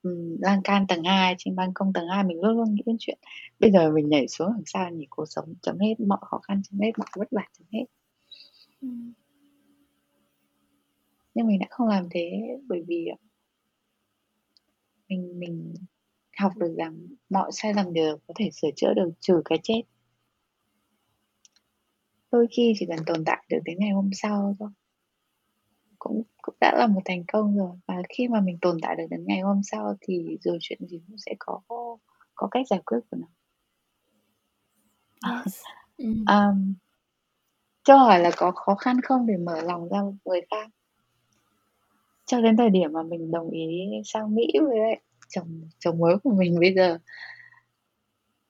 ừm, 0.04 0.38
lan 0.42 0.62
can 0.64 0.86
tầng 0.88 1.04
2, 1.04 1.36
trên 1.38 1.56
ban 1.56 1.74
công 1.74 1.94
tầng 1.94 2.08
2, 2.10 2.24
mình 2.24 2.42
luôn 2.42 2.58
luôn 2.58 2.74
nghĩ 2.76 2.84
đến 2.86 2.96
chuyện 3.00 3.18
bây 3.60 3.72
giờ 3.72 3.92
mình 3.92 4.10
nhảy 4.10 4.28
xuống 4.28 4.48
làm 4.52 4.64
sao 4.66 4.90
nhỉ? 4.92 5.06
Cuộc 5.10 5.26
sống 5.30 5.54
chấm 5.62 5.80
hết, 5.80 5.96
mọi 6.08 6.20
khó 6.22 6.40
khăn 6.48 6.62
chấm 6.72 6.80
hết, 6.80 6.92
mọi 7.00 7.08
vất 7.18 7.28
vả 7.32 7.44
chấm 7.60 7.68
hết. 7.74 7.86
Ừm. 8.82 9.14
Nhưng 11.38 11.48
mình 11.48 11.60
đã 11.60 11.68
không 11.70 11.88
làm 11.88 12.08
thế 12.12 12.32
bởi 12.68 12.84
vì 12.88 13.08
mình 15.08 15.40
mình 15.40 15.74
học 16.38 16.52
được 16.56 16.76
rằng 16.78 17.08
mọi 17.30 17.52
sai 17.54 17.74
lầm 17.74 17.94
đều 17.94 18.18
có 18.28 18.34
thể 18.38 18.50
sửa 18.52 18.68
chữa 18.76 18.94
được 18.96 19.10
trừ 19.20 19.42
cái 19.46 19.60
chết. 19.64 19.82
Đôi 22.32 22.48
khi 22.52 22.74
chỉ 22.80 22.86
cần 22.86 23.00
tồn 23.06 23.26
tại 23.26 23.44
được 23.50 23.60
đến 23.66 23.78
ngày 23.80 23.92
hôm 23.92 24.10
sau 24.14 24.56
thôi. 24.60 24.70
Cũng 26.00 26.24
cũng 26.42 26.56
đã 26.62 26.76
là 26.78 26.88
một 26.88 27.02
thành 27.06 27.24
công 27.28 27.58
rồi. 27.58 27.72
Và 27.86 27.96
khi 28.10 28.28
mà 28.28 28.42
mình 28.42 28.58
tồn 28.62 28.78
tại 28.82 28.96
được 28.96 29.06
đến 29.10 29.26
ngày 29.28 29.42
hôm 29.42 29.62
sau 29.64 29.96
thì 30.02 30.38
rồi 30.42 30.58
chuyện 30.62 30.80
gì 30.88 31.02
cũng 31.08 31.18
sẽ 31.18 31.34
có 31.40 31.62
có 32.36 32.48
cách 32.52 32.68
giải 32.70 32.82
quyết 32.86 33.00
của 33.12 33.18
nó. 33.18 33.28
Yes. 35.44 35.62
um, 36.28 36.74
cho 37.84 37.98
hỏi 37.98 38.20
là 38.20 38.32
có 38.38 38.52
khó 38.52 38.76
khăn 38.76 39.02
không 39.02 39.26
để 39.26 39.38
mở 39.38 39.62
lòng 39.62 39.90
ra 39.90 40.00
người 40.26 40.42
khác 40.52 40.70
cho 42.28 42.42
đến 42.42 42.58
thời 42.58 42.70
điểm 42.70 42.94
mà 42.94 43.04
mình 43.04 43.32
đồng 43.32 43.50
ý 43.50 43.90
sang 44.06 44.36
Mỹ 44.36 44.48
với 44.68 44.80
lại 44.80 45.02
chồng 45.30 45.62
chồng 45.80 46.00
mới 46.00 46.18
của 46.24 46.32
mình 46.32 46.60
bây 46.60 46.74
giờ. 46.74 46.98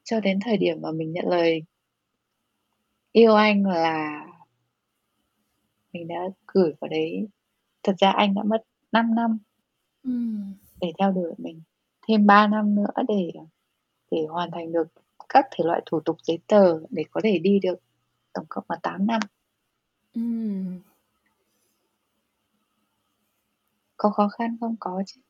Cho 0.04 0.20
đến 0.20 0.40
thời 0.46 0.58
điểm 0.58 0.82
mà 0.82 0.92
mình 0.92 1.12
nhận 1.12 1.28
lời 1.28 1.64
yêu 3.12 3.36
anh 3.36 3.66
là 3.66 4.22
mình 5.94 6.08
đã 6.08 6.22
gửi 6.48 6.74
vào 6.82 6.90
đấy. 6.90 7.28
Thật 7.84 7.94
ra 7.98 8.12
anh 8.12 8.36
đã 8.36 8.44
mất 8.44 8.64
5 8.92 9.16
năm 9.16 9.38
để 10.82 10.92
theo 11.00 11.12
đuổi 11.12 11.34
mình 11.38 11.62
thêm 12.08 12.26
3 12.26 12.48
năm 12.48 12.76
nữa 12.76 13.04
để 13.08 13.32
để 14.12 14.26
hoàn 14.30 14.52
thành 14.52 14.72
được 14.72 14.88
các 15.30 15.46
thể 15.52 15.64
loại 15.66 15.82
thủ 15.86 16.00
tục 16.00 16.18
giấy 16.24 16.40
tờ 16.48 16.80
để 16.90 17.04
có 17.12 17.22
thể 17.24 17.40
đi 17.40 17.60
được 17.60 17.80
tổng 18.34 18.46
cộng 18.50 18.66
là 18.70 18.76
8 18.84 19.08
năm. 19.08 19.20
Ừm. 20.16 20.80
Có 23.98 24.10
khó 24.10 24.28
khăn 24.28 24.58
không? 24.60 24.76
Có 24.80 25.04
chứ. 25.08 25.22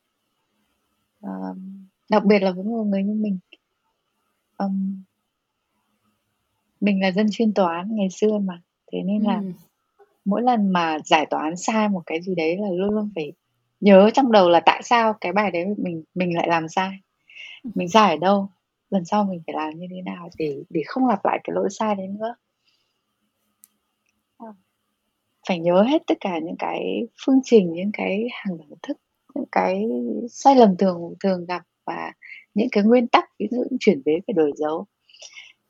Ờm, 1.21 1.87
đặc 2.11 2.25
biệt 2.25 2.39
là 2.39 2.51
với 2.51 2.63
một 2.63 2.83
người 2.83 3.03
như 3.03 3.13
mình. 3.13 3.39
Ừm. 4.57 5.03
Mình 6.81 7.01
là 7.01 7.11
dân 7.11 7.27
chuyên 7.31 7.53
toán 7.53 7.95
ngày 7.95 8.09
xưa 8.09 8.37
mà, 8.37 8.61
thế 8.91 9.03
nên 9.03 9.23
là 9.23 9.41
mỗi 10.25 10.41
lần 10.41 10.69
mà 10.69 10.97
giải 11.05 11.25
toán 11.25 11.57
sai 11.57 11.89
một 11.89 12.01
cái 12.05 12.21
gì 12.21 12.35
đấy 12.35 12.57
là 12.57 12.69
luôn 12.71 12.89
luôn 12.89 13.09
phải 13.15 13.33
nhớ 13.79 14.09
trong 14.13 14.31
đầu 14.31 14.49
là 14.49 14.59
tại 14.65 14.83
sao 14.83 15.13
cái 15.21 15.33
bài 15.33 15.51
đấy 15.51 15.65
mình 15.77 16.03
mình 16.15 16.35
lại 16.35 16.47
làm 16.47 16.67
sai. 16.67 16.91
Mình 17.75 17.89
sai 17.89 18.09
ở 18.09 18.17
đâu? 18.17 18.49
Lần 18.89 19.05
sau 19.05 19.23
mình 19.25 19.41
phải 19.47 19.55
làm 19.55 19.79
như 19.79 19.87
thế 19.91 20.01
nào 20.01 20.29
để 20.37 20.63
để 20.69 20.81
không 20.87 21.07
lặp 21.07 21.25
lại 21.25 21.39
cái 21.43 21.53
lỗi 21.53 21.69
sai 21.71 21.95
đấy 21.95 22.07
nữa. 22.07 22.35
Ờ. 24.37 24.53
Phải 25.47 25.59
nhớ 25.59 25.83
hết 25.83 26.01
tất 26.07 26.17
cả 26.21 26.39
những 26.43 26.55
cái 26.59 27.07
phương 27.25 27.39
trình, 27.43 27.73
những 27.73 27.91
cái 27.93 28.27
hàng 28.31 28.57
đẳng 28.57 28.69
thức, 28.83 28.97
những 29.35 29.45
cái 29.51 29.83
sai 30.29 30.55
lầm 30.55 30.77
thường 30.77 31.13
thường 31.23 31.45
gặp 31.45 31.61
và 31.85 32.11
những 32.53 32.67
cái 32.71 32.83
nguyên 32.83 33.07
tắc, 33.07 33.25
ví 33.39 33.47
dụ 33.51 33.63
chuyển 33.79 34.01
vế 34.05 34.11
phải 34.27 34.33
đổi 34.33 34.51
dấu. 34.55 34.85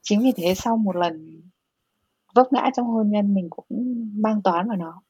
Chính 0.01 0.19
vì 0.24 0.31
thế 0.38 0.53
sau 0.55 0.77
một 0.77 0.96
lần 0.96 1.41
vấp 2.36 2.48
ngã 2.53 2.69
trong 2.77 2.88
hôn 2.88 3.12
nhân 3.12 3.34
mình 3.34 3.48
cũng 3.50 3.67
mang 4.23 4.41
toán 4.43 4.67
vào 4.67 4.78
nó. 4.78 5.01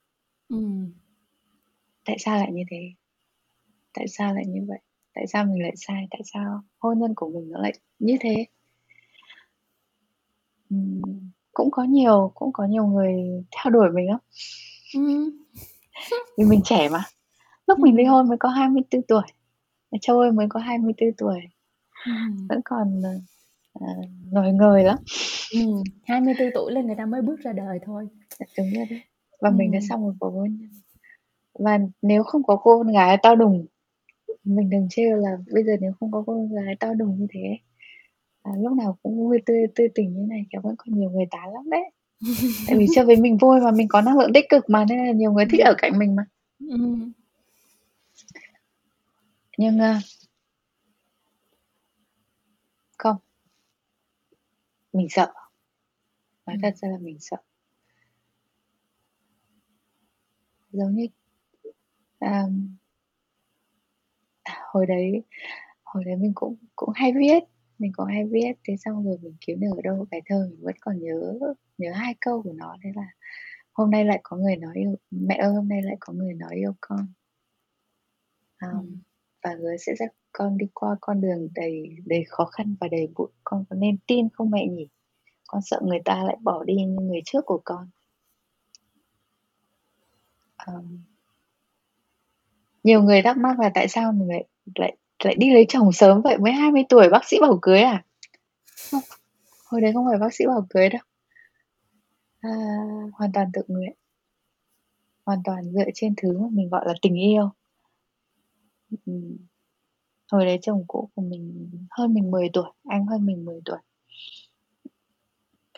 Ừm. 0.49 0.93
Tại 2.05 2.17
sao 2.19 2.37
lại 2.37 2.51
như 2.51 2.63
thế? 2.71 2.77
Tại 3.93 4.05
sao 4.07 4.33
lại 4.35 4.45
như 4.47 4.61
vậy? 4.67 4.79
Tại 5.15 5.27
sao 5.27 5.45
mình 5.45 5.63
lại 5.63 5.73
sai? 5.77 6.07
Tại 6.11 6.21
sao 6.33 6.61
hôn 6.79 6.99
nhân 6.99 7.13
của 7.15 7.29
mình 7.29 7.51
nó 7.51 7.59
lại 7.61 7.73
như 7.99 8.17
thế? 8.21 8.45
Ừm, 10.69 11.01
cũng 11.57 11.71
có 11.71 11.83
nhiều 11.83 12.31
cũng 12.35 12.53
có 12.53 12.65
nhiều 12.65 12.85
người 12.85 13.13
theo 13.55 13.71
đuổi 13.71 13.89
mình 13.93 14.07
lắm. 14.09 14.19
Ừm. 14.95 15.29
Vì 16.37 16.45
mình 16.45 16.61
trẻ 16.63 16.89
mà. 16.89 17.03
Lúc 17.67 17.79
mình 17.79 17.95
ly 17.95 18.03
hôn 18.03 18.27
mới 18.29 18.37
có 18.37 18.49
24 18.49 19.01
tuổi, 19.01 19.23
mà 19.91 19.97
Châu 20.01 20.19
ơi 20.19 20.31
mới 20.31 20.47
có 20.49 20.59
24 20.59 21.11
tuổi. 21.17 21.39
Ừm. 22.05 22.47
Vẫn 22.49 22.61
còn, 22.65 23.01
ờ, 23.03 23.09
ờ, 23.73 23.87
ngời 24.31 24.51
ngời 24.51 24.83
lắm. 24.83 24.97
Ừm, 25.53 25.83
24 26.03 26.49
tuổi 26.55 26.71
là 26.71 26.81
người 26.81 26.95
ta 26.95 27.05
mới 27.05 27.21
bước 27.21 27.39
ra 27.39 27.53
đời 27.53 27.79
thôi. 27.85 28.07
Dạ, 28.39 28.45
đúng 28.57 28.73
rồi 28.73 28.85
đấy. 28.89 29.01
Và 29.41 29.49
mình 29.49 29.71
đã 29.71 29.79
xong 29.89 30.01
một 30.01 30.13
cuộc 30.19 30.29
hôn 30.29 30.57
nhân. 30.59 30.69
Và 31.59 31.79
nếu 32.01 32.23
không 32.23 32.43
có 32.43 32.55
cô 32.55 32.77
con 32.83 32.93
gái 32.93 33.17
to 33.23 33.35
đùng, 33.35 33.65
mình 34.43 34.69
đừng 34.69 34.87
trêu 34.89 35.17
là 35.17 35.37
bây 35.53 35.63
giờ 35.63 35.73
nếu 35.81 35.91
không 35.99 36.11
có 36.11 36.23
cô 36.27 36.33
con 36.33 36.65
gái 36.65 36.75
to 36.79 36.93
đùng 36.93 37.19
như 37.19 37.27
thế, 37.33 37.57
à, 38.47 38.51
lúc 38.59 38.73
nào 38.77 38.97
cũng 39.03 39.17
vui 39.17 39.39
tươi 39.45 39.67
tươi 39.75 39.87
tỉnh 39.95 40.13
như 40.15 40.25
này 40.29 40.45
khéo 40.53 40.61
vẫn 40.63 40.75
còn 40.77 40.99
nhiều 40.99 41.09
người 41.09 41.25
tán 41.31 41.53
lắm 41.53 41.69
đấy. 41.69 41.81
Tại 42.67 42.77
vì 42.77 42.87
chơi 42.95 43.05
với 43.05 43.17
mình 43.17 43.37
vui 43.37 43.61
mà, 43.61 43.71
mình 43.71 43.87
có 43.89 44.01
năng 44.01 44.19
lượng 44.19 44.33
tích 44.33 44.45
cực 44.49 44.69
mà, 44.69 44.85
nên 44.89 44.99
là 45.07 45.11
nhiều 45.13 45.31
người 45.33 45.45
thích 45.51 45.61
ở 45.65 45.75
cạnh 45.77 45.99
mình 45.99 46.15
mà. 46.15 46.23
Ừm. 46.69 47.11
Nhưng, 49.57 49.79
ơ 49.79 49.93
Không. 52.97 53.17
Mình 54.93 55.07
sợ. 55.09 55.33
Nói 56.45 56.55
Ừm. 56.55 56.61
thật 56.61 56.77
ra 56.77 56.89
là 56.89 56.97
mình 57.01 57.17
sợ. 57.21 57.37
Giống 60.71 60.95
như, 60.95 61.07
à 62.21 62.45
hồi 64.73 64.85
đấy 64.85 65.23
hồi 65.83 66.03
đấy 66.05 66.15
mình 66.15 66.31
cũng 66.35 66.55
cũng 66.75 66.89
hay 66.95 67.13
viết, 67.17 67.39
mình 67.79 67.91
cũng 67.95 68.05
hay 68.07 68.25
viết, 68.25 68.53
thế 68.67 68.75
xong 68.77 69.05
rồi 69.05 69.17
mình 69.21 69.35
kiếm 69.47 69.59
được 69.59 69.67
ở 69.77 69.81
đâu 69.83 70.07
bài 70.11 70.21
thơ 70.25 70.47
mình 70.51 70.59
vẫn 70.63 70.75
còn 70.81 70.99
nhớ 70.99 71.39
nhớ 71.77 71.91
2 71.95 72.15
câu 72.21 72.41
của 72.43 72.53
nó, 72.53 72.77
đấy 72.83 72.93
là 72.95 73.03
"Hôm 73.73 73.91
nay 73.91 74.05
lại 74.05 74.19
có 74.23 74.37
người 74.37 74.57
nói 74.57 74.73
yêu 74.77 74.95
mẹ 75.11 75.35
ơi, 75.37 75.53
hôm 75.55 75.69
nay 75.69 75.81
lại 75.83 75.97
có 75.99 76.13
người 76.13 76.33
nói 76.33 76.55
yêu 76.55 76.73
con." 76.81 77.07
Ờm, 78.59 78.71
Ừm. 78.79 78.97
và 79.43 79.55
hứa 79.59 79.77
sẽ 79.77 79.93
dắt 79.99 80.09
con 80.31 80.57
đi 80.57 80.65
qua 80.73 80.95
con 81.01 81.21
đường 81.21 81.47
đầy 81.55 81.95
đầy 82.05 82.23
khó 82.27 82.45
khăn 82.45 82.75
và 82.79 82.87
đầy 82.87 83.07
bụi, 83.15 83.27
con 83.43 83.65
có 83.69 83.75
nên 83.75 83.97
tin 84.07 84.29
không 84.33 84.51
mẹ 84.51 84.67
nhỉ? 84.67 84.87
Con 85.47 85.61
sợ 85.65 85.81
người 85.85 85.99
ta 86.05 86.23
lại 86.23 86.37
bỏ 86.43 86.63
đi 86.63 86.75
như 86.75 86.87
người 87.01 87.21
trước 87.25 87.41
của 87.45 87.61
con. 87.65 87.89
Ờm. 90.57 91.03
Nhiều 92.83 93.03
người 93.03 93.21
thắc 93.21 93.37
mắc 93.37 93.59
là 93.59 93.71
tại 93.73 93.87
sao 93.87 94.11
mình 94.11 94.29
lại 94.29 94.45
lại 94.75 94.95
lại 95.25 95.35
đi 95.35 95.53
lấy 95.53 95.65
chồng 95.69 95.91
sớm 95.91 96.21
vậy, 96.21 96.37
mới 96.37 96.51
20 96.51 96.83
tuổi 96.89 97.09
bác 97.09 97.25
sĩ 97.25 97.37
bảo 97.41 97.59
cưới 97.61 97.81
à? 97.81 98.03
Không, 98.91 99.01
hồi 99.65 99.81
đấy 99.81 99.93
không 99.93 100.05
phải 100.09 100.19
bác 100.19 100.33
sĩ 100.33 100.45
bảo 100.47 100.67
cưới 100.69 100.89
đâu. 100.89 101.01
À, 102.39 102.51
hoàn 103.13 103.31
toàn 103.31 103.49
tự 103.53 103.61
nguyện. 103.67 103.93
Hoàn 105.25 105.39
toàn 105.43 105.71
dựa 105.71 105.89
trên 105.93 106.13
thứ 106.17 106.39
mà 106.39 106.47
mình 106.51 106.69
gọi 106.69 106.83
là 106.87 106.93
tình 107.01 107.15
yêu. 107.15 107.49
Hồi 110.31 110.45
đấy 110.45 110.59
chồng 110.61 110.83
cũ 110.87 111.09
của 111.15 111.21
mình 111.21 111.69
hơn 111.89 112.13
mình 112.13 112.31
10 112.31 112.49
tuổi, 112.53 112.71
anh 112.83 113.05
hơn 113.05 113.25
mình 113.25 113.45
10 113.45 113.61
tuổi. 113.65 113.77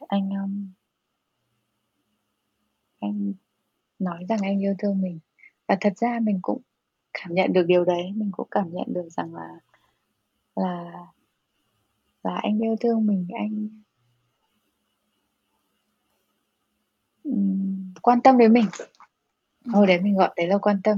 Anh, 0.07 0.29
um, 0.29 0.71
anh 2.99 3.33
nói 3.99 4.25
rằng 4.29 4.39
anh 4.41 4.59
yêu 4.59 4.75
thương 4.79 5.01
mình. 5.01 5.19
Và 5.67 5.77
thật 5.81 5.93
ra 5.97 6.19
mình 6.21 6.39
cũng 6.41 6.61
cảm 7.21 7.33
nhận 7.33 7.53
được 7.53 7.63
điều 7.63 7.85
đấy, 7.85 8.11
mình 8.15 8.31
cũng 8.31 8.47
cảm 8.51 8.73
nhận 8.73 8.85
được 8.93 9.09
rằng 9.09 9.35
là 9.35 9.49
là 10.55 10.91
là 12.23 12.35
anh 12.35 12.59
yêu 12.59 12.75
thương 12.79 13.07
mình, 13.07 13.27
anh 13.33 13.69
quan 18.01 18.21
tâm 18.21 18.37
đến 18.37 18.53
mình. 18.53 18.65
Hồi 19.65 19.87
đấy 19.87 19.99
mình 20.01 20.15
gọi 20.15 20.29
đấy 20.37 20.47
là 20.47 20.57
quan 20.57 20.81
tâm. 20.83 20.97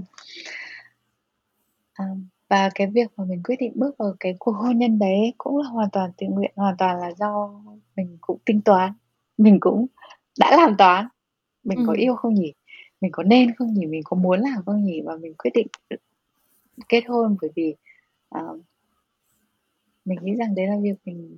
À, 1.93 2.05
và 2.49 2.69
cái 2.75 2.87
việc 2.87 3.07
mà 3.17 3.23
mình 3.25 3.43
quyết 3.43 3.55
định 3.59 3.71
bước 3.75 3.97
vào 3.97 4.13
cái 4.19 4.35
cuộc 4.39 4.51
hôn 4.51 4.77
nhân 4.77 4.99
đấy 4.99 5.33
cũng 5.37 5.57
là 5.57 5.69
hoàn 5.69 5.89
toàn 5.89 6.11
tự 6.17 6.27
nguyện, 6.27 6.51
hoàn 6.55 6.77
toàn 6.77 6.99
là 6.99 7.11
do 7.11 7.61
mình 7.95 8.17
cũng 8.21 8.39
tính 8.45 8.61
toán, 8.61 8.93
mình 9.37 9.57
cũng 9.59 9.85
đã 10.39 10.57
làm 10.57 10.75
toán. 10.77 11.07
Mình 11.63 11.79
có 11.87 11.93
Ừm. 11.93 11.99
yêu 11.99 12.15
không 12.15 12.33
nhỉ? 12.33 12.53
Mình 13.01 13.11
có 13.11 13.23
nên 13.23 13.55
không 13.55 13.73
nhỉ? 13.73 13.85
Mình 13.85 14.01
có 14.05 14.17
muốn 14.17 14.39
làm 14.39 14.65
không 14.65 14.83
nhỉ? 14.85 15.01
Và 15.05 15.15
mình 15.15 15.33
quyết 15.33 15.51
định 15.53 15.67
kết 16.89 17.03
hôn 17.07 17.37
bởi 17.41 17.51
vì, 17.55 17.75
ờ 18.29 18.57
mình 20.05 20.17
nghĩ 20.21 20.35
rằng 20.35 20.55
đấy 20.55 20.67
là 20.67 20.75
việc 20.81 20.95
mình 21.05 21.37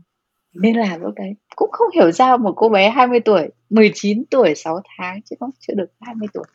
nên 0.54 0.76
làm 0.76 1.02
lúc 1.02 1.14
đấy. 1.16 1.36
Cũng 1.56 1.70
không 1.72 1.88
hiểu 1.96 2.12
sao 2.12 2.38
một 2.38 2.54
cô 2.56 2.70
bé 2.70 2.90
20 2.90 3.20
tuổi, 3.26 3.50
19 3.70 4.24
tuổi 4.32 4.54
6 4.56 4.82
tháng 4.98 5.22
chứ 5.22 5.36
cũng 5.40 5.50
chưa 5.60 5.74
được 5.74 5.88
20 6.02 6.28
tuổi, 6.34 6.46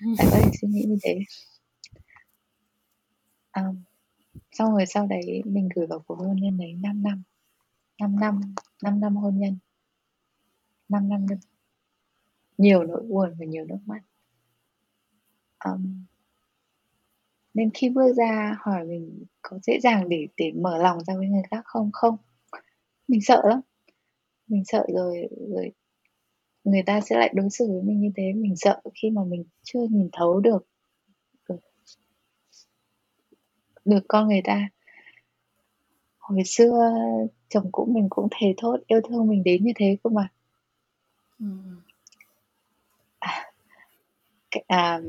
lại 0.00 0.26
có 0.30 0.36
thể 0.42 0.50
suy 0.60 0.68
nghĩ 0.68 0.84
như 0.88 0.96
thế. 1.02 1.18
Ờm, 3.50 3.82
xong 4.52 4.72
rồi 4.72 4.86
sau 4.86 5.06
đấy 5.06 5.42
mình 5.44 5.68
gửi 5.74 5.86
vào 5.86 6.00
cuộc 6.06 6.14
hôn 6.14 6.36
nhân 6.36 6.58
đấy 6.58 6.74
5 6.82 7.02
năm, 7.02 7.22
5 8.00 8.16
năm, 8.20 8.40
5 8.82 9.00
năm 9.00 9.16
hôn 9.16 9.38
nhân. 9.38 9.58
5 10.88 11.08
năm 11.08 11.26
luôn. 11.28 11.38
Nhiều 12.58 12.84
nỗi 12.84 13.02
buồn 13.08 13.34
và 13.38 13.46
nhiều 13.46 13.64
nước 13.64 13.78
mắt. 13.86 14.00
Ờm. 15.58 16.04
Nên 17.54 17.70
khi 17.74 17.88
bước 17.88 18.12
ra 18.16 18.56
hỏi 18.60 18.84
mình 18.84 19.24
có 19.42 19.58
dễ 19.62 19.80
dàng 19.80 20.08
để 20.08 20.26
để 20.36 20.52
mở 20.54 20.78
lòng 20.78 21.04
ra 21.04 21.14
với 21.16 21.26
người 21.26 21.42
khác 21.50 21.62
không? 21.64 21.90
Không. 21.92 22.16
Mình 23.08 23.20
sợ 23.22 23.42
lắm. 23.44 23.60
Mình 24.48 24.64
sợ 24.64 24.86
rồi 24.94 25.28
rồi 25.48 25.72
người 26.64 26.82
ta 26.86 27.00
sẽ 27.00 27.18
lại 27.18 27.32
đối 27.36 27.50
xử 27.50 27.66
với 27.68 27.82
mình 27.82 28.00
như 28.00 28.10
thế, 28.16 28.32
mình 28.32 28.56
sợ 28.56 28.80
khi 29.02 29.10
mà 29.10 29.24
mình 29.24 29.44
chưa 29.62 29.86
nhìn 29.90 30.08
thấu 30.12 30.40
được 30.40 30.66
được 33.84 34.04
con 34.08 34.28
người 34.28 34.40
ta. 34.44 34.68
Hồi 36.18 36.44
xưa 36.46 36.92
chồng 37.48 37.68
cũ 37.72 37.84
mình 37.90 38.06
cũng 38.10 38.28
thề 38.40 38.46
thốt 38.56 38.76
yêu 38.86 39.00
thương 39.08 39.28
mình 39.28 39.44
đến 39.44 39.64
như 39.64 39.72
thế 39.76 39.96
cơ 40.04 40.10
mà. 40.10 40.28
Ừm. 41.38 41.80
À, 43.20 43.52
à, 44.68 45.00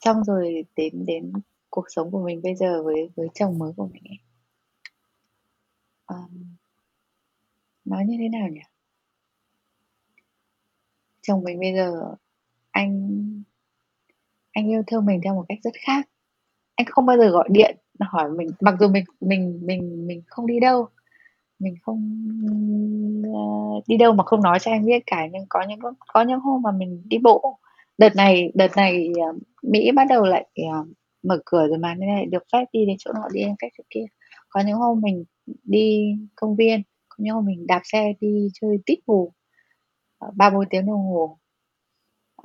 xong 0.00 0.24
rồi 0.24 0.64
đến 0.76 1.06
đến 1.06 1.32
cuộc 1.70 1.84
sống 1.88 2.10
của 2.10 2.24
mình 2.24 2.42
bây 2.42 2.54
giờ 2.54 2.82
với 2.82 3.10
với 3.16 3.28
chồng 3.34 3.58
mới 3.58 3.72
của 3.76 3.88
mình 3.92 4.02
ấy. 4.08 4.18
Ờm. 6.06 6.56
Nói 7.84 8.04
như 8.06 8.16
thế 8.18 8.28
nào 8.28 8.48
nhỉ? 8.48 8.60
Chồng 11.22 11.44
mình 11.44 11.60
bây 11.60 11.74
giờ 11.74 12.14
anh 12.70 13.18
anh 14.52 14.68
yêu 14.70 14.82
thương 14.86 15.06
mình 15.06 15.20
theo 15.24 15.34
một 15.34 15.44
cách 15.48 15.58
rất 15.62 15.74
khác. 15.86 16.08
Anh 16.74 16.86
không 16.90 17.06
bao 17.06 17.16
giờ 17.18 17.30
gọi 17.30 17.48
điện 17.50 17.76
hỏi 18.00 18.30
mình 18.30 18.48
mặc 18.60 18.74
dù 18.80 18.88
mình 18.88 19.04
mình 19.20 19.60
mình 19.66 20.06
mình 20.06 20.22
không 20.26 20.46
đi 20.46 20.60
đâu, 20.60 20.88
mình 21.58 21.74
không, 21.82 22.28
uh, 23.30 23.84
đi 23.88 23.96
đâu 23.96 24.12
mà 24.12 24.24
không 24.24 24.42
nói 24.42 24.58
cho 24.60 24.70
anh 24.70 24.86
biết 24.86 25.02
cả, 25.06 25.26
nhưng 25.32 25.46
có 25.48 25.64
những 25.68 25.78
có 26.12 26.22
những 26.22 26.40
hôm 26.40 26.62
mà 26.62 26.72
mình 26.72 27.02
đi 27.08 27.18
bộ. 27.18 27.58
Đợt 27.98 28.16
này 28.16 28.50
đợt 28.54 28.76
này, 28.76 29.08
ờ, 29.26 29.32
Mỹ 29.62 29.90
bắt 29.96 30.06
đầu 30.08 30.24
lại, 30.24 30.46
ờ, 30.72 30.84
mở 31.22 31.38
cửa 31.44 31.66
rồi 31.68 31.78
mà, 31.78 31.94
nên 31.94 32.08
là 32.08 32.22
được 32.30 32.42
phép 32.52 32.64
đi 32.72 32.86
đến 32.86 32.96
chỗ 32.98 33.12
nọ, 33.14 33.28
đi 33.32 33.40
đến 33.40 33.54
cách 33.58 33.72
chỗ 33.78 33.84
kia. 33.90 34.04
Có 34.48 34.60
những 34.66 34.76
hôm 34.76 35.00
mình 35.00 35.24
đi 35.64 36.14
công 36.36 36.56
viên, 36.56 36.82
có 37.08 37.16
những 37.18 37.34
hôm 37.34 37.44
mình 37.46 37.66
đạp 37.66 37.80
xe 37.84 38.12
đi 38.20 38.48
chơi 38.60 38.78
tít 38.86 38.98
mù, 39.06 39.32
ờ, 40.18 40.30
3-4 40.36 40.66
tiếng 40.70 40.86
đồng 40.86 40.96
hồ. 41.06 41.38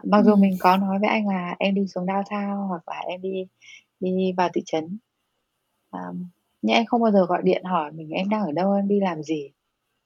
Mặc 0.03 0.23
dù 0.25 0.31
Ừm. 0.31 0.41
mình 0.41 0.57
có 0.59 0.77
nói 0.77 0.99
với 0.99 1.09
anh 1.09 1.27
là 1.27 1.55
em 1.59 1.75
đi 1.75 1.87
xuống 1.87 2.05
downtown 2.05 2.67
hoặc 2.67 2.83
là 2.87 2.99
em 3.07 3.21
đi 3.21 3.45
đi 3.99 4.33
vào 4.37 4.49
thị 4.53 4.61
trấn. 4.65 4.97
Ờm, 5.89 6.25
nhưng 6.61 6.75
anh 6.75 6.85
không 6.85 7.01
bao 7.01 7.11
giờ 7.11 7.25
gọi 7.25 7.41
điện 7.43 7.63
hỏi 7.65 7.91
mình 7.91 8.09
em 8.09 8.29
đang 8.29 8.41
ở 8.43 8.51
đâu, 8.51 8.73
em 8.73 8.87
đi 8.87 8.99
làm 8.99 9.23
gì, 9.23 9.51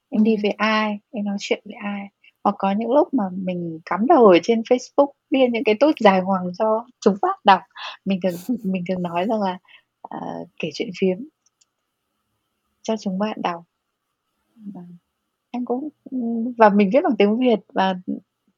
em 0.09 0.23
đi 0.23 0.35
Ừm. 0.35 0.41
với 0.43 0.51
ai, 0.51 0.99
em 1.11 1.25
nói 1.25 1.37
chuyện 1.39 1.61
với 1.65 1.75
ai. 1.75 2.07
Hoặc 2.47 2.55
có 2.59 2.71
những 2.71 2.91
lúc 2.91 3.13
mà 3.13 3.23
mình 3.31 3.79
cắm 3.85 4.07
đầu 4.07 4.25
ở 4.27 4.37
trên 4.43 4.61
Facebook 4.61 5.11
viết 5.31 5.47
những 5.51 5.63
cái 5.65 5.75
tốt 5.79 5.91
dài 5.99 6.21
ngoằng 6.21 6.51
cho 6.57 6.85
chúng 7.01 7.15
bạn 7.21 7.39
đọc. 7.43 7.61
Mình 8.05 8.19
thường 8.23 8.57
mình 8.63 8.83
thường 8.89 9.03
nói 9.03 9.25
rằng 9.25 9.41
là, 9.41 9.57
uh, 10.15 10.49
kể 10.59 10.69
chuyện 10.73 10.89
phiếm 10.99 11.17
cho 12.81 12.95
chúng 12.97 13.19
bạn 13.19 13.41
đọc. 13.41 13.63
và 14.73 14.81
Anh 15.51 15.65
cũng 15.65 15.89
và 16.57 16.69
mình 16.69 16.89
viết 16.93 16.99
bằng 17.03 17.15
tiếng 17.17 17.39
Việt 17.39 17.59
và, 17.73 17.95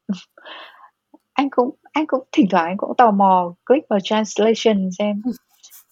anh 1.32 1.48
cũng 1.50 1.74
anh 1.92 2.06
cũng 2.06 2.24
thỉnh 2.32 2.46
thoảng 2.50 2.66
anh 2.66 2.76
cũng 2.76 2.96
tò 2.98 3.10
mò 3.10 3.54
click 3.66 3.88
vào 3.88 4.00
translation 4.04 4.90
xem 4.98 5.22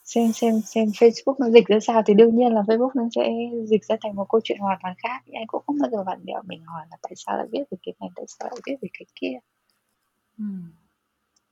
xem 0.08 0.32
xem 0.32 0.60
xem 0.60 0.88
Facebook 0.88 1.34
nó 1.38 1.50
dịch 1.50 1.66
ra 1.66 1.80
sao, 1.80 2.02
thì 2.06 2.14
đương 2.14 2.36
nhiên 2.36 2.52
là 2.52 2.60
Facebook 2.62 2.90
nó 2.94 3.08
sẽ 3.14 3.30
dịch 3.66 3.84
ra 3.84 3.96
thành 4.02 4.14
một 4.16 4.26
câu 4.28 4.40
chuyện 4.44 4.58
hoàn 4.58 4.78
toàn 4.82 4.94
khác. 4.98 5.22
Anh 5.32 5.46
cũng 5.46 5.62
không 5.66 5.78
bao 5.80 5.90
giờ 5.90 6.04
vặn 6.04 6.24
vẹo 6.26 6.42
mình 6.46 6.62
hỏi 6.64 6.86
là 6.90 6.96
tại 7.02 7.12
sao 7.16 7.36
lại 7.36 7.46
viết 7.52 7.64
về 7.70 7.78
cái 7.82 7.94
này, 8.00 8.10
tại 8.16 8.24
sao 8.28 8.48
lại 8.50 8.60
viết 8.66 8.76
về 8.82 8.88
cái 8.98 9.06
kia. 9.14 9.38
Ừm. 10.38 10.72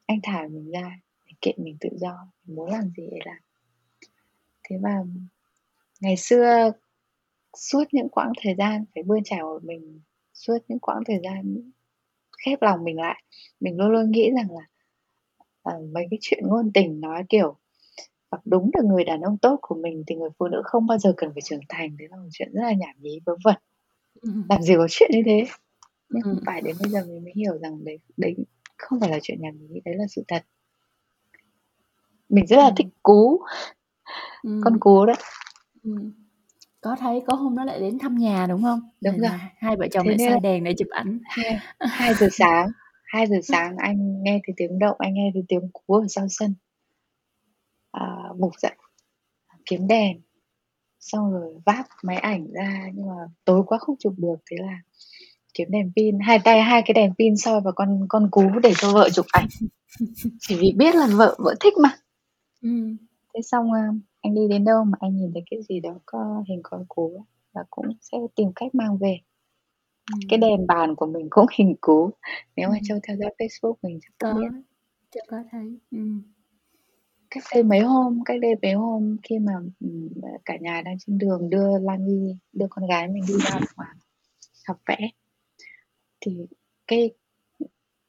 Anh 0.06 0.18
thả 0.22 0.42
mình 0.50 0.70
ra, 0.70 1.00
kệ 1.40 1.52
mình 1.56 1.76
tự 1.80 1.88
do, 1.92 2.28
mình 2.46 2.56
muốn 2.56 2.70
làm 2.70 2.90
gì 2.96 3.08
thì 3.10 3.18
làm. 3.24 3.36
Thế 4.68 4.76
và 4.82 5.04
ngày 6.00 6.16
xưa 6.16 6.72
suốt 7.56 7.84
những 7.92 8.08
quãng 8.08 8.32
thời 8.42 8.54
gian 8.54 8.84
phải 8.94 9.02
bươn 9.02 9.24
trải 9.24 9.40
mình, 9.62 10.00
suốt 10.34 10.58
những 10.68 10.78
quãng 10.78 11.02
thời 11.06 11.20
gian 11.24 11.70
khép 12.46 12.62
lòng 12.62 12.84
mình 12.84 12.96
lại, 12.96 13.22
mình 13.60 13.76
luôn 13.78 13.88
luôn 13.88 14.10
nghĩ 14.10 14.30
rằng 14.36 14.48
là, 14.50 14.66
ờ, 15.62 15.72
mấy 15.92 16.06
cái 16.10 16.18
chuyện 16.22 16.44
ngôn 16.48 16.70
tình 16.74 17.00
nói, 17.00 17.24
kiểu, 17.28 17.56
gặp 18.36 18.40
đúng 18.44 18.70
được 18.72 18.84
người 18.84 19.04
đàn 19.04 19.20
ông 19.22 19.38
tốt 19.38 19.58
của 19.62 19.74
mình 19.74 20.04
thì 20.06 20.14
người 20.16 20.30
phụ 20.38 20.48
nữ 20.48 20.62
không 20.64 20.86
bao 20.86 20.98
giờ 20.98 21.14
cần 21.16 21.30
phải 21.34 21.42
trưởng 21.42 21.60
thành, 21.68 21.96
đấy 21.98 22.08
là 22.10 22.16
một 22.16 22.28
chuyện 22.32 22.48
rất 22.54 22.62
là 22.62 22.72
nhảm 22.72 22.96
nhí, 23.00 23.20
vớ 23.26 23.36
vẩn. 23.44 23.56
Ừm. 24.22 24.42
Làm 24.48 24.62
gì 24.62 24.74
có 24.76 24.86
chuyện 24.90 25.10
như 25.14 25.22
thế. 25.26 25.46
Nhưng 26.10 26.22
không 26.22 26.38
Ừm. 26.38 26.44
phải 26.46 26.62
đến 26.62 26.76
bây 26.80 26.90
giờ 26.90 27.00
mình 27.08 27.24
mới 27.24 27.32
hiểu 27.36 27.58
rằng 27.58 27.84
đấy 27.84 27.98
đấy 28.18 28.36
không 28.78 29.00
phải 29.00 29.10
là 29.10 29.18
chuyện 29.22 29.42
nhảm 29.42 29.54
nhí, 29.68 29.80
đấy 29.86 29.94
là 29.98 30.04
sự 30.10 30.24
thật. 30.28 30.42
Mình 32.28 32.46
rất 32.46 32.56
là 32.56 32.72
thích 32.76 32.86
Ừm. 32.86 32.92
cú. 33.02 33.40
Con 34.60 34.74
Ừm. 34.74 34.80
cú 34.80 35.06
đấy. 35.06 35.16
Ừm. 35.82 36.12
Có 36.80 36.96
thấy 37.00 37.22
có 37.26 37.34
hôm 37.34 37.54
nó 37.56 37.64
lại 37.64 37.80
đến 37.80 37.98
thăm 37.98 38.16
nhà, 38.16 38.46
đúng 38.50 38.62
hông? 38.62 38.80
Đúng 39.00 39.18
Rồi 39.18 39.30
hai 39.58 39.76
vợ 39.76 39.86
chồng 39.90 40.06
Thế 40.06 40.10
lại 40.10 40.18
soi 40.18 40.40
đèn 40.40 40.64
để 40.64 40.74
chụp 40.78 40.88
ảnh. 40.90 41.18
hai 41.24 41.60
hai 41.86 42.14
giờ 42.14 42.28
sáng 42.32 42.68
2:00 43.04 43.36
sáng 43.44 43.76
anh 43.78 44.22
nghe 44.22 44.40
thấy 44.46 44.54
tiếng 44.56 44.78
động, 44.78 44.96
anh 44.98 45.14
nghe 45.14 45.30
thấy 45.34 45.44
tiếng 45.48 45.70
cú 45.72 45.94
ở 45.94 46.06
sau 46.08 46.26
sân. 46.30 46.54
À, 47.96 48.06
vực 48.38 48.52
dậy, 48.60 48.74
kiếm 49.66 49.86
đèn, 49.88 50.20
xong 51.00 51.32
rồi 51.32 51.54
vác 51.66 51.88
máy 52.04 52.16
ảnh 52.16 52.52
ra, 52.52 52.90
nhưng 52.94 53.06
mà 53.06 53.14
tối 53.44 53.62
quá 53.66 53.78
không 53.78 53.96
chụp 53.98 54.14
được, 54.16 54.36
thế 54.50 54.56
là 54.60 54.78
kiếm 55.54 55.68
đèn 55.70 55.92
pin, 55.96 56.18
hai 56.20 56.38
tay 56.44 56.62
hai 56.62 56.82
cái 56.86 56.94
đèn 56.94 57.14
pin 57.18 57.36
soi 57.36 57.60
vào 57.60 57.72
con 57.76 58.06
con 58.08 58.28
cú 58.30 58.42
để 58.62 58.72
cho 58.78 58.92
vợ 58.92 59.08
chụp 59.14 59.26
ảnh. 59.32 59.48
Chỉ 60.40 60.56
vì 60.60 60.72
biết 60.76 60.94
là 60.94 61.06
vợ 61.16 61.36
vợ 61.38 61.54
thích 61.60 61.74
mà. 61.82 61.90
Ừm. 62.62 62.96
Thế 63.34 63.42
xong, 63.42 63.72
a, 63.72 63.88
anh 64.20 64.34
đi 64.34 64.42
đến 64.50 64.64
đâu 64.64 64.84
mà 64.84 64.98
anh 65.00 65.16
nhìn 65.16 65.30
thấy 65.34 65.42
cái 65.50 65.60
gì 65.68 65.80
đó 65.80 65.94
có 66.06 66.44
hình 66.48 66.60
con 66.62 66.84
cú 66.88 67.24
là 67.54 67.64
cũng 67.70 67.86
sẽ 68.00 68.18
tìm 68.36 68.48
cách 68.56 68.74
mang 68.74 68.98
về. 68.98 69.18
Cái 70.28 70.38
Ừm. 70.38 70.40
đèn 70.40 70.66
bàn 70.66 70.94
của 70.94 71.06
mình 71.06 71.26
cũng 71.30 71.46
hình 71.58 71.74
cú, 71.80 72.10
nếu 72.56 72.68
mà 72.68 72.74
Ừm. 72.74 72.82
Châu 72.84 72.98
theo 73.08 73.16
dõi 73.16 73.34
Facebook 73.38 73.74
mình 73.82 73.98
chắc 74.02 74.12
cũng 74.18 74.40
biết. 74.40 74.48
Có, 74.52 74.62
Châu 75.10 75.24
có 75.30 75.36
thấy, 75.50 75.78
ừm. 75.90 76.22
Cách 77.36 77.44
đây 77.54 77.62
mấy 77.62 77.80
hôm 77.80 78.20
cách 78.24 78.36
đây 78.40 78.54
mấy 78.62 78.72
hôm 78.72 79.16
khi 79.22 79.38
mà, 79.38 79.52
ừm, 79.80 80.08
cả 80.44 80.56
nhà 80.60 80.82
đang 80.84 80.96
trên 80.98 81.18
đường 81.18 81.50
đưa 81.50 81.78
Lan 81.78 82.06
Nhi, 82.06 82.36
đưa 82.52 82.66
con 82.70 82.86
gái 82.88 83.08
mình 83.08 83.22
đi 83.28 83.34
ra 83.44 83.60
ngoài 83.76 83.88
học 84.68 84.78
vẽ. 84.86 84.96
Thì 86.20 86.46
cái 86.86 87.10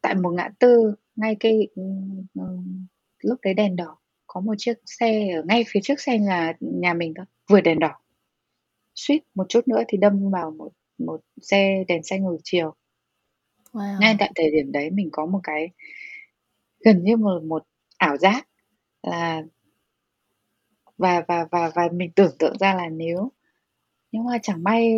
tại 0.01 0.15
một 0.15 0.29
ngã 0.29 0.49
tư, 0.59 0.95
ngay 1.15 1.35
cái, 1.39 1.67
ừm, 1.75 2.87
lúc 3.23 3.39
đấy 3.43 3.53
đèn 3.53 3.75
đỏ, 3.75 3.97
có 4.27 4.41
một 4.41 4.53
chiếc 4.57 4.73
xe 4.85 5.29
ở 5.35 5.43
ngay 5.47 5.63
phía 5.67 5.79
trước 5.83 5.99
xe 6.01 6.19
nhà 6.19 6.53
nhà 6.59 6.93
mình 6.93 7.13
thôi, 7.17 7.25
vượt 7.49 7.61
đèn 7.61 7.79
đỏ. 7.79 7.99
Suýt 8.95 9.19
một 9.35 9.45
chút 9.49 9.67
nữa 9.67 9.83
thì 9.87 9.97
đâm 9.97 10.31
vào 10.31 10.51
một 10.51 10.71
một 10.97 11.21
xe 11.41 11.83
đèn 11.87 12.03
xanh 12.03 12.23
ngược 12.23 12.37
chiều. 12.43 12.75
Ngay 13.99 14.13
Wow! 14.13 14.17
tại 14.19 14.31
thời 14.35 14.51
điểm 14.51 14.71
đấy 14.71 14.89
mình 14.91 15.09
có 15.11 15.25
một 15.25 15.39
cái 15.43 15.69
gần 16.85 17.03
như 17.03 17.17
một 17.17 17.43
một 17.43 17.63
ảo 17.97 18.17
giác 18.17 18.47
là 19.09 19.43
và 20.97 21.23
và 21.27 21.45
và 21.51 21.71
và 21.75 21.89
mình 21.93 22.11
tưởng 22.15 22.31
tượng 22.39 22.57
ra 22.57 22.73
là 22.73 22.89
nếu 22.89 23.31
nhưng 24.11 24.25
mà 24.25 24.37
chẳng 24.43 24.63
may 24.63 24.93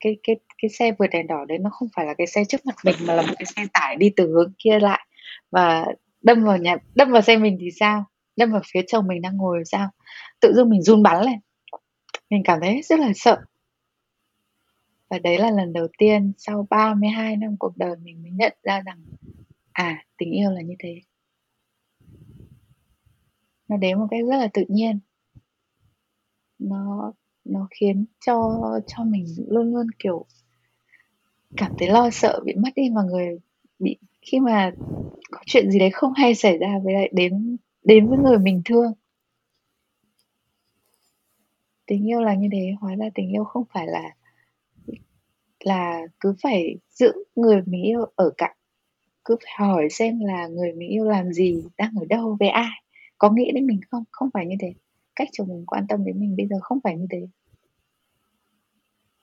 cái 0.00 0.16
cái 0.22 0.36
cái 0.62 0.68
xe 0.68 0.92
vượt 0.98 1.06
đèn 1.06 1.26
đỏ 1.26 1.44
đấy 1.44 1.58
nó 1.58 1.70
không 1.70 1.88
phải 1.96 2.06
là 2.06 2.14
cái 2.14 2.26
xe 2.26 2.44
trước 2.44 2.66
mặt 2.66 2.76
mình 2.84 2.94
mà 3.00 3.14
là 3.14 3.22
một 3.22 3.34
cái 3.38 3.46
xe 3.56 3.66
tải 3.72 3.96
đi 3.96 4.10
từ 4.16 4.28
hướng 4.28 4.52
kia 4.58 4.78
lại 4.80 5.06
và 5.50 5.86
đâm 6.22 6.44
vào 6.44 6.58
nhà 6.58 6.76
đâm 6.94 7.10
vào 7.10 7.22
xe 7.22 7.36
mình 7.36 7.56
thì 7.60 7.70
sao? 7.70 8.04
Đâm 8.36 8.52
vào 8.52 8.60
phía 8.72 8.82
chồng 8.86 9.06
mình 9.06 9.22
đang 9.22 9.36
ngồi 9.36 9.58
thì 9.58 9.64
sao? 9.64 9.88
Tự 10.40 10.52
dưng 10.54 10.70
mình 10.70 10.82
run 10.82 11.02
bắn 11.02 11.24
lên. 11.24 11.38
Mình 12.30 12.42
cảm 12.44 12.60
thấy 12.60 12.82
rất 12.82 13.00
là 13.00 13.12
sợ. 13.14 13.38
Và 15.10 15.18
đấy 15.18 15.38
là 15.38 15.50
lần 15.50 15.72
đầu 15.72 15.88
tiên 15.98 16.32
sau 16.38 16.66
32 16.70 17.36
năm 17.36 17.56
cuộc 17.58 17.76
đời 17.76 17.96
mình 18.02 18.22
mới 18.22 18.30
nhận 18.30 18.52
ra 18.62 18.80
rằng, 18.80 19.04
à, 19.72 20.04
tình 20.16 20.30
yêu 20.30 20.50
là 20.50 20.60
như 20.60 20.74
thế. 20.78 21.00
Nó 23.68 23.76
đến 23.76 23.98
một 23.98 24.06
cách 24.10 24.20
rất 24.30 24.36
là 24.36 24.48
tự 24.54 24.64
nhiên. 24.68 24.98
Nó 26.58 27.12
nó 27.44 27.68
khiến 27.70 28.04
cho 28.26 28.60
cho 28.86 29.04
mình 29.04 29.24
luôn 29.48 29.74
luôn, 29.74 29.86
kiểu 29.98 30.26
cảm 31.56 31.72
thấy 31.78 31.88
lo 31.88 32.10
sợ 32.10 32.40
bị 32.44 32.54
mất 32.54 32.70
đi 32.76 32.90
mọi 32.90 33.04
người 33.04 33.38
bị 33.78 33.96
khi 34.22 34.40
mà 34.40 34.72
có 35.30 35.40
chuyện 35.46 35.70
gì 35.70 35.78
đấy 35.78 35.90
không 35.90 36.12
hay 36.12 36.34
xảy 36.34 36.58
ra 36.58 36.78
với 36.84 36.94
lại 36.94 37.10
đến 37.12 37.56
đến 37.84 38.08
với 38.08 38.18
người 38.18 38.38
mình 38.38 38.62
thương. 38.64 38.92
Tình 41.86 42.08
yêu 42.08 42.20
là 42.20 42.34
như 42.34 42.48
thế, 42.52 42.72
hóa 42.80 42.94
ra 42.96 43.06
tình 43.14 43.32
yêu 43.32 43.44
không 43.44 43.64
phải 43.74 43.86
là 43.86 44.14
là 45.60 46.00
cứ 46.20 46.34
phải 46.42 46.76
giữ 46.88 47.12
người 47.36 47.62
mình 47.66 47.82
yêu 47.82 48.06
ở 48.16 48.30
cạnh, 48.36 48.56
cứ 49.24 49.36
phải 49.44 49.68
hỏi 49.68 49.88
xem 49.90 50.20
là 50.20 50.46
người 50.46 50.72
mình 50.72 50.88
yêu 50.88 51.04
làm 51.04 51.32
gì, 51.32 51.62
đang 51.78 51.92
ở 52.00 52.04
đâu, 52.08 52.36
với 52.40 52.48
ai, 52.48 52.82
có 53.18 53.30
nghĩ 53.30 53.52
đến 53.54 53.66
mình 53.66 53.80
không, 53.90 54.04
không 54.10 54.28
phải 54.34 54.46
như 54.46 54.56
thế. 54.60 54.74
Cách 55.16 55.28
chồng 55.32 55.48
mình 55.48 55.64
quan 55.66 55.86
tâm 55.88 56.04
đến 56.04 56.20
mình 56.20 56.36
bây 56.36 56.46
giờ 56.46 56.56
không 56.62 56.78
phải 56.84 56.96
như 56.96 57.06
thế. 57.10 57.26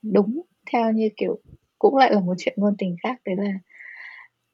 Đúng 0.01 0.41
theo 0.71 0.91
như, 0.91 1.09
kiểu 1.17 1.39
cũng 1.79 1.95
lại 1.95 2.13
là 2.13 2.19
một 2.19 2.33
chuyện 2.37 2.53
ngôn 2.57 2.75
tình 2.77 2.95
khác, 3.03 3.21
đấy 3.25 3.35
là 3.35 3.59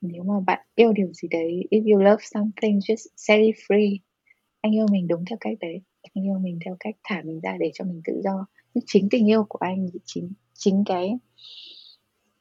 nếu 0.01 0.23
mà 0.23 0.39
bạn 0.47 0.65
yêu 0.75 0.93
điều 0.93 1.13
gì 1.13 1.27
đấy, 1.31 1.67
if 1.71 1.93
you 1.93 2.01
love 2.01 2.23
something 2.23 2.79
just 2.79 3.07
set 3.15 3.39
it 3.39 3.55
free. 3.55 3.97
Anh 4.61 4.75
yêu 4.75 4.85
mình 4.91 5.07
đúng 5.07 5.25
theo 5.25 5.37
cách 5.39 5.57
đấy, 5.59 5.81
anh 6.15 6.25
yêu 6.27 6.39
mình 6.39 6.59
theo 6.65 6.75
cách 6.79 6.95
thả 7.03 7.21
mình 7.25 7.39
ra 7.39 7.57
để 7.59 7.71
cho 7.73 7.85
mình 7.85 8.01
tự 8.05 8.21
do. 8.23 8.45
Nhưng 8.73 8.83
chính 8.87 9.07
tình 9.11 9.29
yêu 9.29 9.45
của 9.49 9.59
anh 9.61 9.87
chính 10.05 10.31
chính 10.53 10.83
cái 10.85 11.17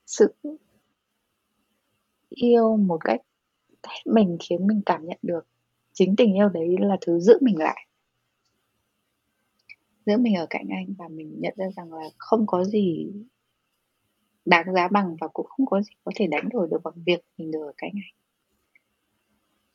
sự 0.07 0.35
yêu 2.29 2.77
một 2.77 2.99
cách 3.05 3.21
hết 3.89 4.03
mình 4.07 4.37
khiến 4.41 4.67
mình 4.67 4.83
cảm 4.87 5.07
nhận 5.07 5.19
được 5.23 5.47
chính 6.01 6.17
tình 6.17 6.35
yêu 6.35 6.49
đấy 6.49 6.77
là 6.81 6.97
thứ 7.01 7.21
giữ 7.21 7.39
mình 7.41 7.59
lại. 7.59 7.87
giữa 10.07 10.17
mình 10.17 10.35
ở 10.35 10.47
cạnh 10.51 10.69
anh 10.69 10.95
và 10.99 11.09
mình 11.09 11.41
nhận 11.41 11.55
ra 11.57 11.67
rằng 11.77 11.93
là 11.93 12.05
không 12.19 12.47
có 12.47 12.65
gì 12.65 13.13
đáng 14.45 14.75
giá 14.75 14.89
bằng 14.89 15.17
và 15.21 15.29
cũng 15.29 15.47
không 15.47 15.67
có 15.67 15.83
gì 15.83 15.91
có 16.05 16.13
thể 16.15 16.27
đánh 16.27 16.49
đổi 16.49 16.69
được 16.71 16.81
bằng 16.85 16.95
việc 17.07 17.25
mình 17.39 17.51
được 17.51 17.61
ở 17.67 17.73
cạnh 17.79 17.91
anh. 17.95 18.15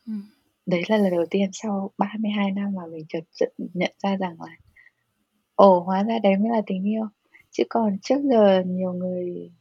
Ừm. 0.07 0.23
Đấy 0.65 0.83
là 0.88 0.97
lần 0.97 1.11
đầu 1.11 1.25
tiên 1.29 1.49
sau 1.53 1.91
32 1.97 2.51
năm 2.51 2.73
mà 2.75 2.85
mình 2.91 3.05
chợt 3.09 3.23
chợt 3.31 3.49
nhận 3.73 3.93
ra 4.03 4.17
rằng 4.17 4.41
là 4.41 4.57
ồ, 5.55 5.79
hóa 5.79 6.03
ra 6.03 6.19
đấy 6.23 6.38
mới 6.38 6.49
là 6.49 6.61
tình 6.65 6.88
yêu. 6.88 7.07
Chứ 7.51 7.63
còn 7.69 7.97
trước 8.01 8.21
giờ 8.23 8.63
nhiều 8.65 8.93
người 8.93 9.51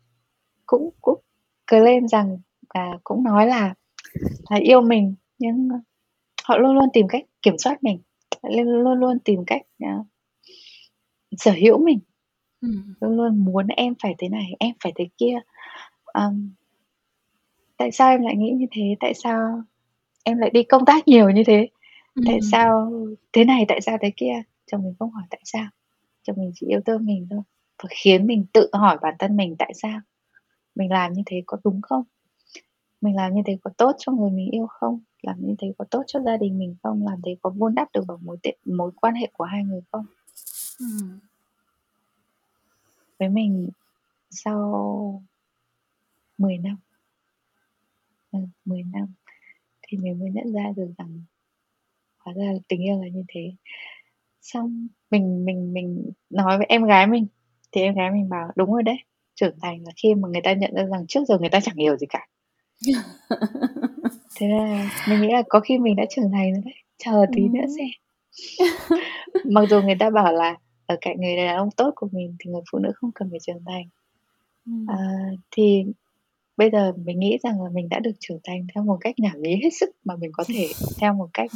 cũng 0.67 0.91
cũng 1.01 1.21
claim 1.67 2.09
rằng 2.09 2.39
và 2.75 2.99
cũng 3.05 3.25
nói 3.25 3.47
là 3.47 3.75
là 4.51 4.57
yêu 4.57 4.81
mình, 4.81 5.15
nhưng 5.39 5.69
họ 6.49 6.59
luôn 6.59 6.75
luôn 6.75 6.89
tìm 6.93 7.09
cách 7.09 7.25
kiểm 7.43 7.59
soát 7.59 7.85
mình, 7.85 7.99
luôn 8.53 9.01
luôn 9.01 9.19
tìm 9.21 9.45
cách, 9.47 9.63
à, 9.79 9.99
sở 11.39 11.53
hữu 11.53 11.79
mình. 11.85 12.01
Ừm. 12.63 12.95
Luôn 13.01 13.17
luôn 13.19 13.45
muốn 13.47 13.67
em 13.69 13.95
phải 14.03 14.15
thế 14.19 14.29
này, 14.31 14.47
em 14.61 14.73
phải 14.85 14.93
thế 14.97 15.07
kia. 15.19 15.37
Ờm. 16.05 16.51
Tại 17.79 17.91
sao 17.93 18.11
em 18.11 18.23
lại 18.23 18.37
nghĩ 18.37 18.51
như 18.51 18.67
thế? 18.73 18.83
Tại 19.01 19.15
sao 19.15 19.63
em 20.25 20.39
lại 20.39 20.51
đi 20.51 20.63
công 20.63 20.85
tác 20.87 21.09
nhiều 21.09 21.31
như 21.31 21.45
thế? 21.47 21.69
Tại 22.27 22.35
Ừm. 22.35 22.41
sao 22.53 22.93
thế 23.33 23.45
này, 23.45 23.65
tại 23.69 23.81
sao 23.81 23.99
thế 24.03 24.13
kia? 24.17 24.43
Chồng 24.73 24.85
mình 24.85 24.95
không 24.99 25.11
hỏi 25.11 25.25
tại 25.31 25.41
sao, 25.45 25.67
chồng 26.25 26.37
mình 26.39 26.53
chỉ 26.57 26.69
yêu 26.69 26.81
thương 26.87 27.07
mình 27.07 27.27
thôi, 27.31 27.43
và 27.85 27.89
khiến 27.91 28.27
mình 28.29 28.47
tự 28.55 28.71
hỏi 28.75 28.99
bản 29.03 29.15
thân 29.19 29.37
mình 29.39 29.57
tại 29.59 29.73
sao? 29.75 30.01
Mình 30.77 30.93
làm 30.93 31.15
như 31.15 31.23
thế 31.27 31.43
có 31.47 31.59
đúng 31.65 31.81
không? 31.83 32.05
Mình 33.05 33.17
làm 33.17 33.35
như 33.35 33.43
thế 33.47 33.59
có 33.63 33.71
tốt 33.79 33.93
cho 33.99 34.13
người 34.13 34.31
mình 34.31 34.51
yêu 34.51 34.67
không? 34.67 35.01
Làm 35.23 35.37
như 35.47 35.55
thế 35.59 35.73
có 35.79 35.85
tốt 35.91 36.03
cho 36.07 36.21
gia 36.21 36.37
đình 36.37 36.59
mình 36.59 36.77
không? 36.83 37.05
Làm 37.07 37.21
thế 37.27 37.37
có 37.43 37.51
vun 37.51 37.75
đắp 37.75 37.89
được 37.95 38.05
vào 38.09 38.19
mối 38.23 38.37
t 38.43 38.47
mối 38.67 38.91
quan 38.97 39.15
hệ 39.15 39.31
của 39.33 39.45
hai 39.45 39.65
người 39.65 39.81
không? 39.93 40.07
Ừm. 40.81 41.21
Với 43.19 43.29
mình 43.29 43.69
sau 44.31 45.23
10 46.39 46.59
năm 46.59 46.77
ừ, 48.33 48.39
10 48.65 48.83
năm 48.93 49.15
thì 49.89 49.99
mình 49.99 50.21
mới 50.21 50.31
nhận 50.31 50.53
ra 50.55 50.63
được 50.77 50.89
rằng 50.99 51.23
hóa 52.19 52.35
ra 52.35 52.45
là 52.45 52.59
tình 52.69 52.83
yêu 52.85 53.03
là 53.03 53.09
như 53.09 53.25
thế. 53.29 53.53
Xong 54.43 54.89
mình 55.11 55.45
mình 55.47 55.75
mình 55.75 56.13
nói 56.31 56.59
với 56.59 56.67
em 56.71 56.85
gái 56.85 57.09
mình, 57.09 57.27
thì 57.73 57.83
em 57.83 57.95
gái 57.97 58.13
mình 58.13 58.29
bảo: 58.29 58.49
"Đúng 58.57 58.73
rồi 58.75 58.85
đấy, 58.85 58.97
trưởng 59.35 59.59
thành 59.63 59.85
là 59.85 59.93
khi 59.97 60.15
mà 60.15 60.29
người 60.29 60.43
ta 60.45 60.55
nhận 60.55 60.75
ra 60.77 60.85
rằng 60.85 61.07
trước 61.09 61.21
giờ 61.29 61.39
người 61.39 61.51
ta 61.51 61.61
chẳng 61.61 61.77
hiểu 61.77 61.97
gì 61.99 62.07
cả." 62.11 62.27
Thế 64.37 64.49
là 64.49 64.89
mình 65.09 65.21
nghĩ 65.21 65.29
là 65.33 65.43
có 65.49 65.61
khi 65.61 65.79
mình 65.79 65.97
đã 65.97 66.05
trưởng 66.11 66.31
thành 66.33 66.53
rồi 66.53 66.63
đấy, 66.65 66.75
chờ 67.05 67.27
tí 67.33 67.43
nữa 67.43 67.61
Ừm. 67.61 67.71
xem. 67.77 67.87
Mặc 69.45 69.63
dù 69.71 69.83
người 69.83 69.97
ta 70.01 70.11
bảo 70.11 70.33
là 70.33 70.57
ở 70.87 70.97
cạnh 71.01 71.21
người 71.21 71.37
đàn 71.37 71.57
ông 71.57 71.69
tốt 71.77 71.93
của 71.97 72.09
mình 72.13 72.37
thì 72.41 72.51
người 72.51 72.63
phụ 72.73 72.79
nữ 72.79 72.93
không 72.95 73.11
cần 73.15 73.29
phải 73.31 73.41
trưởng 73.41 73.65
thành. 73.67 73.85
À, 74.89 74.97
Ừm. 75.31 75.37
thì 75.51 75.85
bây 76.57 76.71
giờ 76.71 76.93
mình 77.05 77.21
nghĩ 77.21 77.39
rằng 77.43 77.63
là 77.63 77.71
mình 77.75 77.89
đã 77.89 77.99
được 77.99 78.13
trưởng 78.21 78.39
thành 78.45 78.67
theo 78.75 78.85
một 78.85 78.97
cách 79.01 79.15
nhảm 79.19 79.43
nhí 79.43 79.57
hết 79.63 79.71
sức 79.81 79.91
mà 80.05 80.17
mình 80.17 80.31
có 80.35 80.45
thể, 80.49 80.69
theo 81.01 81.15
một 81.15 81.29
cách 81.35 81.51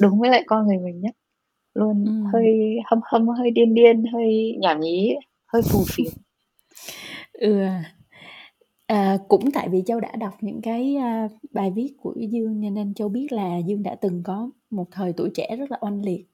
đúng 0.00 0.20
với 0.20 0.30
lại 0.30 0.42
con 0.46 0.66
người 0.66 0.78
mình 0.78 1.00
nhất, 1.00 1.14
luôn 1.74 2.04
Ừm. 2.04 2.24
hơi 2.32 2.76
hâm 2.86 3.00
hâm, 3.04 3.28
hơi 3.28 3.50
điên 3.50 3.74
điên, 3.74 4.04
hơi 4.12 4.56
nhảm 4.60 4.80
nhí, 4.80 5.14
hơi 5.52 5.62
phù 5.62 5.84
phiếm. 5.88 6.12
Ừ. 7.32 7.66
À, 8.86 9.18
cũng 9.28 9.50
tại 9.50 9.68
vì 9.68 9.82
Châu 9.86 10.00
đã 10.00 10.12
đọc 10.18 10.34
những 10.40 10.60
cái, 10.62 10.96
a, 10.96 11.28
bài 11.52 11.70
viết 11.70 11.94
của 12.02 12.14
Dương 12.30 12.60
cho 12.64 12.70
nên 12.70 12.94
Châu 12.94 13.08
biết 13.08 13.32
là 13.32 13.58
Dương 13.58 13.82
đã 13.82 13.94
từng 13.94 14.22
có 14.24 14.50
một 14.70 14.84
thời 14.90 15.12
tuổi 15.12 15.30
trẻ 15.34 15.56
rất 15.58 15.70
là 15.70 15.78
oanh 15.80 16.02
liệt. 16.04 16.24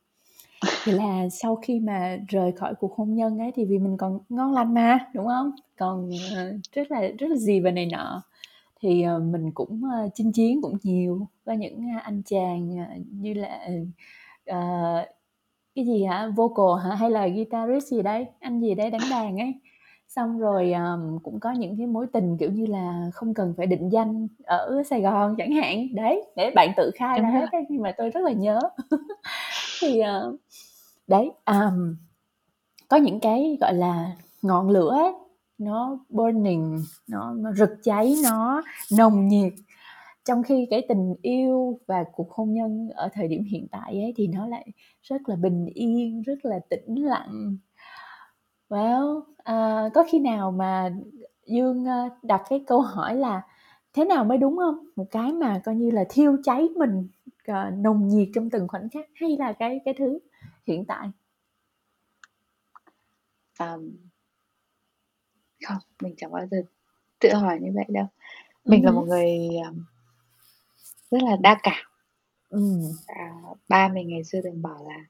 Thì 0.84 0.92
là 0.92 1.28
sau 1.30 1.56
khi 1.56 1.80
mà 1.80 2.18
rời 2.28 2.52
khỏi 2.52 2.74
cuộc 2.80 2.94
hôn 2.96 3.14
nhân 3.14 3.38
ấy, 3.38 3.52
thì 3.56 3.64
vì 3.64 3.78
mình 3.78 3.96
còn 3.96 4.18
ngon 4.28 4.52
lành 4.52 4.74
mà, 4.74 4.98
đúng 5.14 5.26
hông? 5.26 5.50
Còn, 5.78 6.10
ờ, 6.36 6.52
rất 6.72 6.90
là 6.92 7.00
rất 7.18 7.28
là 7.30 7.36
gì 7.36 7.60
và 7.60 7.70
này 7.70 7.86
nọ, 7.86 8.22
thì, 8.82 9.02
ờ, 9.02 9.20
mình 9.20 9.52
cũng, 9.54 9.82
ơ, 9.92 10.08
chinh 10.14 10.32
chiến 10.32 10.62
cũng 10.62 10.78
nhiều 10.82 11.28
với 11.44 11.56
những, 11.56 11.80
a, 11.96 12.00
anh 12.00 12.22
chàng, 12.26 12.78
ờ, 12.90 12.94
như 13.12 13.34
là, 13.34 13.48
ờ, 13.66 13.72
ờ, 14.46 15.06
cái 15.74 15.86
gì 15.86 16.04
hả, 16.04 16.28
vocal 16.36 16.84
hả, 16.90 16.96
hay 16.96 17.10
là 17.10 17.28
guitarist 17.28 17.86
gì 17.86 18.02
đấy, 18.02 18.26
anh 18.40 18.60
gì 18.60 18.74
đấy 18.74 18.90
đánh 18.90 19.02
đàn 19.10 19.38
ấy. 19.38 19.54
Xong 20.16 20.38
rồi, 20.38 20.72
ờm, 20.72 21.18
cũng 21.22 21.40
có 21.40 21.52
những 21.52 21.76
cái 21.78 21.86
mối 21.86 22.06
tình, 22.12 22.36
kiểu 22.38 22.50
như 22.50 22.66
là, 22.66 23.10
không 23.14 23.34
cần 23.34 23.54
phải 23.56 23.66
định 23.66 23.88
danh 23.88 24.28
ở 24.44 24.82
Sài 24.90 25.00
Gòn 25.00 25.34
chẳng 25.38 25.52
hạn. 25.52 25.86
Đấy, 25.94 26.24
để 26.36 26.52
bạn 26.54 26.72
tự 26.76 26.90
khai 26.94 27.20
ra 27.20 27.30
Đúng 27.30 27.40
hết 27.40 27.46
ấy, 27.52 27.64
nhưng 27.68 27.82
mà 27.82 27.92
tôi 27.98 28.10
rất 28.10 28.20
là 28.24 28.32
nhớ. 28.32 28.60
Thì, 29.80 30.00
ờ, 30.00 30.36
đấy, 31.06 31.32
ờm, 31.44 31.96
có 32.88 32.96
những 32.96 33.20
cái, 33.20 33.58
gọi 33.60 33.74
là, 33.74 34.12
ngọn 34.42 34.70
lửa 34.70 34.90
ấy, 34.90 35.12
nó 35.58 35.98
burning, 36.08 36.78
nó 37.08 37.32
nó 37.34 37.52
rực 37.52 37.70
cháy, 37.84 38.14
nó 38.24 38.62
nồng 38.98 39.28
nhiệt, 39.28 39.52
trong 40.24 40.42
khi 40.42 40.66
cái 40.70 40.86
tình 40.88 41.14
yêu 41.22 41.78
và 41.86 42.04
cuộc 42.14 42.30
hôn 42.32 42.54
nhân 42.54 42.88
ở 42.94 43.08
thời 43.12 43.28
điểm 43.28 43.44
hiện 43.44 43.66
tại 43.70 43.92
ấy 44.02 44.12
thì 44.16 44.26
nó 44.26 44.46
lại 44.46 44.66
rất 45.02 45.28
là 45.28 45.36
bình 45.36 45.66
yên, 45.74 46.22
rất 46.22 46.44
là 46.44 46.60
tĩnh 46.70 47.04
lặng. 47.04 47.56
Well, 48.68 49.20
à, 49.44 49.88
có 49.94 50.04
khi 50.12 50.18
nào 50.18 50.50
mà 50.50 50.90
Dương, 51.46 51.84
ơ, 51.84 52.08
đặt 52.22 52.42
cái 52.50 52.64
câu 52.66 52.80
hỏi 52.80 53.14
là 53.16 53.42
thế 53.94 54.04
nào 54.04 54.24
mới 54.24 54.38
đúng 54.38 54.58
hông? 54.58 54.74
Một 54.96 55.06
cái 55.10 55.32
mà 55.32 55.60
coi 55.64 55.74
như 55.74 55.90
là 55.90 56.04
thiêu 56.10 56.36
cháy 56.44 56.68
mình, 56.76 57.08
ờ, 57.46 57.70
nồng 57.70 58.08
nhiệt 58.08 58.28
trong 58.34 58.50
từng 58.50 58.68
khoảnh 58.68 58.88
khắc 58.90 59.06
hay 59.14 59.36
là 59.38 59.52
cái 59.52 59.80
cái 59.84 59.94
thứ 59.98 60.18
hiện 60.66 60.84
tại? 60.86 61.08
Ờm. 63.58 63.92
Không, 65.68 65.78
mình 66.02 66.14
chẳng 66.16 66.32
bao 66.32 66.46
giờ 66.50 66.62
tự 67.20 67.34
hỏi 67.34 67.58
như 67.62 67.70
vậy 67.74 67.84
đâu. 67.88 68.06
Ừm 68.64 68.72
Mình 68.72 68.84
là 68.84 68.90
hứm. 68.90 68.96
một 69.00 69.06
người, 69.08 69.38
ờm 69.64 69.84
rất 71.10 71.18
là 71.22 71.36
đa 71.40 71.60
cảm. 71.62 71.84
Ừm. 72.50 72.80
À, 73.06 73.32
ba 73.68 73.88
mình 73.88 74.08
ngày 74.08 74.24
xưa 74.24 74.40
thường 74.44 74.62
bảo 74.62 74.84
là 74.88 75.04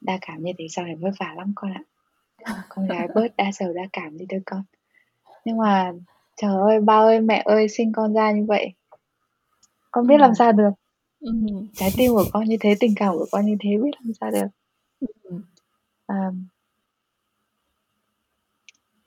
"Đa 0.00 0.18
cảm 0.20 0.42
như 0.42 0.52
thế 0.58 0.66
sau 0.70 0.84
này 0.84 0.94
vất 0.96 1.10
vả 1.20 1.34
lắm 1.36 1.52
con 1.56 1.72
ạ. 1.72 1.82
Con 2.68 2.86
gái 2.88 3.08
bớt 3.14 3.36
đa 3.36 3.44
sầu 3.52 3.72
đa 3.72 3.82
cảm 3.92 4.18
đi 4.18 4.26
thôi 4.30 4.40
con." 4.46 4.62
Nhưng 5.44 5.58
mà 5.58 5.92
trời 6.36 6.52
ơi, 6.56 6.80
ba 6.80 6.94
ơi, 6.98 7.20
mẹ 7.20 7.42
ơi, 7.46 7.68
sinh 7.68 7.92
con 7.92 8.14
ra 8.14 8.32
như 8.32 8.44
vậy 8.48 8.74
con 9.90 10.06
biết 10.06 10.18
làm 10.20 10.30
Ừm. 10.30 10.34
sao 10.34 10.52
được. 10.52 10.70
Ừm. 11.20 11.68
Trái 11.74 11.90
tim 11.96 12.12
của 12.12 12.24
con 12.32 12.44
như 12.44 12.56
thế, 12.60 12.74
tình 12.80 12.92
cảm 12.96 13.14
của 13.18 13.26
con 13.32 13.46
như 13.46 13.56
thế 13.60 13.70
biết 13.84 13.90
làm 14.04 14.12
sao 14.20 14.30
được. 14.30 14.46
Ừm. 15.24 15.42
Ờm. 16.06 16.46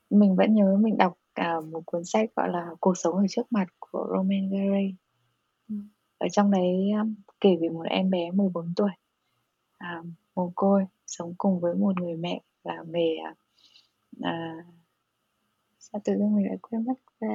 Mình 0.09 0.35
vẫn 0.35 0.53
nhớ 0.53 0.77
mình 0.81 0.97
đọc, 0.97 1.13
à, 1.33 1.55
một 1.71 1.81
cuốn 1.85 2.05
sách, 2.05 2.29
gọi 2.35 2.49
là, 2.49 2.69
"Cuộc 2.79 2.97
sống 2.97 3.15
ở 3.15 3.25
trước 3.29 3.51
mặt" 3.51 3.65
của 3.79 4.07
Romain 4.17 4.49
Gary. 4.51 4.95
Ừm. 5.69 5.89
Ở 6.17 6.27
trong 6.31 6.51
đấy, 6.51 6.91
a, 6.97 7.03
kể 7.41 7.57
về 7.61 7.69
một 7.69 7.83
em 7.89 8.09
bé 8.09 8.31
14 8.31 8.73
tuổi, 8.75 8.89
à, 9.77 10.03
mồ 10.35 10.51
côi, 10.55 10.85
sống 11.07 11.33
cùng 11.37 11.59
với 11.59 11.75
một 11.75 12.01
người 12.01 12.15
mẹ 12.17 12.41
làm 12.63 12.91
nghề, 12.91 13.15
à, 13.25 13.35
à 14.23 14.55
sao 15.79 16.01
tự 16.05 16.13
dưng 16.19 16.35
mình 16.35 16.45
lại 16.47 16.57
quên 16.61 16.85
mất, 16.85 16.93
a, 17.19 17.27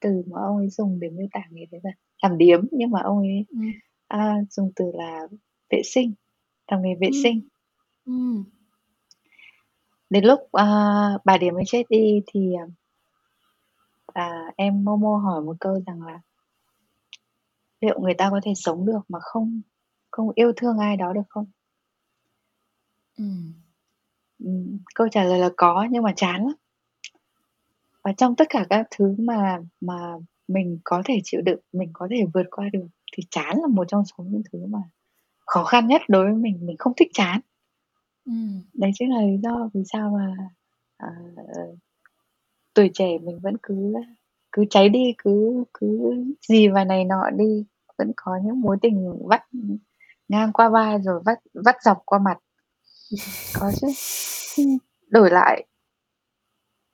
từ 0.00 0.22
mà 0.26 0.40
ông 0.42 0.56
ấy 0.56 0.68
dùng 0.68 1.00
để 1.00 1.10
miêu 1.10 1.26
tả 1.32 1.40
nghề 1.50 1.66
đấy 1.72 1.80
rồi, 1.84 1.92
làm 2.22 2.38
điếm, 2.38 2.60
nhưng 2.72 2.90
mà 2.90 3.00
ông 3.02 3.18
ấy, 3.18 3.44
Ừm. 3.48 3.72
a, 4.08 4.34
dùng 4.50 4.72
từ 4.76 4.84
là 4.94 5.20
vệ 5.70 5.82
sinh, 5.84 6.14
làm 6.72 6.82
nghề 6.82 6.94
vệ 7.00 7.08
Ừm. 7.08 7.22
sinh. 7.22 7.40
Ừm. 8.06 8.44
Đến 10.10 10.24
lúc, 10.24 10.40
a, 10.52 10.64
bà 11.24 11.38
điếm 11.38 11.54
ấy 11.54 11.64
chết 11.66 11.82
đi 11.90 12.20
thì, 12.26 12.54
à 12.54 12.66
à, 14.14 14.52
em 14.56 14.84
Momo 14.84 15.16
hỏi 15.16 15.42
một 15.42 15.56
câu 15.60 15.80
rằng 15.86 16.02
là 16.02 16.20
liệu 17.80 18.00
người 18.00 18.14
ta 18.14 18.28
có 18.30 18.40
thể 18.44 18.52
sống 18.56 18.86
được 18.86 19.00
mà 19.08 19.18
không 19.22 19.60
không 20.10 20.28
yêu 20.34 20.52
thương 20.56 20.78
ai 20.78 20.96
đó 20.96 21.12
được 21.12 21.22
không? 21.28 21.46
Ừm. 23.18 23.54
Ừm, 24.44 24.78
câu 24.94 25.08
trả 25.12 25.24
lời 25.24 25.38
là 25.38 25.50
có 25.56 25.86
nhưng 25.90 26.02
mà 26.02 26.12
chán 26.16 26.42
lắm. 26.46 26.54
Và 28.04 28.12
trong 28.18 28.36
tất 28.36 28.44
cả 28.50 28.66
các 28.70 28.86
thứ 28.98 29.14
mà 29.18 29.58
mà 29.80 30.14
mình 30.48 30.78
có 30.84 31.02
thể 31.04 31.20
chịu 31.24 31.40
đựng, 31.42 31.60
mình 31.72 31.90
có 31.92 32.08
thể 32.10 32.16
vượt 32.34 32.46
qua 32.50 32.66
được 32.72 32.86
thì 33.16 33.22
chán 33.30 33.56
là 33.62 33.66
một 33.68 33.84
trong 33.88 34.04
số 34.06 34.24
những 34.24 34.42
thứ 34.52 34.58
mà 34.68 34.78
khó 35.46 35.64
khăn 35.64 35.86
nhất 35.88 36.02
đối 36.08 36.24
với 36.26 36.34
mình, 36.34 36.58
mình 36.66 36.76
không 36.78 36.92
thích 36.96 37.08
chán. 37.14 37.40
Ừm. 38.26 38.62
Đấy 38.74 38.90
chính 38.94 39.10
là 39.14 39.22
lý 39.22 39.38
do 39.44 39.70
vì 39.74 39.82
sao 39.92 40.10
mà, 40.10 40.34
ờ, 40.98 41.08
tuổi 42.74 42.90
trẻ 42.94 43.18
mình 43.22 43.40
vẫn 43.42 43.56
cứ, 43.64 43.94
cứ 44.52 44.64
cháy 44.70 44.88
đi, 44.88 45.14
cứ 45.18 45.64
cứ 45.74 46.14
gì 46.48 46.68
và 46.68 46.84
này 46.84 47.04
nọ 47.06 47.30
đi, 47.38 47.66
vẫn 47.98 48.12
có 48.16 48.40
những 48.44 48.60
mối 48.60 48.76
tình 48.82 49.12
vắt, 49.28 49.42
ngang 50.28 50.52
qua 50.54 50.68
vai 50.70 50.98
rồi 51.02 51.22
vắt 51.26 51.38
vắt 51.54 51.76
dọc 51.84 51.98
qua 52.06 52.18
mặt. 52.18 52.38
Có 53.54 53.72
chứ. 53.80 53.86
Ừm, 54.58 54.78
đổi 55.10 55.30
lại 55.30 55.66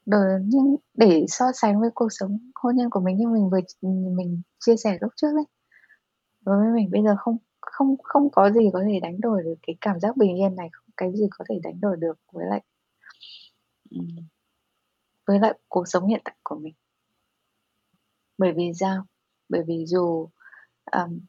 đổi 0.07 0.41
nhưng 0.45 0.77
để 0.95 1.25
so 1.29 1.45
sánh 1.55 1.81
với 1.81 1.91
cuộc 1.95 2.09
sống 2.11 2.39
hôn 2.55 2.77
nhân 2.77 2.91
của 2.91 3.01
mình 3.01 3.17
như 3.17 3.29
mình 3.29 3.51
vừa 3.51 3.61
ch 3.61 3.81
ừm, 3.81 4.17
mình 4.17 4.43
chia 4.61 4.77
sẻ 4.77 4.99
lúc 5.01 5.13
trước 5.17 5.29
ấy, 5.37 5.45
đối 6.47 6.59
với 6.65 6.73
mình 6.75 6.91
bây 6.93 7.03
giờ 7.05 7.17
không 7.21 7.37
không 7.61 7.97
không 8.05 8.31
có 8.33 8.51
gì 8.53 8.61
có 8.73 8.83
thể 8.89 9.01
đánh 9.03 9.21
đổi 9.21 9.43
được 9.45 9.55
cái 9.69 9.77
cảm 9.81 10.01
giác 10.01 10.17
bình 10.17 10.37
yên 10.41 10.57
này. 10.57 10.71
cái 10.97 11.13
gì 11.17 11.27
có 11.31 11.45
thể 11.51 11.57
đánh 11.65 11.81
đổi 11.81 11.97
được 12.01 12.15
với 12.33 12.47
lại 12.51 12.63
với 15.27 15.39
lại 15.41 15.59
cuộc 15.69 15.85
sống 15.89 16.07
hiện 16.09 16.21
tại 16.25 16.37
của 16.45 16.57
mình 16.59 16.75
bởi 18.39 18.53
vì 18.57 18.73
sao 18.81 19.05
bởi 19.49 19.63
vì 19.67 19.85
dù 19.87 20.29
um, 20.93 21.21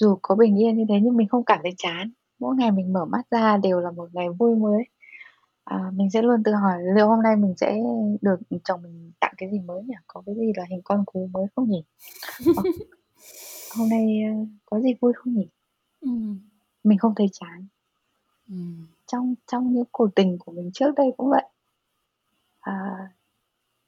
dù 0.00 0.18
có 0.22 0.34
bình 0.34 0.60
yên 0.62 0.76
như 0.76 0.84
thế 0.88 0.94
nhưng 1.02 1.16
mình 1.16 1.28
không 1.28 1.44
cảm 1.44 1.58
thấy 1.62 1.72
chán 1.78 2.10
mỗi 2.38 2.56
ngày 2.56 2.70
mình 2.70 2.92
mở 2.92 3.04
mắt 3.04 3.22
ra 3.30 3.56
đều 3.56 3.80
là 3.80 3.90
một 3.90 4.08
ngày 4.12 4.28
vui 4.38 4.56
mới. 4.56 4.84
À, 5.64 5.90
mình 5.94 6.10
sẽ 6.10 6.22
luôn 6.22 6.42
tự 6.42 6.52
hỏi 6.52 6.82
liệu 6.94 7.08
hôm 7.08 7.22
nay 7.22 7.36
mình 7.36 7.54
sẽ 7.56 7.76
được 8.20 8.36
chồng 8.64 8.82
mình 8.82 9.12
tặng 9.20 9.34
cái 9.36 9.50
gì 9.52 9.58
mới 9.58 9.82
nhỉ? 9.82 9.94
Có 10.06 10.22
cái 10.26 10.34
gì 10.34 10.52
là 10.56 10.64
hình 10.70 10.80
con 10.84 11.04
cú 11.06 11.28
mới 11.32 11.46
không 11.56 11.70
nhỉ? 11.70 11.84
Ờ, 12.56 12.62
hôm 13.78 13.88
nay 13.88 14.22
uh, 14.42 14.48
có 14.66 14.80
gì 14.80 14.94
vui 15.00 15.12
không 15.16 15.34
nhỉ? 15.34 15.48
Ừ. 16.00 16.10
mình 16.84 16.98
không 16.98 17.14
thấy 17.16 17.26
chán. 17.32 17.66
Ừ. 18.48 18.56
trong 19.06 19.34
trong 19.46 19.72
những 19.72 19.84
cuộc 19.92 20.08
tình 20.14 20.38
của 20.38 20.52
mình 20.52 20.70
trước 20.74 20.94
đây 20.96 21.06
cũng 21.16 21.30
vậy. 21.30 21.44
À, 22.60 23.08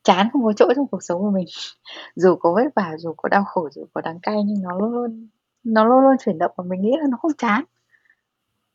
chán 0.02 0.28
không 0.32 0.44
có 0.44 0.52
chỗ 0.56 0.72
trong 0.76 0.87
cuộc 0.87 1.02
sống 1.02 1.20
của 1.20 1.30
mình. 1.30 1.46
Dù 2.16 2.37
có 2.37 2.52
vất 2.54 2.74
vả 2.76 2.96
dù 2.98 3.14
có 3.16 3.28
đau 3.28 3.44
khổ 3.44 3.68
dù 3.72 3.84
có 3.94 4.00
đắng 4.00 4.18
cay 4.22 4.42
nhưng 4.44 4.62
nó 4.62 4.78
luôn 4.78 4.92
luôn 4.92 5.28
nó 5.64 5.84
luôn 5.84 6.00
luôn 6.00 6.16
chuyển 6.24 6.38
động 6.38 6.52
và 6.56 6.64
mình 6.64 6.82
nghĩ 6.82 6.92
là 7.00 7.06
nó 7.11 7.16
không 7.16 7.32
chán 7.38 7.64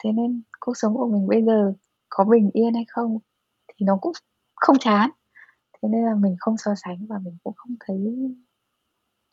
thế 0.03 0.11
nên 0.11 0.41
cuộc 0.59 0.77
sống 0.77 0.93
của 0.93 1.07
mình 1.07 1.27
bây 1.27 1.43
giờ 1.43 1.73
có 2.09 2.23
bình 2.23 2.49
yên 2.53 2.73
hay 2.73 2.85
không 2.87 3.17
thì 3.67 3.85
nó 3.85 3.97
cũng 4.01 4.13
không 4.55 4.79
chán. 4.79 5.09
Thế 5.73 5.89
nên 5.89 6.05
là 6.05 6.15
mình 6.15 6.35
không 6.39 6.57
so 6.57 6.71
sánh 6.75 7.05
và 7.07 7.19
mình 7.19 7.37
cũng 7.43 7.53
không 7.55 7.75
thấy 7.79 7.97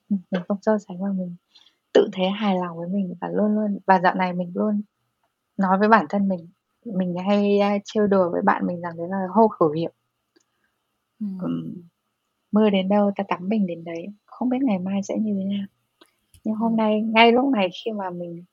mình 0.09 0.42
không 0.48 0.59
so 0.62 0.78
sánh 0.78 1.02
và 1.02 1.09
mình 1.12 1.37
tự 1.92 2.09
thấy 2.12 2.30
hài 2.30 2.56
lòng 2.56 2.76
với 2.78 2.88
mình 2.88 3.14
và 3.20 3.28
luôn 3.28 3.54
luôn 3.54 3.78
và 3.87 4.00
dạo 4.00 4.14
này 4.14 4.33
mình 4.33 4.52
luôn 4.54 4.83
nói 5.56 5.78
với 5.78 5.88
bản 5.88 6.06
thân 6.09 6.28
mình 6.28 6.48
mình 6.85 7.14
hay 7.28 7.61
trêu 7.85 8.06
đùa 8.06 8.30
với 8.30 8.42
bạn 8.42 8.66
mình 8.66 8.80
rằng 8.80 8.96
đấy 8.96 9.09
là 9.09 9.26
hô 9.30 9.48
khẩu 9.48 9.70
hiệu. 9.70 9.90
Ừ. 11.20 11.26
mưa 12.52 12.70
đến 12.70 12.88
đâu 12.88 13.11
ta 13.16 13.24
tắm 13.28 13.48
mình 13.48 13.66
đến 13.66 13.85
đấy. 13.85 14.06
Không 14.26 14.48
biết 14.48 14.59
ngày 14.62 14.78
mai 14.78 15.02
sẽ 15.02 15.18
như 15.18 15.35
thế 15.38 15.44
nào. 15.44 15.66
Nhưng 16.44 16.54
hôm 16.54 16.76
nay 16.76 17.00
ngay 17.00 17.33
lúc 17.33 17.52
này 17.52 17.68
khi 17.85 17.92
mà 17.92 18.11
mình 18.11 18.44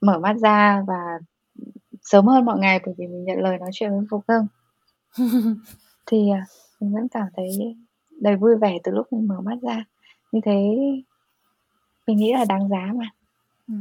mở 0.00 0.18
mắt 0.18 0.36
ra 0.42 0.84
và 0.86 1.18
sớm 2.10 2.26
hơn 2.26 2.44
mọi 2.44 2.58
ngày 2.58 2.80
bởi 2.86 2.94
vì 2.98 3.06
mình 3.06 3.24
nhận 3.24 3.38
lời 3.38 3.58
nói 3.58 3.70
chuyện 3.72 3.90
với 3.90 4.06
Phục 4.10 4.24
Hưng 4.28 4.46
thì 6.06 6.30
à, 6.30 6.46
mình 6.80 6.94
vẫn 6.94 7.08
cảm 7.08 7.26
thấy 7.36 7.76
đầy 8.10 8.36
vui 8.36 8.56
vẻ 8.56 8.78
từ 8.84 8.92
lúc 8.92 9.12
mình 9.12 9.28
mở 9.28 9.40
mắt 9.40 9.58
ra 9.62 9.84
như 10.32 10.40
thế 10.44 10.76
mình 12.06 12.16
nghĩ 12.16 12.32
là 12.32 12.44
đáng 12.44 12.68
giá 12.68 12.92
mà 12.94 13.10
ừ. 13.68 13.74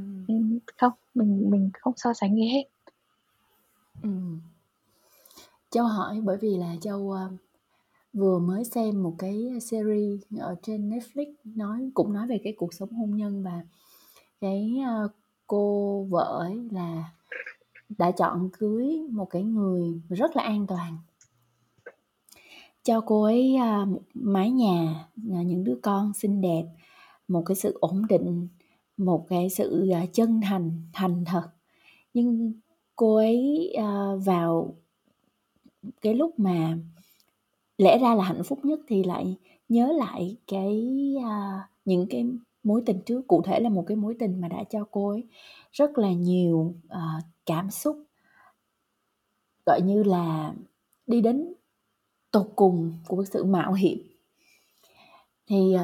không 0.78 0.94
mình 1.14 1.50
mình 1.50 1.70
không 1.74 1.94
so 1.98 2.14
sánh 2.14 2.36
gì 2.36 2.48
hết 2.48 2.64
ừ. 4.04 4.10
châu 5.70 5.86
hỏi 5.86 6.22
bởi 6.24 6.38
vì 6.38 6.58
là 6.58 6.76
châu 6.82 7.00
uh, 7.00 7.32
vừa 8.14 8.40
mới 8.40 8.64
xem 8.64 9.04
một 9.04 9.16
cái 9.18 9.60
series 9.62 10.22
ở 10.40 10.56
trên 10.64 10.90
Netflix 10.90 11.34
nói 11.44 11.90
cũng 11.94 12.14
nói 12.14 12.28
về 12.28 12.40
cái 12.44 12.54
cuộc 12.58 12.74
sống 12.74 12.92
hôn 12.92 13.16
nhân 13.16 13.44
và 13.44 13.62
cái 14.42 14.78
uh, 15.06 15.12
cô 15.48 16.04
vợ 16.10 16.40
ấy 16.40 16.70
là 16.72 17.04
đã 17.98 18.12
chọn 18.12 18.50
cưới 18.60 19.00
một 19.12 19.26
cái 19.26 19.44
người 19.44 20.02
rất 20.10 20.36
là 20.36 20.44
an 20.44 20.68
toàn. 20.68 20.98
Cho 22.84 23.02
cô 23.02 23.24
ấy 23.24 23.56
à, 23.56 23.86
một 23.86 24.02
mái 24.14 24.52
nhà 24.52 25.10
à, 25.34 25.42
những 25.44 25.64
đứa 25.64 25.76
con 25.82 26.14
xinh 26.14 26.42
đẹp, 26.42 26.66
một 27.28 27.44
cái 27.46 27.56
sự 27.56 27.78
ổn 27.80 28.06
định, 28.10 28.48
một 28.98 29.26
cái 29.30 29.50
sự 29.50 29.90
à, 29.90 30.06
chân 30.14 30.42
thành 30.42 30.82
thành 30.94 31.26
thật. 31.26 31.50
Nhưng 32.14 32.54
cô 32.96 33.16
ấy 33.16 33.74
vào 34.26 34.76
cái 36.02 36.14
lúc 36.14 36.40
mà 36.40 36.78
lẽ 37.78 37.98
ra 37.98 38.16
là 38.16 38.24
hạnh 38.24 38.44
phúc 38.44 38.60
nhất 38.66 38.80
thì 38.88 39.04
lại 39.04 39.38
nhớ 39.70 39.92
lại 39.92 40.38
cái 40.48 40.84
những 41.86 42.08
cái 42.10 42.26
mối 42.70 42.84
tình 42.86 43.00
trước 43.06 43.28
cụ 43.28 43.42
thể 43.42 43.60
là 43.60 43.70
một 43.70 43.84
cái 43.88 43.98
mối 43.98 44.16
tình 44.20 44.42
mà 44.42 44.48
đã 44.48 44.64
cho 44.70 44.86
cô 44.92 45.10
ấy 45.10 45.24
rất 45.72 45.98
là 45.98 46.12
nhiều 46.12 46.76
uh, 46.86 47.24
cảm 47.46 47.70
xúc. 47.70 48.04
Gọi 49.66 49.82
như 49.82 50.04
là 50.04 50.54
đi 51.08 51.22
đến 51.22 51.54
tột 52.32 52.48
cùng 52.56 52.94
của 53.08 53.26
sự 53.26 53.44
mạo 53.44 53.74
hiểm. 53.74 54.00
Thì 55.48 55.76
uh, 55.76 55.82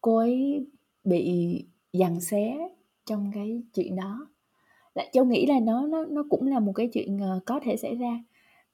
cô 0.00 0.16
ấy 0.16 0.66
bị 1.04 1.54
dằn 1.92 2.20
xé 2.20 2.68
trong 3.06 3.30
cái 3.34 3.62
chuyện 3.74 3.96
đó. 3.96 4.26
Châu 5.12 5.24
nghĩ 5.24 5.46
là 5.46 5.60
nó 5.60 5.86
nó 5.86 6.04
nó 6.04 6.24
cũng 6.30 6.46
là 6.46 6.60
một 6.60 6.72
cái 6.72 6.88
chuyện 6.92 7.16
uh, 7.16 7.42
có 7.46 7.60
thể 7.62 7.76
xảy 7.76 7.94
ra. 7.94 8.24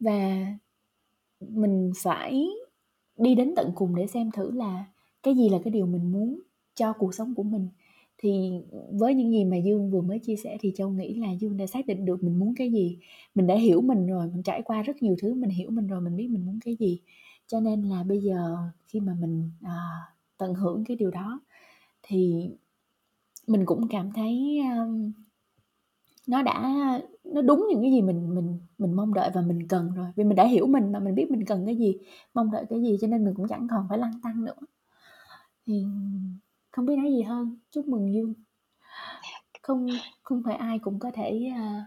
Và 0.01 0.47
mình 1.41 1.93
phải 1.97 2.47
đi 3.17 3.35
đến 3.35 3.55
tận 3.57 3.73
cùng 3.75 3.95
để 3.97 4.07
xem 4.07 4.31
thử 4.31 4.51
là 4.51 4.85
cái 5.23 5.35
gì 5.35 5.49
là 5.49 5.59
cái 5.65 5.71
điều 5.71 5.87
mình 5.87 6.13
muốn 6.13 6.41
cho 6.75 6.93
cuộc 6.93 7.15
sống 7.15 7.35
của 7.35 7.43
mình. 7.43 7.69
Thì 8.19 8.51
với 8.93 9.15
những 9.15 9.33
gì 9.33 9.45
mà 9.45 9.57
dương 9.57 9.91
vừa 9.91 10.01
mới 10.01 10.19
chia 10.19 10.37
sẻ 10.37 10.57
thì 10.61 10.73
châu 10.77 10.91
nghĩ 10.91 11.15
là 11.15 11.33
dương 11.33 11.57
đã 11.57 11.67
xác 11.67 11.87
định 11.87 12.05
được 12.05 12.25
mình 12.25 12.39
muốn 12.39 12.55
cái 12.55 12.73
gì. 12.73 12.99
Mình 13.35 13.47
đã 13.47 13.55
hiểu 13.55 13.81
mình 13.81 14.07
rồi 14.07 14.31
mình 14.33 14.43
trải 14.43 14.63
qua 14.63 14.83
rất 14.83 15.03
nhiều 15.03 15.17
thứ 15.23 15.35
mình 15.35 15.51
hiểu 15.51 15.71
mình 15.71 15.87
rồi 15.87 16.01
mình 16.01 16.17
biết 16.17 16.29
mình 16.31 16.47
muốn 16.47 16.59
cái 16.65 16.77
gì. 16.77 17.01
Cho 17.47 17.61
nên 17.61 17.83
là 17.83 18.03
bây 18.03 18.21
giờ 18.21 18.57
khi 18.87 19.01
mà 19.01 19.15
mình 19.21 19.51
à, 19.63 19.79
tận 20.39 20.55
hưởng 20.55 20.85
cái 20.85 20.97
điều 20.97 21.11
đó 21.11 21.41
thì 22.03 22.51
mình 23.47 23.67
cũng 23.67 23.89
cảm 23.89 24.13
thấy 24.13 24.61
um, 24.79 25.13
nó 26.29 26.43
đã 26.43 26.63
nó 27.25 27.43
đúng 27.43 27.67
những 27.71 27.83
cái 27.83 27.91
gì 27.91 28.03
mình 28.03 28.35
mình 28.35 28.59
mình 28.79 28.93
mong 28.93 29.15
đợi 29.15 29.31
và 29.35 29.41
mình 29.41 29.69
cần 29.69 29.95
rồi. 29.95 30.07
Vì 30.17 30.25
mình 30.25 30.37
đã 30.37 30.47
hiểu 30.47 30.67
mình 30.67 30.93
mà 30.93 30.99
mình 30.99 31.15
biết 31.15 31.31
mình 31.31 31.45
cần 31.45 31.67
cái 31.67 31.77
gì 31.77 31.99
mong 32.35 32.51
đợi 32.51 32.65
cái 32.71 32.83
gì 32.83 32.97
cho 33.01 33.07
nên 33.07 33.25
mình 33.25 33.35
cũng 33.35 33.49
chẳng 33.49 33.67
còn 33.71 33.87
phải 33.89 33.99
lăn 33.99 34.21
tăng 34.23 34.45
nữa. 34.45 34.55
Thì 35.67 35.85
không 36.75 36.87
biết 36.87 36.97
nói 36.97 37.11
gì 37.11 37.23
hơn. 37.23 37.57
Chúc 37.71 37.89
mừng 37.89 38.15
dương. 38.15 38.35
Không 39.63 39.87
không 40.23 40.43
phải 40.45 40.57
ai 40.57 40.79
cũng 40.79 40.99
có 40.99 41.11
thể 41.15 41.51
uh, 41.51 41.83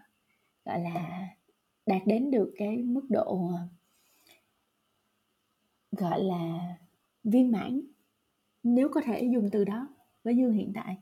gọi 0.66 0.80
là 0.80 1.28
đạt 1.86 2.02
đến 2.06 2.32
được 2.32 2.54
cái 2.58 2.78
mức 2.78 3.06
độ 3.10 3.52
gọi 5.92 6.24
là 6.24 6.76
viên 7.24 7.52
mãn 7.52 7.82
nếu 8.64 8.90
có 8.94 9.02
thể 9.06 9.30
dùng 9.34 9.50
từ 9.52 9.64
đó 9.64 9.88
với 10.24 10.38
dương 10.38 10.54
hiện 10.54 10.72
tại. 10.76 10.98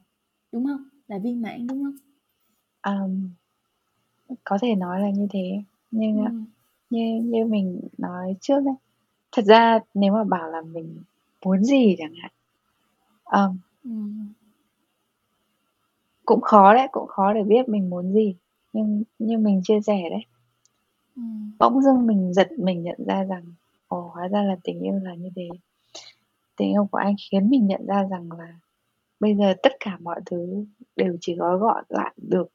Đúng 0.52 0.66
không? 0.66 0.90
Là 1.08 1.18
viên 1.18 1.42
mãn 1.42 1.68
đúng 1.68 1.84
không? 1.84 1.98
Um, 2.94 3.30
có 4.44 4.58
thể 4.62 4.76
nói 4.76 5.02
là 5.02 5.10
như 5.10 5.28
thế. 5.32 5.62
Nhưng 5.92 6.26
ừ. 6.26 6.32
như 6.90 7.22
như 7.24 7.46
mình 7.46 7.82
nói 7.98 8.36
trước 8.42 8.60
đấy 8.66 8.76
thật 9.32 9.46
ra 9.46 9.80
nếu 9.94 10.14
mà 10.14 10.24
bảo 10.24 10.50
là 10.50 10.62
mình 10.62 11.04
muốn 11.46 11.64
gì 11.64 11.96
chẳng 11.98 12.14
hạn 12.22 12.32
um, 13.26 13.58
ừ. 13.86 13.92
cũng 16.26 16.42
khó 16.42 16.74
đấy 16.74 16.88
cũng 16.92 17.08
khó 17.08 17.34
để 17.34 17.44
biết 17.44 17.70
mình 17.70 17.90
muốn 17.90 18.14
gì 18.14 18.36
nhưng 18.74 19.04
như 19.20 19.38
mình 19.38 19.62
chia 19.64 19.82
sẻ 19.82 20.10
đấy 20.10 20.26
ừ. 21.16 21.22
bỗng 21.60 21.82
dưng 21.82 22.08
mình 22.08 22.34
giật 22.34 22.52
mình 22.60 22.84
nhận 22.84 23.06
ra 23.08 23.24
rằng 23.24 23.44
ồ 23.88 24.12
hóa 24.14 24.28
ra 24.28 24.44
là 24.44 24.56
tình 24.64 24.80
yêu 24.80 25.00
là 25.04 25.16
như 25.16 25.30
thế 25.36 25.50
tình 26.56 26.72
yêu 26.72 26.88
của 26.92 26.98
anh 26.98 27.16
khiến 27.32 27.50
mình 27.50 27.68
nhận 27.68 27.86
ra 27.86 28.04
rằng 28.04 28.32
là 28.32 28.60
bây 29.20 29.36
giờ 29.36 29.54
tất 29.64 29.72
cả 29.80 29.98
mọi 30.02 30.22
thứ 30.26 30.66
đều 30.96 31.18
chỉ 31.22 31.36
gói 31.36 31.58
gọn 31.58 31.86
lại 31.90 32.14
được 32.18 32.48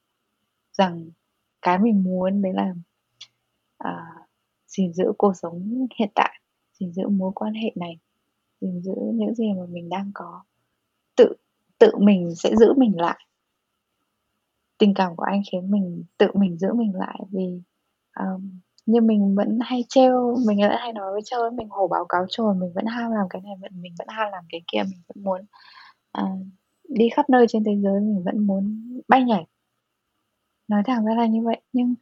rằng 0.73 1.11
cái 1.63 1.79
mình 1.79 2.03
muốn 2.03 2.43
đấy 2.43 2.53
là 2.53 2.75
à, 3.79 4.07
gìn 4.67 4.93
giữ 4.93 5.13
cuộc 5.19 5.37
sống 5.37 5.87
hiện 5.99 6.11
tại 6.15 6.41
gìn 6.79 6.93
giữ 6.93 7.09
mối 7.09 7.33
quan 7.35 7.55
hệ 7.55 7.73
này 7.75 7.99
gìn 8.61 8.83
giữ 8.83 8.95
những 9.15 9.35
gì 9.35 9.53
mà 9.53 9.67
mình 9.67 9.89
đang 9.89 10.11
có 10.15 10.43
tự 11.21 11.33
tự 11.79 11.93
mình 11.99 12.35
sẽ 12.35 12.57
giữ 12.57 12.73
mình 12.77 13.01
lại. 13.01 13.27
Tình 14.79 14.95
cảm 14.95 15.17
của 15.17 15.25
anh 15.25 15.43
khiến 15.53 15.71
mình 15.71 16.05
tự 16.19 16.27
mình 16.35 16.59
giữ 16.59 16.73
mình 16.73 16.95
lại 16.95 17.21
vì 17.31 17.61
um, 18.21 18.61
như 18.87 19.01
mình 19.01 19.35
vẫn 19.35 19.59
hay 19.63 19.85
trêu 19.89 20.37
mình 20.47 20.59
vẫn 20.61 20.71
hay 20.79 20.93
nói 20.93 21.13
với 21.13 21.21
trêu 21.25 21.51
mình 21.51 21.69
hổ 21.69 21.89
báo 21.89 22.05
cáo 22.09 22.27
chồn 22.29 22.61
mình 22.61 22.73
vẫn 22.75 22.87
ham 22.87 23.13
làm 23.13 23.27
cái 23.31 23.43
này 23.43 23.55
vẫn 23.61 23.83
mình 23.83 23.95
vẫn 23.99 24.09
ham 24.11 24.33
làm 24.33 24.45
cái 24.49 24.63
kia 24.73 24.83
mình 24.83 25.03
vẫn 25.09 25.25
muốn 25.25 25.41
uh, 26.19 26.47
đi 26.89 27.09
khắp 27.09 27.31
nơi 27.31 27.47
trên 27.49 27.65
thế 27.65 27.73
giới 27.83 28.01
mình 28.01 28.23
vẫn 28.25 28.47
muốn 28.47 28.93
bay 29.09 29.25
nhảy. 29.25 29.47
Nói 30.69 30.83
thẳng 30.87 31.05
ra 31.05 31.15
là 31.15 31.27
như 31.27 31.43
vậy 31.45 31.61
nhưng 31.73 31.95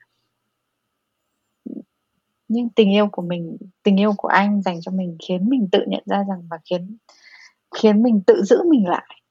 nhưng 2.48 2.68
tình 2.68 2.92
yêu 2.92 3.08
của 3.12 3.22
mình 3.22 3.56
tình 3.82 4.00
yêu 4.00 4.12
của 4.16 4.28
anh 4.28 4.62
dành 4.62 4.80
cho 4.80 4.92
mình 4.92 5.16
khiến 5.28 5.48
mình 5.48 5.68
tự 5.72 5.84
nhận 5.88 6.02
ra 6.06 6.24
rằng 6.28 6.42
và 6.50 6.58
khiến 6.70 6.96
khiến 7.82 8.02
mình 8.02 8.20
tự 8.26 8.42
giữ 8.42 8.62
mình 8.68 8.88
lại 8.88 9.22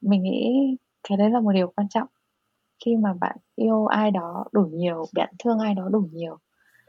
mình 0.00 0.22
nghĩ 0.22 0.76
cái 1.08 1.18
đấy 1.18 1.30
là 1.30 1.40
một 1.40 1.52
điều 1.52 1.72
quan 1.76 1.88
trọng 1.88 2.08
khi 2.84 2.96
mà 2.96 3.12
bạn 3.20 3.36
yêu 3.56 3.86
ai 3.86 4.10
đó 4.10 4.44
đủ 4.52 4.64
nhiều 4.72 5.04
bạn 5.14 5.34
thương 5.38 5.58
ai 5.58 5.74
đó 5.74 5.88
đủ 5.88 6.08
nhiều 6.12 6.38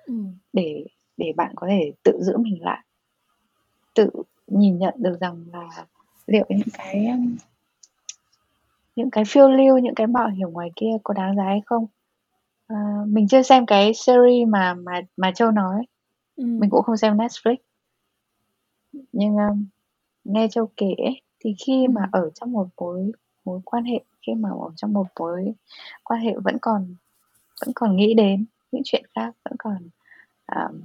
ừ. 0.06 0.14
để 0.54 0.86
để 1.18 1.34
bạn 1.36 1.52
có 1.56 1.68
thể 1.70 1.92
tự 2.04 2.20
giữ 2.22 2.38
mình 2.38 2.64
lại 2.64 2.84
tự 3.96 4.10
nhìn 4.48 4.78
nhận 4.78 4.94
được 4.98 5.18
rằng 5.22 5.46
là 5.54 5.86
liệu 6.28 6.46
những 6.50 6.68
cái 6.74 7.08
những 8.96 9.10
cái 9.10 9.24
phiêu 9.28 9.50
lưu 9.50 9.78
những 9.78 9.96
cái 9.96 10.08
mạo 10.08 10.30
hiểm 10.30 10.50
ngoài 10.50 10.72
kia 10.76 10.98
có 11.04 11.14
đáng 11.14 11.36
giá 11.36 11.44
hay 11.44 11.62
không 11.66 11.88
Ờ, 12.68 12.76
mình 13.08 13.28
chưa 13.28 13.42
xem 13.42 13.66
cái 13.66 13.94
series 13.94 14.48
mà 14.48 14.74
mà 14.74 15.02
mà 15.18 15.32
Châu 15.32 15.52
nói. 15.52 15.86
Ừm. 16.36 16.60
Mình 16.60 16.70
cũng 16.70 16.84
không 16.84 16.98
xem 16.98 17.18
Netflix. 17.18 17.56
Nhưng, 19.12 19.38
ơ, 19.38 19.56
nghe 20.28 20.48
Châu 20.52 20.70
kể 20.78 20.94
ấy, 20.98 21.22
thì 21.40 21.56
khi 21.66 21.88
mà 21.88 22.02
Ừm. 22.02 22.24
ở 22.24 22.30
trong 22.36 22.52
một 22.52 22.68
mối 22.78 23.12
mối 23.46 23.60
quan 23.66 23.84
hệ, 23.86 24.00
khi 24.28 24.34
mà 24.34 24.50
ở 24.50 24.70
trong 24.76 24.94
một 24.94 25.08
mối 25.20 25.54
quan 26.04 26.22
hệ 26.22 26.34
vẫn 26.44 26.58
còn 26.62 26.96
vẫn 27.66 27.74
còn 27.76 27.96
nghĩ 27.96 28.14
đến 28.14 28.46
những 28.72 28.82
chuyện 28.86 29.04
khác, 29.16 29.32
vẫn 29.46 29.54
còn, 29.60 29.78
ờm, 30.46 30.82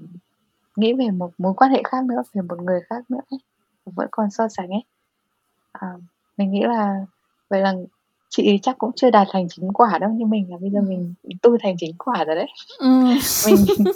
nghĩ 0.77 0.93
về 0.93 1.11
một 1.11 1.31
mối 1.39 1.55
quan 1.57 1.71
hệ 1.73 1.83
khác 1.85 2.05
nữa, 2.05 2.23
về 2.35 2.43
một 2.43 2.63
người 2.63 2.81
khác 2.91 3.11
nữa 3.11 3.21
ấy, 3.31 3.39
vẫn 3.87 4.09
còn 4.11 4.31
so 4.31 4.49
sánh 4.49 4.71
ấy. 4.71 4.85
Ờ, 5.73 5.89
mình 6.37 6.53
nghĩ 6.53 6.63
là 6.63 7.07
vậy 7.51 7.61
là 7.61 7.75
chị 8.31 8.51
ấy 8.51 8.59
chắc 8.63 8.79
cũng 8.79 8.91
chưa 8.97 9.11
đạt 9.11 9.29
thành 9.33 9.49
chính 9.49 9.73
quả 9.73 9.99
đâu, 9.99 10.11
như 10.11 10.27
mình 10.27 10.47
là 10.51 10.57
bây 10.59 10.71
giờ 10.71 10.79
Ừm. 10.81 10.89
mình 10.89 11.15
tu 11.43 11.59
thành 11.63 11.77
chính 11.79 11.95
quả 11.99 12.25
rồi 12.25 12.37
đấy. 12.37 12.49
Ừm. 12.81 13.15
Mình 13.47 13.57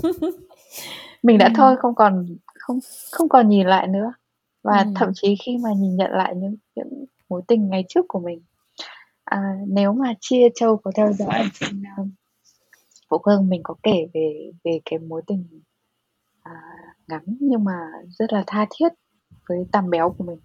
mình 1.22 1.38
đã 1.38 1.50
thôi 1.56 1.70
Ừm. 1.72 1.78
không 1.82 1.94
còn 1.94 2.26
không 2.70 2.80
không 3.12 3.28
còn 3.28 3.48
nhìn 3.48 3.66
lại 3.66 3.86
nữa. 3.86 4.12
Và 4.62 4.86
thậm 4.94 5.08
Ừm. 5.08 5.14
chí 5.14 5.36
khi 5.44 5.58
mà 5.58 5.70
nhìn 5.72 5.96
nhận 5.96 6.10
lại 6.10 6.34
những 6.36 6.56
những 6.74 7.04
mối 7.28 7.42
tình 7.48 7.68
ngày 7.68 7.84
trước 7.88 8.04
của 8.08 8.20
mình, 8.20 8.42
à, 9.24 9.38
nếu 9.66 9.92
mà 9.92 10.14
chia 10.20 10.48
Châu 10.54 10.76
có 10.76 10.90
theo 10.94 11.12
dõi 11.12 11.48
trên, 11.54 11.82
a, 11.82 11.96
Phường 13.24 13.48
mình 13.48 13.60
có 13.64 13.74
kể 13.82 14.06
về 14.14 14.50
về 14.64 14.80
cái 14.84 14.98
mối 14.98 15.22
tình, 15.26 15.44
à, 16.42 16.52
ngắn 17.08 17.22
nhưng 17.40 17.64
mà 17.64 17.78
rất 18.08 18.32
là 18.32 18.44
tha 18.46 18.66
thiết 18.70 18.88
với 19.48 19.66
Tằm 19.72 19.90
Béo 19.90 20.10
của 20.10 20.24
mình. 20.24 20.38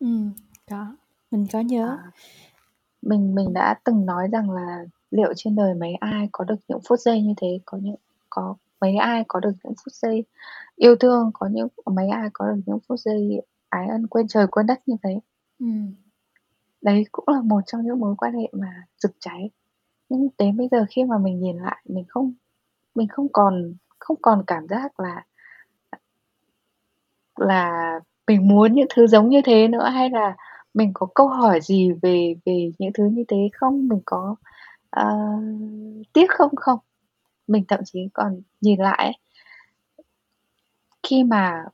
Ừm, 0.00 0.32
có, 0.70 0.96
mình 1.30 1.46
có 1.52 1.60
nhớ. 1.60 1.88
À. 1.88 2.10
Mình 3.02 3.34
mình 3.34 3.52
đã 3.52 3.74
từng 3.84 4.06
nói 4.06 4.28
rằng 4.32 4.50
là 4.50 4.84
liệu 5.10 5.32
trên 5.36 5.56
đời 5.56 5.74
mấy 5.74 5.94
ai 5.94 6.28
có 6.32 6.44
được 6.44 6.56
những 6.68 6.80
phút 6.88 7.00
giây 7.00 7.22
như 7.22 7.34
thế, 7.36 7.60
có 7.64 7.78
những 7.78 7.96
có 8.30 8.54
mấy 8.80 8.96
ai 8.96 9.24
có 9.28 9.40
được 9.40 9.52
những 9.64 9.74
phút 9.84 9.92
giây 9.94 10.24
yêu 10.76 10.96
thương, 10.96 11.30
có 11.34 11.48
những 11.52 11.68
mấy 11.94 12.08
ai 12.08 12.28
có 12.32 12.46
được 12.48 12.60
những 12.66 12.78
phút 12.88 13.00
giây 13.00 13.42
ái 13.68 13.88
ân 13.88 14.06
quên 14.06 14.28
trời 14.28 14.46
quên 14.46 14.66
đất 14.66 14.80
như 14.88 14.96
thế. 15.02 15.20
Ừm. 15.60 15.94
Đấy 16.82 17.04
cũng 17.12 17.26
là 17.28 17.42
một 17.42 17.60
trong 17.66 17.82
những 17.86 18.00
mối 18.00 18.14
quan 18.18 18.34
hệ 18.34 18.48
mà 18.52 18.84
rực 18.98 19.12
cháy. 19.20 19.50
Nhưng 20.10 20.28
đến 20.38 20.56
bây 20.58 20.68
giờ 20.72 20.86
khi 20.90 21.04
mà 21.04 21.18
mình 21.18 21.40
nhìn 21.40 21.58
lại, 21.58 21.78
mình 21.88 22.04
không 22.08 22.34
mình 22.94 23.08
không 23.08 23.28
còn 23.32 23.74
không 24.00 24.18
còn 24.22 24.44
cảm 24.48 24.68
giác 24.68 25.00
là 25.00 25.24
là 27.36 27.72
mình 28.26 28.48
muốn 28.48 28.72
những 28.74 28.86
thứ 28.94 29.06
giống 29.06 29.28
như 29.28 29.40
thế 29.44 29.68
nữa, 29.68 29.88
hay 29.90 30.10
là 30.10 30.36
mình 30.74 30.90
có 30.94 31.06
câu 31.14 31.28
hỏi 31.28 31.60
gì 31.62 31.90
về 32.02 32.34
về 32.46 32.70
những 32.78 32.90
thứ 32.94 33.04
như 33.12 33.24
thế 33.28 33.36
không? 33.52 33.88
Mình 33.88 34.00
có, 34.04 34.36
ờ, 34.90 35.06
tiếc 36.12 36.30
không? 36.30 36.56
Không. 36.56 36.78
Mình 37.46 37.64
thậm 37.68 37.80
chí 37.84 38.08
còn 38.14 38.42
nhìn 38.60 38.80
lại 38.80 38.98
ấy 39.04 39.12
khi 41.02 41.24
mà 41.24 41.64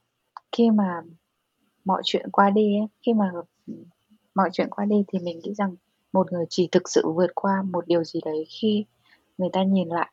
khi 0.53 0.71
mà 0.71 1.03
mọi 1.85 2.03
chuyện 2.05 2.31
qua 2.33 2.51
đi 2.51 2.77
ấy, 2.77 2.87
khi 3.07 3.15
mà, 3.15 3.31
ừ, 3.67 3.75
mọi 4.35 4.51
chuyện 4.53 4.69
qua 4.71 4.85
đi 4.85 5.05
thì 5.09 5.19
mình 5.19 5.41
nghĩ 5.43 5.55
rằng 5.55 5.77
một 6.13 6.33
người 6.33 6.45
chỉ 6.51 6.69
thực 6.73 6.89
sự 6.89 7.11
vượt 7.15 7.31
qua 7.35 7.63
một 7.63 7.87
điều 7.87 8.05
gì 8.05 8.21
đấy 8.25 8.47
khi 8.49 8.85
người 9.39 9.49
ta 9.53 9.63
nhìn 9.63 9.89
lại 9.89 10.13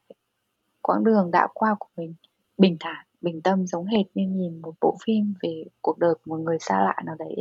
quãng 0.82 1.03
đường 1.03 1.32
đã 1.32 1.47
qua 1.53 1.76
của 1.80 1.89
mình 1.97 2.16
bình 2.57 2.78
thản, 2.80 3.05
bình 3.22 3.41
tâm 3.41 3.68
giống 3.68 3.86
hệt 3.86 4.05
như 4.14 4.28
nhìn 4.28 4.62
một 4.62 4.74
bộ 4.82 4.97
phim 5.05 5.34
về 5.41 5.64
cuộc 5.82 5.97
đời 5.99 6.14
của 6.14 6.38
một 6.38 6.38
người 6.43 6.57
xa 6.60 6.80
lạ 6.82 6.95
nào 7.05 7.16
đấy. 7.20 7.36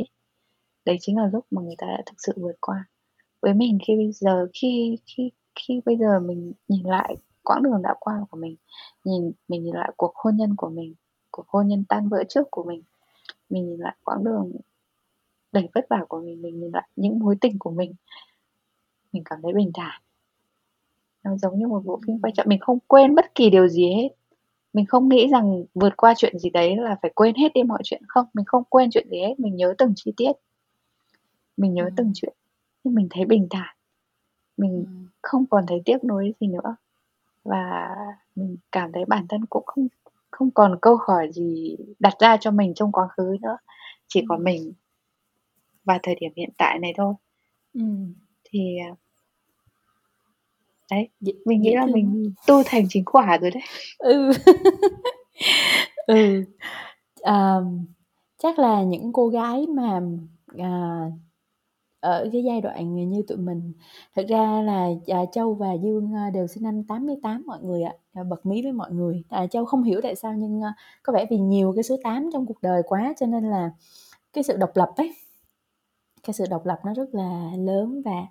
Đấy 0.85 0.97
chính 1.01 1.17
là 1.17 1.31
lúc 1.33 1.47
mà 1.51 1.63
người 1.63 1.77
ta 1.79 1.87
đã 1.87 2.03
thực 2.07 2.15
sự 2.19 2.33
vượt 2.37 2.57
qua. 2.61 2.85
Với 3.43 3.55
mình 3.55 3.79
khi 3.87 3.97
bây 3.97 4.13
giờ 4.13 4.49
khi 4.55 4.99
khi 5.07 5.31
khi 5.55 5.81
bây 5.85 5.97
giờ 5.97 6.21
mình 6.21 6.53
nhìn 6.69 6.87
lại 6.87 7.17
quãng 7.49 7.63
đường 7.63 7.83
đã 7.83 7.95
qua 8.01 8.21
của 8.31 8.37
mình, 8.37 8.57
nhìn 9.05 9.33
mình 9.49 9.65
nhìn 9.65 9.75
lại 9.75 9.93
cuộc 9.97 10.13
hôn 10.15 10.37
nhân 10.37 10.57
của 10.57 10.69
mình, 10.69 10.95
cuộc 11.31 11.49
hôn 11.49 11.69
nhân 11.69 11.85
tan 11.89 12.09
vỡ 12.09 12.25
trước 12.29 12.49
của 12.51 12.65
mình, 12.65 12.83
mình 13.51 13.71
nhìn 13.71 13.81
lại 13.81 13.97
quãng 14.05 14.25
đường 14.25 14.53
đầy 15.53 15.69
vất 15.75 15.87
vả 15.91 16.05
của 16.09 16.21
mình, 16.21 16.43
mình 16.43 16.61
nhìn 16.61 16.71
lại 16.73 16.89
những 16.97 17.19
mối 17.19 17.37
tình 17.41 17.59
của 17.59 17.71
mình 17.71 17.95
mình 19.13 19.23
cảm 19.25 19.39
thấy 19.43 19.53
bình 19.53 19.71
thản. 19.75 20.03
Nó 21.25 21.37
giống 21.37 21.59
như 21.59 21.67
một 21.67 21.83
bộ 21.85 22.01
phim 22.07 22.19
quay 22.21 22.33
chậm, 22.37 22.47
mình 22.49 22.59
không 22.61 22.79
quên 22.87 23.15
bất 23.15 23.35
kỳ 23.35 23.51
điều 23.51 23.69
gì 23.69 23.89
hết. 23.95 24.09
Mình 24.73 24.87
không 24.87 25.09
nghĩ 25.09 25.29
rằng 25.29 25.65
vượt 25.75 25.97
qua 25.97 26.15
chuyện 26.17 26.39
gì 26.39 26.51
đấy 26.51 26.77
là 26.77 26.97
phải 27.03 27.11
quên 27.15 27.35
hết 27.35 27.53
đi 27.55 27.63
mọi 27.63 27.81
chuyện, 27.85 28.03
không, 28.09 28.27
mình 28.35 28.45
không 28.45 28.65
quên 28.69 28.91
chuyện 28.91 29.09
gì 29.11 29.19
hết, 29.21 29.35
mình 29.39 29.57
nhớ 29.57 29.75
từng 29.79 29.93
chi 29.97 30.13
tiết. 30.17 30.33
Mình 31.57 31.75
nhớ 31.75 31.91
từng 31.97 32.07
Ừm. 32.07 32.13
chuyện, 32.15 32.33
nhưng 32.85 32.95
mình 32.95 33.09
thấy 33.11 33.25
bình 33.25 33.47
thản. 33.51 33.77
Mình 34.57 34.85
Ừm. 34.87 35.07
không 35.23 35.47
còn 35.47 35.65
thấy 35.67 35.83
tiếc 35.85 36.05
nuối 36.05 36.35
gì 36.41 36.47
nữa. 36.47 36.77
Và 37.49 37.89
mình 38.37 38.57
cảm 38.73 38.93
thấy 38.93 39.05
bản 39.05 39.27
thân 39.29 39.47
cũng 39.51 39.63
không 39.67 39.89
không 40.31 40.51
còn 40.51 40.79
câu 40.83 40.99
hỏi 41.09 41.31
gì 41.33 41.77
đặt 41.99 42.15
ra 42.21 42.37
cho 42.37 42.51
mình 42.51 42.75
trong 42.75 42.93
quá 42.93 43.09
khứ 43.17 43.37
nữa, 43.43 43.57
chỉ 44.09 44.25
còn 44.29 44.39
Ừm. 44.39 44.45
mình 44.45 44.73
và 45.85 45.99
thời 46.03 46.15
điểm 46.21 46.33
hiện 46.37 46.51
tại 46.59 46.79
này 46.79 46.93
thôi. 46.97 47.15
Ừm. 47.75 48.15
Thì, 48.45 48.77
à 48.91 48.95
Đấy, 50.91 51.09
Dễ 51.21 51.33
mình 51.45 51.63
nghĩ 51.63 51.71
dễ 51.71 51.77
là 51.77 51.83
thương 51.87 51.93
mình 51.95 52.33
tu 52.47 52.63
thành 52.67 52.85
chính 52.89 53.05
quả 53.05 53.39
rồi 53.39 53.51
đấy. 53.51 53.63
Ừ. 53.99 54.31
Ừ. 56.07 56.45
Ờm, 57.23 57.87
chắc 58.39 58.59
là 58.59 58.83
những 58.83 59.13
cô 59.13 59.29
gái 59.29 59.67
mà, 59.67 60.01
à, 60.59 61.03
ở 62.01 62.29
cái 62.33 62.43
giai 62.45 62.61
đoạn 62.61 62.95
như 63.11 63.23
tụi 63.29 63.39
mình 63.39 63.73
thực 64.17 64.27
ra 64.29 64.63
là, 64.63 64.89
à, 65.07 65.21
Châu 65.33 65.55
và 65.55 65.73
Dương, 65.83 66.15
à, 66.17 66.31
đều 66.35 66.47
sinh 66.47 66.63
năm 66.63 66.83
88 66.85 67.43
mọi 67.47 67.59
người 67.63 67.83
ạ, 67.83 67.93
à, 68.13 68.23
bật 68.25 68.47
mí 68.47 68.63
với 68.63 68.73
mọi 68.73 68.93
người. 68.93 69.23
À, 69.29 69.47
Châu 69.47 69.65
không 69.65 69.83
hiểu 69.83 70.01
tại 70.03 70.15
sao 70.17 70.33
nhưng, 70.35 70.61
à, 70.65 70.75
có 71.03 71.13
vẻ 71.13 71.27
vì 71.31 71.39
nhiều 71.39 71.73
cái 71.77 71.83
số 71.83 71.97
8 72.05 72.31
trong 72.33 72.47
cuộc 72.47 72.63
đời 72.63 72.83
quá 72.87 73.15
cho 73.21 73.27
nên 73.27 73.45
là 73.51 73.71
cái 74.33 74.45
sự 74.45 74.57
độc 74.57 74.71
lập 74.77 74.91
ấy, 74.97 75.15
cái 76.25 76.35
sự 76.35 76.45
độc 76.51 76.67
lập 76.67 76.79
nó 76.87 76.95
rất 76.95 77.15
là 77.15 77.51
lớn 77.59 78.03
và 78.05 78.27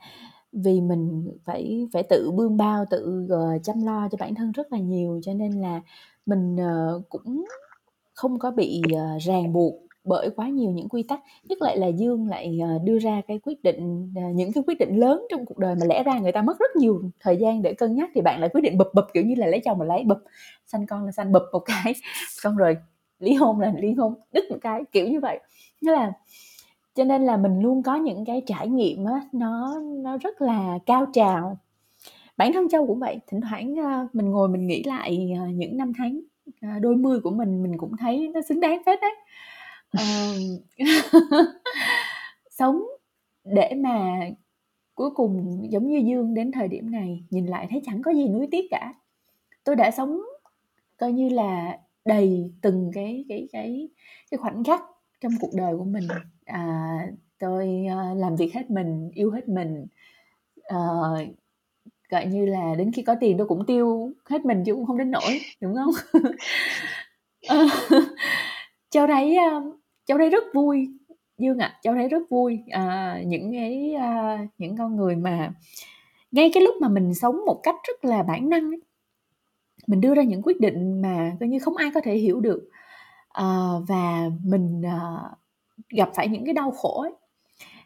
vì 0.54 0.82
mình 0.82 1.32
phải 1.46 1.88
phải 1.94 2.04
tự 2.04 2.32
bươn 2.32 2.58
bao, 2.58 2.86
tự, 2.90 3.28
ờ, 3.30 3.60
chăm 3.64 3.84
lo 3.86 4.10
cho 4.12 4.18
bản 4.22 4.36
thân 4.36 4.52
rất 4.52 4.74
là 4.74 4.80
nhiều, 4.80 5.20
cho 5.24 5.34
nên 5.34 5.52
là 5.54 5.82
mình, 6.26 6.58
ờ, 6.58 7.02
cũng 7.10 7.46
không 8.16 8.40
có 8.40 8.52
bị, 8.52 8.82
ờ, 8.98 9.18
ràng 9.22 9.54
buộc 9.54 9.76
bởi 10.08 10.30
quá 10.36 10.48
nhiều 10.50 10.72
những 10.72 10.90
quy 10.90 11.04
tắc. 11.04 11.20
Nhất 11.44 11.62
lại 11.62 11.78
là 11.78 11.88
Dương 11.88 12.28
lại, 12.28 12.60
ờ, 12.62 12.80
đưa 12.84 13.00
ra 13.00 13.22
cái 13.28 13.40
quyết 13.40 13.64
định, 13.64 14.12
ờ, 14.16 14.22
những 14.36 14.54
cái 14.54 14.64
quyết 14.68 14.80
định 14.80 14.96
lớn 15.00 15.26
trong 15.32 15.46
cuộc 15.46 15.58
đời 15.58 15.76
mà 15.80 15.86
lẽ 15.86 16.04
ra 16.04 16.20
người 16.20 16.32
ta 16.32 16.42
mất 16.42 16.60
rất 16.60 16.76
nhiều 16.76 17.02
thời 17.20 17.38
gian 17.38 17.62
để 17.62 17.74
cân 17.74 17.96
nhắc 17.96 18.10
thì 18.16 18.22
bạn 18.22 18.40
lại 18.40 18.50
quyết 18.50 18.62
định 18.62 18.78
bập 18.78 18.88
bập 18.94 19.08
kiểu 19.14 19.24
như 19.26 19.36
là, 19.38 19.48
lấy 19.48 19.60
chồng 19.60 19.78
mà 19.78 19.86
lấy 19.86 20.04
bập 20.04 20.18
sanh 20.68 20.86
con 20.88 21.06
là 21.06 21.12
sanh 21.12 21.32
bập 21.32 21.44
một 21.54 21.60
cái, 21.60 21.94
xong 22.30 22.58
rồi 22.58 22.78
ly 23.20 23.34
hôn 23.34 23.60
là 23.60 23.74
ly 23.80 23.94
hôn 23.94 24.14
đứt 24.32 24.44
một 24.52 24.58
cái, 24.62 24.82
kiểu 24.92 25.08
như 25.08 25.20
vậy. 25.20 25.40
nghĩa 25.82 25.92
là 25.92 26.12
cho 26.96 27.04
nên 27.04 27.26
là 27.26 27.38
mình 27.38 27.60
luôn 27.62 27.84
có 27.84 27.96
những 27.96 28.26
cái 28.26 28.42
trải 28.46 28.68
nghiệm 28.68 29.06
á, 29.06 29.22
nó 29.32 29.80
nó 30.04 30.18
rất 30.18 30.42
là 30.42 30.80
cao 30.86 31.06
trào. 31.14 31.58
Bản 32.38 32.54
thân 32.54 32.70
Châu 32.70 32.88
cũng 32.88 33.00
vậy, 33.00 33.20
thỉnh 33.28 33.42
thoảng, 33.42 33.76
ờ, 33.76 34.08
mình 34.14 34.30
ngồi 34.32 34.50
mình 34.50 34.68
nghĩ 34.68 34.84
lại, 34.84 35.30
những 35.54 35.78
năm 35.78 35.92
tháng, 35.98 36.20
đôi 36.82 36.96
mươi 36.96 37.20
của 37.20 37.32
mình, 37.32 37.64
mình 37.64 37.78
cũng 37.78 37.92
thấy 38.00 38.28
nó 38.34 38.42
xứng 38.50 38.60
đáng 38.60 38.82
phết 38.86 39.00
đấy. 39.02 39.12
Ờm, 39.92 40.38
sống 42.52 42.82
để 43.46 43.74
mà 43.78 44.20
cuối 44.96 45.12
cùng 45.16 45.64
giống 45.72 45.88
như 45.90 45.98
Dương 46.08 46.34
đến 46.36 46.54
thời 46.54 46.68
điểm 46.68 46.92
này, 46.92 47.24
nhìn 47.30 47.46
lại 47.48 47.68
thấy 47.72 47.82
chẳng 47.86 48.04
có 48.04 48.12
gì 48.14 48.28
nuối 48.30 48.48
tiếc 48.52 48.66
cả. 48.72 48.94
Tôi 49.66 49.78
đã 49.78 49.92
sống 49.92 50.22
coi 50.98 51.12
như 51.14 51.30
là 51.30 51.80
đầy 52.06 52.52
từng 52.64 52.92
cái 52.96 53.26
cái 53.30 53.50
cái 53.54 53.90
cái 54.32 54.40
khoảnh 54.40 54.66
khắc 54.66 54.82
trong 55.22 55.32
cuộc 55.42 55.52
đời 55.58 55.78
của 55.78 55.86
mình. 55.86 56.08
À, 56.46 56.88
tôi, 57.40 57.86
ơ, 57.92 58.16
làm 58.16 58.38
việc 58.38 58.56
hết 58.56 58.72
mình, 58.72 59.12
yêu 59.16 59.32
hết 59.32 59.50
mình, 59.50 59.88
ờ, 60.64 60.78
gọi 62.10 62.26
như 62.28 62.46
là, 62.46 62.76
đến 62.78 62.92
khi 62.92 63.02
có 63.04 63.16
tiền 63.22 63.38
tôi 63.38 63.48
cũng 63.48 63.66
tiêu 63.68 64.12
hết 64.30 64.46
mình 64.46 64.64
chứ 64.66 64.76
cũng 64.76 64.86
không 64.86 64.98
đến 64.98 65.12
nỗi, 65.12 65.42
đúng 65.62 65.76
hông? 65.76 65.92
Ờ, 67.50 67.66
cháu 68.98 69.08
thấy, 69.08 69.36
ờ, 69.36 69.62
cháu 70.06 70.18
thấy 70.18 70.30
rất 70.30 70.44
vui, 70.54 70.90
Dương 71.38 71.58
ạ, 71.58 71.80
Châu 71.82 71.94
thấy 71.94 72.08
rất 72.08 72.30
vui, 72.30 72.60
à, 72.72 73.18
những 73.26 73.52
cái, 73.52 73.94
à, 73.94 74.48
những 74.58 74.78
con 74.78 74.96
người 74.96 75.16
mà 75.16 75.54
ngay 76.32 76.52
cái 76.54 76.64
lúc 76.64 76.76
mà 76.82 76.90
mình 76.90 77.14
sống 77.14 77.46
một 77.46 77.60
cách 77.64 77.76
rất 77.88 78.06
là 78.06 78.24
bản 78.24 78.50
năng 78.50 78.72
ấy, 78.72 78.82
mình 79.88 80.02
đưa 80.02 80.16
ra 80.16 80.24
những 80.24 80.42
quyết 80.42 80.60
định 80.60 81.02
mà 81.02 81.32
coi 81.40 81.50
như 81.50 81.60
không 81.60 81.78
ai 81.78 81.92
có 81.94 82.02
thể 82.02 82.16
hiểu 82.16 82.40
được, 82.40 82.70
à, 83.30 83.46
và 83.88 84.30
mình, 84.44 84.82
à, 84.86 85.22
gặp 85.90 86.10
phải 86.16 86.28
những 86.28 86.46
cái 86.46 86.54
đau 86.54 86.72
khổ 86.72 87.02
ấy, 87.02 87.12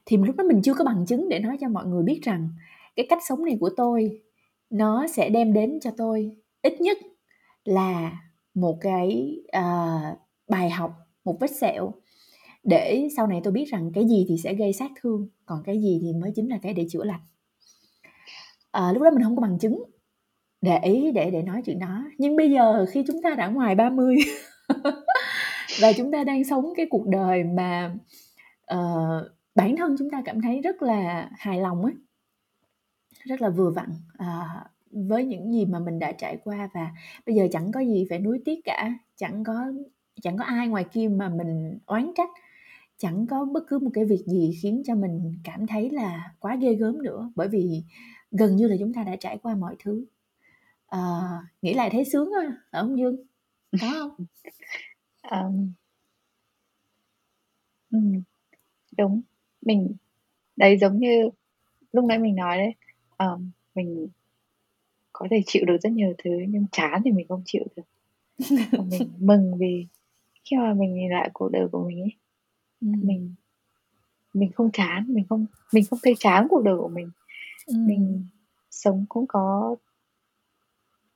thì 0.06 0.18
lúc 0.18 0.36
đó 0.36 0.44
mình 0.44 0.62
chưa 0.64 0.74
có 0.74 0.86
bằng 0.86 1.06
chứng 1.06 1.30
để 1.30 1.40
nói 1.40 1.58
cho 1.62 1.70
mọi 1.70 1.86
người 1.86 2.04
biết 2.04 2.20
rằng 2.24 2.50
cái 2.96 3.06
cách 3.10 3.20
sống 3.28 3.46
này 3.46 3.58
của 3.60 3.70
tôi 3.78 4.22
nó 4.70 5.08
sẽ 5.08 5.30
đem 5.30 5.54
đến 5.54 5.80
cho 5.82 5.92
tôi 5.98 6.32
ít 6.62 6.82
nhất 6.82 6.98
là 7.66 8.12
một 8.54 8.78
cái, 8.82 9.38
à, 9.52 10.00
bài 10.50 10.70
học, 10.70 10.94
một 11.26 11.38
vết 11.40 11.52
sẹo. 11.52 11.94
Để 12.64 13.08
sau 13.18 13.28
này 13.28 13.42
tôi 13.44 13.54
biết 13.54 13.66
rằng 13.66 13.92
cái 13.94 14.08
gì 14.08 14.26
thì 14.30 14.38
sẽ 14.38 14.54
gây 14.54 14.74
sát 14.74 14.92
thương, 15.02 15.28
còn 15.46 15.64
cái 15.66 15.82
gì 15.82 16.00
thì 16.02 16.14
mới 16.14 16.32
chính 16.36 16.50
là 16.50 16.60
cái 16.62 16.74
để 16.74 16.86
chữa 16.90 17.04
lành. 17.04 17.22
à, 18.72 18.92
lúc 18.94 19.04
đó 19.04 19.10
mình 19.12 19.24
không 19.24 19.36
có 19.36 19.42
bằng 19.42 19.60
chứng. 19.60 19.84
Để 20.62 20.80
ý 20.84 21.12
để 21.12 21.32
để 21.32 21.42
nói 21.42 21.62
chuyện 21.66 21.80
đó. 21.80 22.04
Nhưng 22.18 22.36
bây 22.36 22.52
giờ 22.52 22.86
khi 22.92 23.04
chúng 23.08 23.22
ta 23.22 23.36
đã 23.36 23.48
ngoài 23.48 23.76
30 23.76 24.16
và 25.82 25.94
chúng 25.98 26.12
ta 26.12 26.24
đang 26.24 26.44
sống 26.44 26.66
cái 26.78 26.86
cuộc 26.90 27.08
đời 27.08 27.44
mà 27.44 27.96
uh, 28.74 29.32
bản 29.56 29.76
thân 29.78 29.96
chúng 30.00 30.10
ta 30.10 30.22
cảm 30.26 30.42
thấy 30.42 30.62
rất 30.62 30.82
là 30.82 31.30
hài 31.38 31.60
lòng 31.60 31.86
ấy 31.86 31.94
rất 33.24 33.42
là 33.42 33.50
vừa 33.50 33.70
vặn 33.70 33.90
uh, 34.14 34.72
với 34.92 35.26
những 35.26 35.54
gì 35.54 35.66
mà 35.66 35.80
mình 35.80 36.00
đã 36.00 36.12
trải 36.12 36.38
qua 36.44 36.70
và 36.74 36.92
bây 37.26 37.36
giờ 37.36 37.48
chẳng 37.52 37.72
có 37.72 37.80
gì 37.80 38.06
phải 38.10 38.20
nuối 38.20 38.42
tiếc 38.46 38.60
cả 38.64 38.94
chẳng 39.16 39.44
có 39.44 39.72
chẳng 40.22 40.38
có 40.38 40.44
ai 40.44 40.68
ngoài 40.68 40.86
kia 40.94 41.08
mà 41.08 41.30
mình 41.30 41.80
oán 41.86 42.12
trách. 42.16 42.30
Chẳng 42.98 43.28
có 43.28 43.46
bất 43.46 43.64
cứ 43.68 43.80
một 43.80 43.90
cái 43.94 44.06
việc 44.06 44.24
gì 44.28 44.60
khiến 44.62 44.84
cho 44.86 44.96
mình 44.96 45.34
cảm 45.44 45.68
thấy 45.68 45.90
là 45.90 46.34
quá 46.40 46.56
ghê 46.56 46.74
gớm 46.74 47.04
nữa 47.04 47.32
bởi 47.36 47.48
vì 47.48 47.84
gần 48.32 48.56
như 48.56 48.68
là 48.68 48.76
chúng 48.80 48.94
ta 48.94 49.04
đã 49.04 49.16
trải 49.16 49.38
qua 49.38 49.56
mọi 49.56 49.76
thứ. 49.84 50.06
À, 50.88 51.00
nghĩ 51.62 51.74
lại 51.74 51.90
thấy 51.90 52.06
sướng 52.06 52.32
á 52.32 52.58
ở 52.72 52.82
ông 52.82 52.98
dương? 52.98 53.18
Có 53.82 53.88
không? 54.00 54.26
Um, 55.32 55.72
đúng. 58.98 59.22
Mình 59.62 59.96
đấy 60.56 60.78
giống 60.82 61.00
như 61.00 61.30
lúc 61.92 62.06
nãy 62.06 62.20
mình 62.20 62.36
nói 62.36 62.58
đấy 62.58 62.76
um, 63.18 63.52
mình 63.76 64.08
có 65.14 65.28
thể 65.32 65.44
chịu 65.46 65.66
được 65.66 65.78
rất 65.82 65.90
nhiều 65.92 66.14
thứ 66.24 66.32
nhưng 66.50 66.66
chán 66.72 67.02
thì 67.06 67.12
mình 67.12 67.28
không 67.28 67.44
chịu 67.46 67.64
được. 67.76 67.84
Mình 68.90 69.12
mừng 69.20 69.58
vì 69.58 69.88
khi 70.44 70.58
mà 70.58 70.74
mình 70.74 70.94
nhìn 70.94 71.12
lại 71.12 71.30
cuộc 71.34 71.50
đời 71.50 71.68
của 71.72 71.88
mình 71.88 72.02
ấy 72.02 72.14
ừ. 72.82 72.88
mình 73.04 73.36
mình 74.34 74.52
không 74.52 74.72
chán 74.74 75.06
mình 75.08 75.26
không 75.30 75.46
mình 75.74 75.84
không 75.90 76.00
thấy 76.04 76.16
chán 76.20 76.48
cuộc 76.50 76.64
đời 76.64 76.78
của 76.78 76.88
mình 76.88 77.10
ừ. 77.66 77.74
mình 77.78 78.26
sống 78.72 79.06
cũng 79.10 79.26
có 79.28 79.76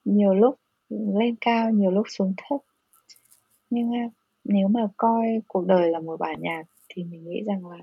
nhiều 0.05 0.34
lúc 0.34 0.59
lên 0.89 1.36
cao 1.41 1.69
nhiều 1.71 1.91
lúc 1.91 2.05
xuống 2.09 2.34
thấp 2.38 2.59
nhưng 3.69 3.91
nếu 4.43 4.67
mà 4.67 4.88
coi 4.97 5.26
cuộc 5.47 5.67
đời 5.67 5.89
là 5.89 5.99
một 5.99 6.19
bản 6.19 6.41
nhạc 6.41 6.63
thì 6.89 7.03
mình 7.03 7.30
nghĩ 7.30 7.43
rằng 7.45 7.67
là 7.67 7.78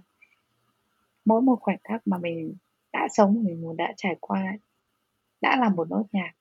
mỗi 1.24 1.42
một 1.42 1.56
khoảnh 1.60 1.78
khắc 1.84 2.06
mà 2.06 2.18
mình 2.18 2.54
đã 2.92 3.08
sống 3.10 3.44
mình 3.44 3.60
muốn 3.60 3.76
đã 3.76 3.92
trải 3.96 4.16
qua 4.20 4.42
đã 5.40 5.56
là 5.56 5.68
một 5.68 5.90
nốt 5.90 6.04
nhạc 6.12 6.32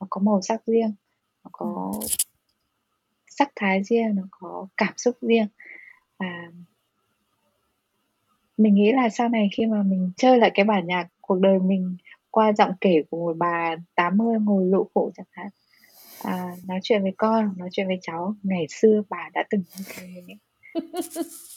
nó 0.00 0.06
có 0.10 0.20
màu 0.20 0.42
sắc 0.42 0.66
riêng 0.66 0.94
nó 1.44 1.50
có 1.52 1.92
sắc 3.38 3.52
thái 3.56 3.82
riêng 3.82 4.14
nó 4.14 4.22
có 4.30 4.66
cảm 4.76 4.92
xúc 4.96 5.16
riêng. 5.20 5.46
Và 6.18 6.50
mình 8.56 8.74
nghĩ 8.74 8.92
là 8.92 9.08
sau 9.08 9.28
này 9.28 9.48
khi 9.56 9.66
mà 9.66 9.82
mình 9.82 10.10
chơi 10.16 10.38
lại 10.38 10.50
cái 10.54 10.64
bản 10.64 10.86
nhạc 10.86 11.06
cuộc 11.20 11.40
đời 11.40 11.58
mình 11.58 11.96
qua 12.30 12.52
giọng 12.52 12.72
kể 12.80 13.02
của 13.10 13.16
một 13.16 13.36
bà 13.38 13.76
80 13.94 14.38
ngồi 14.40 14.66
lụ 14.66 14.88
phụ 14.94 15.10
chẳng 15.16 15.26
hạn 15.30 15.48
à, 16.24 16.56
nói 16.66 16.80
chuyện 16.82 17.02
với 17.02 17.12
con 17.16 17.52
nói 17.56 17.68
chuyện 17.72 17.86
với 17.86 17.98
cháu 18.02 18.34
ngày 18.42 18.66
xưa 18.68 19.02
bà 19.08 19.28
đã 19.34 19.44
từng 19.50 19.62
như 19.76 19.84
thế 19.88 20.22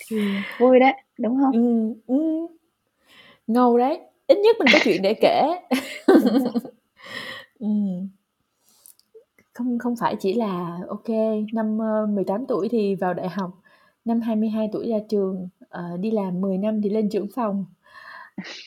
thì 0.08 0.18
vui 0.60 0.80
đấy 0.80 0.94
đúng 1.20 1.38
không? 1.42 1.52
Ừ, 1.54 1.94
ừ. 2.08 2.48
ngầu 3.48 3.78
đấy 3.78 4.00
ít 4.28 4.38
nhất 4.38 4.56
mình 4.60 4.68
có 4.74 4.80
chuyện 4.84 5.02
để 5.02 5.14
kể. 5.14 5.44
Ừ. 7.60 7.68
không 9.60 9.80
không 9.80 9.96
phải 10.00 10.16
chỉ 10.20 10.34
là 10.34 10.80
ok 10.88 11.10
năm 11.54 11.76
uh, 11.78 11.82
ờ, 11.82 12.06
18 12.06 12.46
tuổi 12.46 12.68
thì 12.72 12.96
vào 12.96 13.14
đại 13.14 13.30
học 13.30 13.52
năm 14.06 14.22
22 14.22 14.70
tuổi 14.72 14.90
ra 14.90 14.98
trường 15.10 15.50
uh, 15.64 16.00
đi 16.00 16.12
làm 16.12 16.42
10 16.42 16.58
năm 16.58 16.82
thì 16.82 16.90
lên 16.90 17.10
trưởng 17.10 17.28
phòng. 17.36 17.66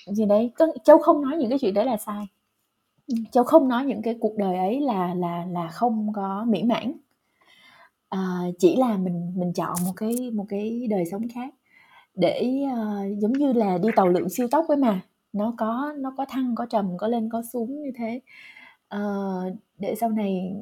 Gì 0.06 0.26
đấy 0.26 0.52
châu 0.84 0.98
không 0.98 1.22
nói 1.22 1.36
những 1.36 1.50
cái 1.50 1.58
chuyện 1.58 1.74
đấy 1.74 1.84
là 1.84 1.96
sai. 1.96 2.26
Châu 3.32 3.44
không 3.44 3.68
nói 3.68 3.84
những 3.84 4.02
cái 4.02 4.18
cuộc 4.20 4.36
đời 4.36 4.56
ấy 4.56 4.80
là 4.80 5.14
là 5.14 5.46
là 5.50 5.68
không 5.68 6.12
có 6.14 6.44
mỹ 6.48 6.62
mãn. 6.62 6.92
À, 8.08 8.40
chỉ 8.58 8.76
là 8.76 8.96
mình 8.96 9.32
mình 9.36 9.52
chọn 9.52 9.76
một 9.86 9.92
cái 9.96 10.30
một 10.30 10.46
cái 10.48 10.86
đời 10.90 11.04
sống 11.10 11.28
khác 11.34 11.54
để 12.14 12.62
uh, 12.72 13.18
giống 13.18 13.32
như 13.32 13.52
là 13.52 13.78
đi 13.78 13.88
tàu 13.96 14.08
lượn 14.08 14.28
siêu 14.30 14.48
tốc 14.50 14.64
ấy 14.68 14.76
mà. 14.76 15.00
Nó 15.32 15.54
có 15.58 15.92
nó 15.98 16.14
có 16.16 16.26
thăng 16.28 16.54
có 16.54 16.66
trầm 16.70 16.96
có 16.98 17.08
lên 17.08 17.28
có 17.32 17.42
xuống 17.52 17.82
như 17.82 17.92
thế. 17.96 18.20
Uh, 18.96 19.56
để 19.78 19.94
sau 20.00 20.10
này 20.10 20.54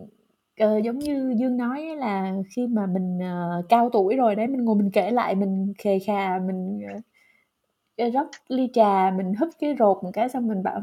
uh, 0.65 0.83
giống 0.85 0.99
như 0.99 1.35
dương 1.39 1.57
nói 1.57 1.83
là 1.97 2.35
khi 2.57 2.67
mà 2.67 2.87
mình 2.87 3.19
uh, 3.19 3.69
cao 3.69 3.91
tuổi 3.93 4.17
rồi 4.17 4.35
đấy 4.35 4.47
mình 4.47 4.65
ngồi 4.65 4.77
mình 4.77 4.91
kể 4.91 5.11
lại 5.11 5.35
mình 5.35 5.73
khề 5.79 5.99
khà 5.99 6.39
mình 6.47 6.81
uh, 6.97 8.13
rót 8.15 8.27
ly 8.49 8.69
trà 8.73 9.11
mình 9.17 9.35
húp 9.35 9.49
cái 9.61 9.75
rột 9.79 10.05
một 10.05 10.11
cái 10.13 10.29
xong 10.29 10.49
mình 10.49 10.63
bảo 10.63 10.81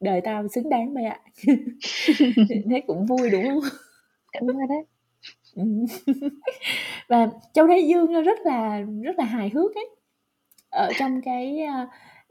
đời 0.00 0.20
tao 0.20 0.48
xứng 0.48 0.70
đáng 0.70 0.94
mày 0.94 1.04
ạ. 1.04 1.20
Thế 2.70 2.82
cũng 2.86 3.06
vui 3.06 3.30
đúng 3.30 3.44
không? 3.44 3.60
Đúng 4.40 4.56
rồi 4.56 4.66
đấy. 4.68 4.84
Và 7.08 7.28
châu 7.52 7.66
thấy 7.66 7.88
dương 7.88 8.22
rất 8.22 8.38
là 8.44 8.80
rất 9.02 9.18
là 9.18 9.24
hài 9.24 9.50
hước 9.50 9.74
ấy. 9.74 9.88
Ở 10.70 10.90
trong 10.98 11.20
cái 11.20 11.58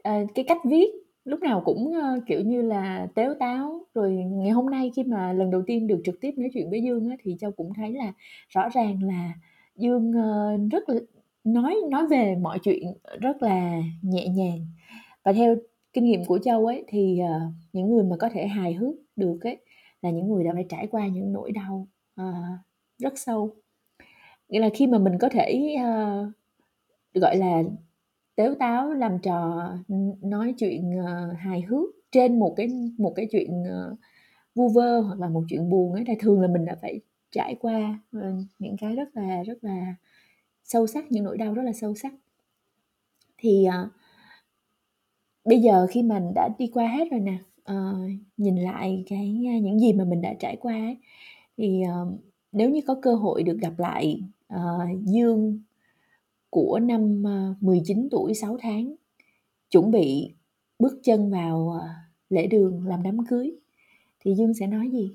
uh, 0.08 0.28
cái 0.34 0.44
cách 0.48 0.58
viết 0.64 1.03
lúc 1.24 1.40
nào 1.40 1.62
cũng 1.64 1.92
ờ, 1.92 2.20
kiểu 2.26 2.40
như 2.40 2.62
là 2.62 3.06
tếu 3.14 3.34
táo. 3.34 3.86
Rồi 3.94 4.12
ngày 4.12 4.50
hôm 4.50 4.70
nay 4.70 4.92
khi 4.96 5.02
mà 5.02 5.32
lần 5.32 5.50
đầu 5.50 5.62
tiên 5.66 5.86
được 5.86 6.00
trực 6.04 6.20
tiếp 6.20 6.30
nói 6.36 6.50
chuyện 6.54 6.70
với 6.70 6.82
dương 6.82 7.10
á, 7.10 7.16
thì 7.22 7.36
châu 7.40 7.52
cũng 7.52 7.74
thấy 7.74 7.92
là 7.92 8.12
rõ 8.48 8.68
ràng 8.68 9.02
là 9.02 9.32
dương 9.76 10.12
ờ, 10.12 10.56
rất 10.70 10.88
là 10.88 11.00
nói 11.44 11.76
nói 11.90 12.06
về 12.06 12.36
mọi 12.40 12.58
chuyện 12.58 12.82
rất 13.20 13.42
là 13.42 13.82
nhẹ 14.02 14.28
nhàng. 14.28 14.66
Và 15.22 15.32
theo 15.32 15.56
kinh 15.92 16.04
nghiệm 16.04 16.24
của 16.24 16.38
châu 16.38 16.66
ấy 16.66 16.84
thì 16.88 17.18
ờ, 17.18 17.40
những 17.72 17.90
người 17.90 18.04
mà 18.04 18.16
có 18.16 18.28
thể 18.28 18.46
hài 18.46 18.74
hước 18.74 18.94
được 19.16 19.38
ấy 19.40 19.58
là 20.02 20.10
những 20.10 20.28
người 20.28 20.44
đã 20.44 20.50
phải 20.54 20.66
trải 20.68 20.86
qua 20.86 21.06
những 21.06 21.32
nỗi 21.32 21.52
đau 21.52 21.88
uh, 22.20 22.58
rất 22.98 23.18
sâu. 23.18 23.50
Nghĩa 24.48 24.60
là 24.60 24.68
khi 24.74 24.86
mà 24.86 24.98
mình 24.98 25.18
có 25.20 25.28
thể 25.28 25.76
uh, 25.76 26.28
gọi 27.14 27.36
là 27.36 27.62
tếu 28.36 28.54
táo 28.54 28.92
làm 28.92 29.18
trò 29.18 29.68
ừ, 29.88 29.94
nói 30.22 30.54
chuyện 30.58 30.98
ờ, 31.06 31.32
hài 31.32 31.60
hước 31.62 31.90
trên 32.12 32.38
một 32.38 32.54
cái 32.56 32.68
một 32.98 33.12
cái 33.16 33.26
chuyện 33.30 33.62
uh, 33.62 33.98
vu 34.54 34.68
vơ 34.68 35.00
hoặc 35.00 35.20
là 35.20 35.28
một 35.28 35.44
chuyện 35.48 35.70
buồn 35.70 35.92
ấy. 35.92 36.04
Thì 36.06 36.14
thường 36.20 36.40
là 36.40 36.48
mình 36.48 36.64
đã 36.64 36.76
phải 36.82 37.00
trải 37.30 37.54
qua 37.60 38.00
ờ, 38.12 38.32
những 38.58 38.76
cái 38.76 38.96
rất 38.96 39.16
là 39.16 39.42
rất 39.42 39.64
là 39.64 39.94
sâu 40.64 40.86
sắc 40.86 41.12
những 41.12 41.24
nỗi 41.24 41.36
đau 41.36 41.54
rất 41.54 41.62
là 41.62 41.72
sâu 41.72 41.94
sắc. 41.94 42.12
Thì 43.38 43.66
bây 45.44 45.60
giờ 45.60 45.86
khi 45.90 46.02
mình 46.02 46.34
đã 46.34 46.48
đi 46.58 46.70
qua 46.74 46.86
hết 46.86 47.08
rồi 47.10 47.20
nè 47.20 47.38
nhìn 48.36 48.56
lại 48.56 49.04
cái 49.06 49.30
những 49.62 49.80
gì 49.80 49.92
mà 49.92 50.04
mình 50.04 50.20
đã 50.20 50.34
trải 50.40 50.56
qua 50.56 50.74
ấy, 50.74 50.96
thì 51.56 51.82
nếu 52.52 52.70
như 52.70 52.80
có 52.86 52.96
cơ 53.02 53.14
hội 53.14 53.42
được 53.42 53.58
gặp 53.60 53.78
lại 53.78 54.22
Dương 55.04 55.58
của 56.54 56.78
năm 56.82 57.22
uh, 57.22 57.62
19 57.62 58.08
tuổi 58.10 58.34
6 58.34 58.58
tháng 58.60 58.94
chuẩn 59.70 59.90
bị 59.90 60.34
bước 60.78 61.00
chân 61.02 61.30
vào 61.30 61.58
uh, 61.58 61.82
lễ 62.30 62.46
đường 62.46 62.86
làm 62.86 63.02
đám 63.02 63.26
cưới 63.26 63.52
thì 64.20 64.34
Dương 64.34 64.54
sẽ 64.54 64.66
nói 64.66 64.90
gì? 64.92 65.14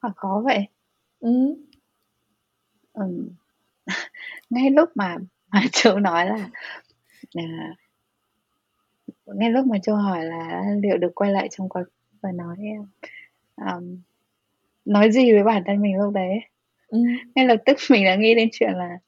À, 0.00 0.10
có 0.16 0.42
vậy. 0.44 0.66
Ừ. 1.20 1.54
ừ. 2.92 3.28
Ngay 4.50 4.70
lúc 4.70 4.88
mà 4.94 5.16
mà 5.52 5.62
Châu 5.72 5.98
nói 5.98 6.26
là 6.26 6.50
à, 7.34 7.76
ngay 9.26 9.50
lúc 9.50 9.66
mà 9.66 9.78
Châu 9.82 9.96
hỏi 9.96 10.24
là 10.24 10.64
liệu 10.82 10.98
được 10.98 11.12
quay 11.14 11.32
lại 11.32 11.48
trong 11.50 11.68
quá 11.68 11.84
và 12.20 12.32
nói 12.32 12.56
um, 13.56 13.98
nói 14.84 15.12
gì 15.12 15.32
với 15.32 15.44
bản 15.44 15.62
thân 15.66 15.82
mình 15.82 15.96
lúc 15.96 16.12
đấy 16.14 16.40
ừ. 16.92 16.98
ngay 17.34 17.46
lập 17.46 17.56
tức 17.66 17.76
mình 17.90 18.04
đã 18.04 18.14
nghĩ 18.14 18.34
đến 18.34 18.48
chuyện 18.52 18.72
là 18.72 18.98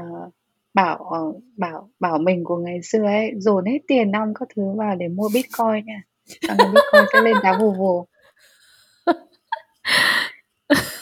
uh, 0.00 0.34
bảo 0.74 1.10
uh, 1.28 1.42
bảo 1.56 1.90
bảo 2.00 2.18
mình 2.18 2.44
của 2.44 2.56
ngày 2.56 2.82
xưa 2.82 3.04
ấy 3.04 3.32
dồn 3.36 3.64
hết 3.64 3.78
tiền 3.86 4.10
năm 4.10 4.34
các 4.34 4.48
thứ 4.56 4.62
vào 4.76 4.96
để 4.96 5.08
mua 5.08 5.28
bitcoin 5.34 5.86
nha. 5.86 6.02
Xong 6.48 6.56
bitcoin 6.56 7.04
sẽ 7.12 7.20
lên 7.22 7.36
giá 7.42 7.58
vù 7.58 7.72
vù. 7.72 8.06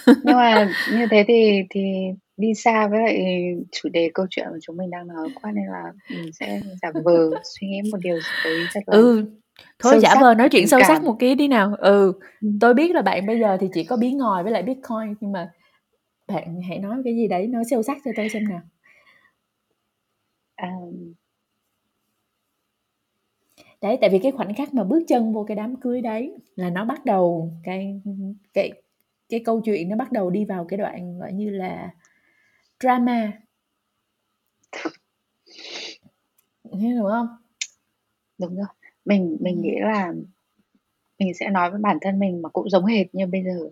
Nhưng 0.07 0.37
mà 0.37 0.73
như 0.93 1.07
thế 1.11 1.25
thì 1.29 1.63
thì 1.71 1.81
đi 2.37 2.55
xa 2.55 2.89
với 2.89 3.01
lại 3.01 3.25
chủ 3.73 3.89
đề 3.89 4.11
câu 4.15 4.27
chuyện 4.31 4.47
của 4.51 4.59
chúng 4.63 4.77
mình 4.77 4.91
đang 4.91 5.07
nói 5.07 5.29
quá 5.43 5.53
nên 5.53 5.65
là 5.67 5.93
mình 6.11 6.33
sẽ 6.33 6.61
giả 6.83 6.91
vờ 7.05 7.31
suy 7.45 7.67
nghĩ 7.67 7.91
một 7.93 7.99
điều 8.03 8.17
gì 8.17 8.29
đấy 8.45 8.67
rất 8.75 8.81
là 8.87 8.99
ừ. 8.99 9.25
Thôi 9.79 9.99
giả 10.01 10.15
vờ 10.21 10.35
nói 10.35 10.49
chuyện 10.49 10.69
sâu 10.69 10.81
sắc 10.89 11.03
một 11.03 11.17
tí 11.19 11.35
đi 11.35 11.49
nào. 11.49 11.75
Ừ. 11.79 12.13
Tôi 12.61 12.75
biết 12.75 12.95
là 12.95 13.03
bạn 13.03 13.27
bây 13.27 13.41
giờ 13.41 13.57
thì 13.61 13.69
chỉ 13.75 13.85
có 13.85 13.97
biến 13.97 14.19
ngòi 14.19 14.43
với 14.43 14.53
lại 14.53 14.63
bitcoin 14.63 15.15
nhưng 15.21 15.33
mà 15.33 15.51
bạn 16.27 16.61
hãy 16.69 16.79
nói 16.79 17.03
cái 17.05 17.15
gì 17.15 17.29
đấy 17.29 17.47
nói 17.47 17.65
sâu 17.71 17.83
sắc 17.83 17.99
cho 18.05 18.11
tôi 18.17 18.29
xem 18.29 18.45
nào. 18.49 18.61
Um... 20.63 21.13
đấy 23.81 23.99
tại 24.01 24.11
vì 24.11 24.19
cái 24.19 24.33
khoảnh 24.33 24.55
khắc 24.55 24.75
mà 24.75 24.85
bước 24.85 25.05
chân 25.09 25.33
vô 25.33 25.45
cái 25.49 25.57
đám 25.57 25.77
cưới 25.77 26.01
đấy 26.01 26.37
là 26.57 26.71
nó 26.71 26.85
bắt 26.85 27.05
đầu 27.05 27.53
cái 27.63 28.01
cái 28.55 28.73
cái 29.29 29.41
câu 29.45 29.61
chuyện 29.61 29.89
nó 29.89 29.97
bắt 29.97 30.13
đầu 30.13 30.31
đi 30.31 30.45
vào 30.45 30.65
cái 30.65 30.79
đoạn 30.79 31.19
gọi 31.19 31.33
như 31.33 31.51
là 31.51 31.95
drama. 32.81 33.33
Hiểu 36.73 37.05
không? 37.11 37.27
Đúng 38.39 38.57
rồi. 38.57 38.67
Mình 39.05 39.37
mình 39.41 39.61
nghĩ 39.61 39.75
là 39.81 40.13
mình 41.19 41.35
sẽ 41.35 41.51
nói 41.51 41.71
với 41.71 41.81
bản 41.81 41.99
thân 42.01 42.19
mình 42.19 42.43
mà 42.43 42.49
cũng 42.49 42.71
giống 42.71 42.85
hệt 42.85 43.15
như 43.15 43.27
bây 43.27 43.45
giờ, 43.45 43.71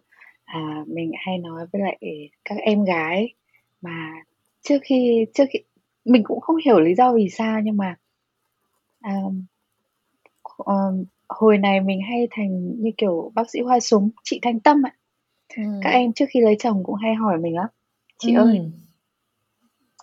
à, 0.54 0.84
mình 0.86 1.12
hay 1.26 1.38
nói 1.38 1.66
với 1.72 1.82
lại 1.82 1.98
các 2.44 2.54
em 2.58 2.84
gái 2.84 3.34
mà 3.82 4.12
trước 4.62 4.78
khi 4.84 5.26
trước 5.34 5.44
khi 5.50 5.58
mình 6.04 6.22
cũng 6.24 6.40
không 6.40 6.56
hiểu 6.64 6.80
lý 6.80 6.94
do 6.94 7.12
vì 7.14 7.28
sao 7.28 7.60
nhưng 7.60 7.76
mà, 7.76 7.96
à, 9.00 9.14
ờ, 10.58 10.74
hồi 11.28 11.58
này 11.58 11.80
mình 11.80 12.00
hay 12.08 12.28
thành 12.30 12.82
như 12.82 12.90
kiểu 12.98 13.32
bác 13.34 13.50
sĩ 13.50 13.60
Hoa 13.60 13.80
Súng, 13.80 14.10
chị 14.24 14.38
Thanh 14.42 14.60
Tâm 14.60 14.86
ạ. 14.86 14.94
Các 15.82 15.90
em 15.90 16.12
trước 16.12 16.24
khi 16.30 16.40
lấy 16.40 16.56
chồng 16.58 16.84
cũng 16.84 16.94
hay 16.94 17.14
hỏi 17.14 17.38
mình 17.38 17.54
lắm: 17.56 17.66
"Chị 18.18 18.34
ơi" 18.34 18.60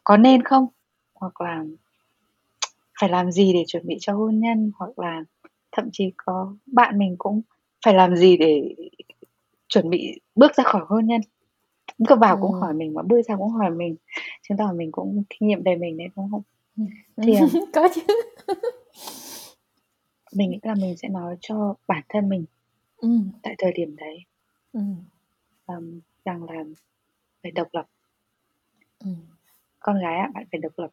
"có 0.03 0.17
nên 0.17 0.43
không?" 0.43 0.67
Hoặc 1.13 1.41
là 1.41 1.65
"Phải 3.01 3.09
làm 3.09 3.31
gì 3.31 3.53
để 3.53 3.63
chuẩn 3.67 3.87
bị 3.87 3.97
cho 4.01 4.13
hôn 4.13 4.39
nhân?" 4.39 4.71
Hoặc 4.75 4.99
là 4.99 5.23
thậm 5.71 5.89
chí 5.93 6.11
có 6.17 6.55
bạn 6.65 6.97
mình 6.99 7.15
cũng 7.17 7.41
"Phải 7.85 7.93
làm 7.93 8.15
gì 8.15 8.37
để 8.37 8.75
chuẩn 9.71 9.91
bị 9.91 10.21
bước 10.35 10.55
ra 10.55 10.65
khỏi 10.65 10.83
hôn 10.89 11.07
nhân?" 11.07 11.21
Cứ 12.09 12.15
vào 12.15 12.37
cũng 12.41 12.51
hỏi 12.53 12.73
mình 12.75 12.95
mà 12.95 13.03
bước 13.03 13.21
ra 13.29 13.37
cũng 13.37 13.49
hỏi 13.49 13.71
mình, 13.71 13.97
chứng 14.49 14.59
tỏ 14.59 14.73
mình 14.73 14.93
cũng 14.93 15.23
kinh 15.29 15.49
nghiệm 15.49 15.63
đầy 15.65 15.77
mình 15.77 15.97
đấy, 15.97 16.07
đúng 16.17 16.29
không? 16.31 16.43
Thì, 17.23 17.35
à 17.35 17.41
Có 17.73 17.89
chứ. 17.95 18.01
Mình 20.35 20.51
nghĩ 20.51 20.59
là 20.63 20.75
mình 20.75 20.97
sẽ 20.97 21.09
nói 21.09 21.35
cho 21.41 21.75
bản 21.87 22.03
thân 22.09 22.29
mình 22.29 22.45
Ừm. 22.97 23.31
tại 23.43 23.55
thời 23.57 23.71
điểm 23.73 23.95
đấy. 23.95 24.17
Ừm. 24.73 24.95
Ờm, 25.65 26.01
rằng 26.25 26.43
là 26.43 26.63
phải 27.43 27.51
độc 27.51 27.67
lập. 27.73 27.87
Ừm. 28.99 29.15
Con 29.79 30.01
gái 30.01 30.15
ạ, 30.17 30.31
bạn 30.33 30.45
phải 30.51 30.59
độc 30.61 30.73
lập. 30.79 30.89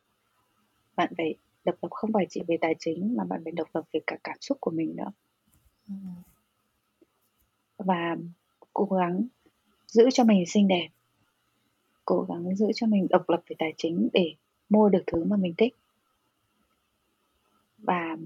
Bạn 0.96 1.12
phải 1.18 1.34
độc 1.64 1.76
lập 1.82 1.88
không 1.92 2.12
phải 2.14 2.26
chỉ 2.30 2.42
về 2.48 2.56
tài 2.60 2.74
chính 2.78 3.16
mà 3.16 3.24
bạn 3.24 3.40
phải 3.44 3.52
độc 3.52 3.68
lập 3.74 3.84
về 3.92 4.00
cả 4.06 4.16
cảm 4.24 4.36
xúc 4.40 4.58
của 4.60 4.70
mình 4.70 4.96
nữa. 4.96 5.12
Ừm. 5.88 6.22
Và 7.78 8.16
cố 8.72 8.84
gắng 8.84 9.26
giữ 9.86 10.10
cho 10.12 10.24
mình 10.24 10.44
xinh 10.46 10.68
đẹp. 10.68 10.88
Cố 12.04 12.26
gắng 12.28 12.56
giữ 12.56 12.66
cho 12.74 12.86
mình 12.86 13.06
độc 13.10 13.30
lập 13.30 13.42
về 13.48 13.56
tài 13.58 13.74
chính 13.76 14.08
để 14.12 14.34
mua 14.68 14.88
được 14.88 15.02
thứ 15.06 15.24
mà 15.24 15.36
mình 15.36 15.54
thích. 15.58 15.76
Và 17.78 18.16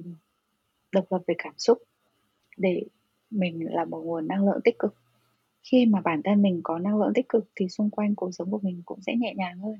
độc 0.93 1.05
lập 1.11 1.22
về 1.26 1.34
cảm 1.38 1.55
xúc 1.59 1.78
để 2.57 2.82
mình 3.30 3.72
là 3.74 3.84
một 3.84 4.01
nguồn 4.01 4.28
năng 4.28 4.47
lượng 4.47 4.61
tích 4.64 4.78
cực. 4.78 4.95
Khi 5.62 5.86
mà 5.86 6.01
bản 6.01 6.20
thân 6.24 6.43
mình 6.43 6.61
có 6.62 6.78
năng 6.78 7.01
lượng 7.01 7.12
tích 7.14 7.28
cực 7.28 7.45
thì 7.55 7.68
xung 7.68 7.90
quanh 7.90 8.14
cuộc 8.14 8.30
sống 8.32 8.51
của 8.51 8.61
mình 8.62 8.82
cũng 8.84 9.01
sẽ 9.01 9.14
nhẹ 9.16 9.34
nhàng 9.36 9.59
hơn. 9.59 9.76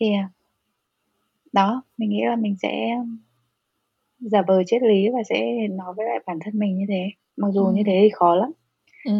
Thì, 0.00 0.12
à 0.12 0.30
đó, 1.52 1.82
mình 1.96 2.10
nghĩ 2.10 2.20
là 2.24 2.36
mình 2.36 2.56
sẽ 2.62 2.96
giả 4.20 4.42
vờ 4.46 4.62
triết 4.66 4.82
lý 4.82 5.08
và 5.08 5.22
sẽ 5.28 5.68
nói 5.70 5.94
với 5.94 6.06
lại 6.06 6.18
bản 6.26 6.38
thân 6.44 6.58
mình 6.58 6.78
như 6.78 6.84
thế. 6.88 7.10
Mặc 7.36 7.48
dù 7.52 7.64
như 7.64 7.80
Ừm. 7.80 7.84
thế 7.86 7.98
thì 8.02 8.08
khó 8.12 8.34
lắm, 8.34 8.52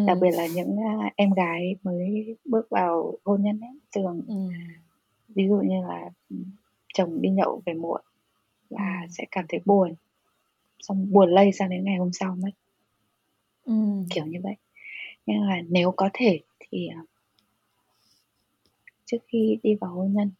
đặc 0.05 0.17
Ừm. 0.17 0.21
biệt 0.21 0.31
là 0.31 0.47
những, 0.47 0.77
a, 1.01 1.11
em 1.15 1.31
gái 1.33 1.75
mới 1.83 2.37
bước 2.45 2.67
vào 2.69 3.17
hôn 3.25 3.43
nhân 3.43 3.59
ấy, 3.61 3.79
thường 3.95 4.21
Ừm. 4.27 4.49
ví 5.29 5.47
dụ 5.49 5.55
như 5.65 5.81
là, 5.87 6.09
ừm, 6.29 6.43
chồng 6.93 7.21
đi 7.21 7.29
nhậu 7.29 7.61
về 7.65 7.73
muộn 7.73 8.01
là 8.69 9.01
Ừm. 9.01 9.09
sẽ 9.11 9.25
cảm 9.31 9.45
thấy 9.49 9.61
buồn, 9.65 9.95
xong 10.79 11.07
buồn 11.13 11.29
lây 11.31 11.51
sang 11.53 11.69
đến 11.69 11.83
ngày 11.85 11.97
hôm 11.97 12.11
sau 12.13 12.35
mất. 12.35 12.51
Ừm. 13.65 14.05
Kiểu 14.09 14.25
như 14.25 14.39
vậy. 14.43 14.55
Nhưng 15.25 15.47
mà 15.47 15.61
nếu 15.69 15.91
có 15.97 16.09
thể 16.13 16.39
thì, 16.59 16.87
à 16.87 17.03
trước 19.05 19.17
khi 19.27 19.59
đi 19.63 19.75
vào 19.75 19.91
hôn 19.93 20.13
nhân, 20.13 20.31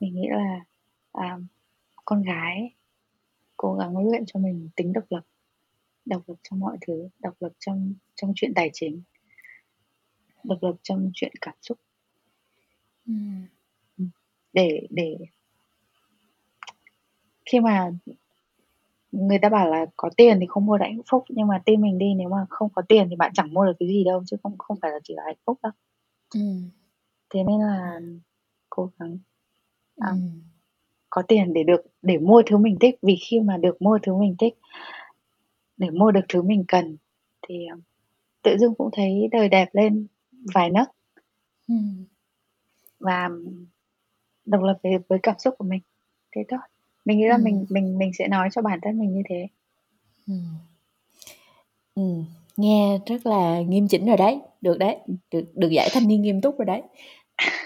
mình 0.00 0.14
nghĩ 0.14 0.28
là, 0.30 0.60
à, 1.12 1.38
con 2.04 2.22
gái 2.22 2.70
cố 3.56 3.74
gắng 3.74 3.98
luyện 4.10 4.24
cho 4.26 4.40
mình 4.40 4.68
tính 4.76 4.92
độc 4.92 5.04
lập, 5.10 5.22
độc 6.06 6.22
lập 6.28 6.34
trong 6.42 6.60
mọi 6.60 6.76
thứ, 6.86 7.08
độc 7.20 7.34
lập 7.40 7.52
trong 7.58 7.94
trong 8.14 8.32
chuyện 8.36 8.52
tài 8.56 8.70
chính. 8.72 9.02
Độc 10.44 10.58
lập 10.62 10.74
trong 10.82 11.10
chuyện 11.14 11.32
cảm 11.40 11.54
xúc. 11.62 11.78
Ừm. 13.06 13.46
Ừm, 13.98 14.10
để 14.52 14.86
để 14.90 15.16
khi 17.46 17.60
mà 17.60 17.90
người 19.12 19.38
ta 19.42 19.48
bảo 19.48 19.68
là 19.70 19.86
có 19.96 20.10
tiền 20.16 20.38
thì 20.40 20.46
không 20.48 20.66
mua 20.66 20.78
được 20.78 20.84
hạnh 20.84 21.00
phúc, 21.10 21.24
nhưng 21.28 21.46
mà 21.48 21.62
tin 21.66 21.80
mình 21.82 21.98
đi, 21.98 22.14
nếu 22.14 22.28
mà 22.28 22.46
không 22.50 22.68
có 22.74 22.82
tiền 22.88 23.06
thì 23.10 23.16
bạn 23.16 23.32
chẳng 23.34 23.54
mua 23.54 23.64
được 23.66 23.72
cái 23.80 23.88
gì 23.88 24.04
đâu, 24.04 24.22
chứ 24.26 24.36
không 24.42 24.58
không 24.58 24.76
phải 24.82 24.90
là 24.90 24.98
chỉ 25.04 25.14
là 25.16 25.22
hạnh 25.26 25.36
phúc 25.46 25.58
đâu. 25.62 25.72
Ừm. 26.34 26.70
Thế 27.34 27.44
nên 27.44 27.60
là 27.60 28.00
cố 28.70 28.90
gắng, 29.00 29.18
à, 30.00 30.10
Ừm. 30.10 30.42
có 31.10 31.22
tiền 31.28 31.54
để 31.54 31.62
được 31.64 31.82
để 32.02 32.18
mua 32.18 32.42
thứ 32.46 32.58
mình 32.58 32.76
thích, 32.80 32.96
vì 33.02 33.16
khi 33.30 33.40
mà 33.40 33.56
được 33.56 33.82
mua 33.82 33.98
thứ 34.02 34.16
mình 34.16 34.36
thích 34.38 34.54
để 35.76 35.90
mua 35.90 36.10
được 36.10 36.20
thứ 36.28 36.42
mình 36.42 36.64
cần 36.68 36.96
thì, 37.48 37.66
ờ, 37.66 37.76
tự 38.42 38.58
dưng 38.58 38.74
cũng 38.78 38.90
thấy 38.94 39.28
đời 39.32 39.50
đẹp 39.50 39.68
lên 39.74 40.08
vài 40.54 40.70
nấc. 40.70 40.88
Và 43.00 43.30
độc 44.46 44.62
lập 44.62 44.78
về 44.82 44.98
với 45.08 45.18
cảm 45.22 45.36
xúc 45.38 45.54
của 45.58 45.64
mình, 45.64 45.82
thế 46.36 46.44
thôi. 46.50 46.60
Mình 47.04 47.18
nghĩ 47.18 47.26
là 47.28 47.34
Ừm. 47.36 47.44
mình 47.44 47.66
mình 47.70 47.98
mình 47.98 48.12
sẽ 48.18 48.28
nói 48.28 48.48
cho 48.52 48.62
bản 48.62 48.78
thân 48.82 48.98
mình 49.00 49.14
như 49.14 49.22
thế. 49.30 49.48
Ừm. 50.28 50.44
Ừm, 51.94 52.24
nghe 52.56 52.98
rất 53.06 53.26
là 53.26 53.60
nghiêm 53.60 53.88
chỉnh 53.88 54.06
rồi 54.06 54.16
đấy, 54.16 54.38
được 54.60 54.78
đấy, 54.78 54.96
được 55.32 55.44
được 55.54 55.68
giải 55.70 55.88
thanh 55.92 56.08
niên 56.08 56.22
nghiêm 56.22 56.40
túc 56.40 56.58
rồi 56.58 56.66
đấy. 56.66 56.82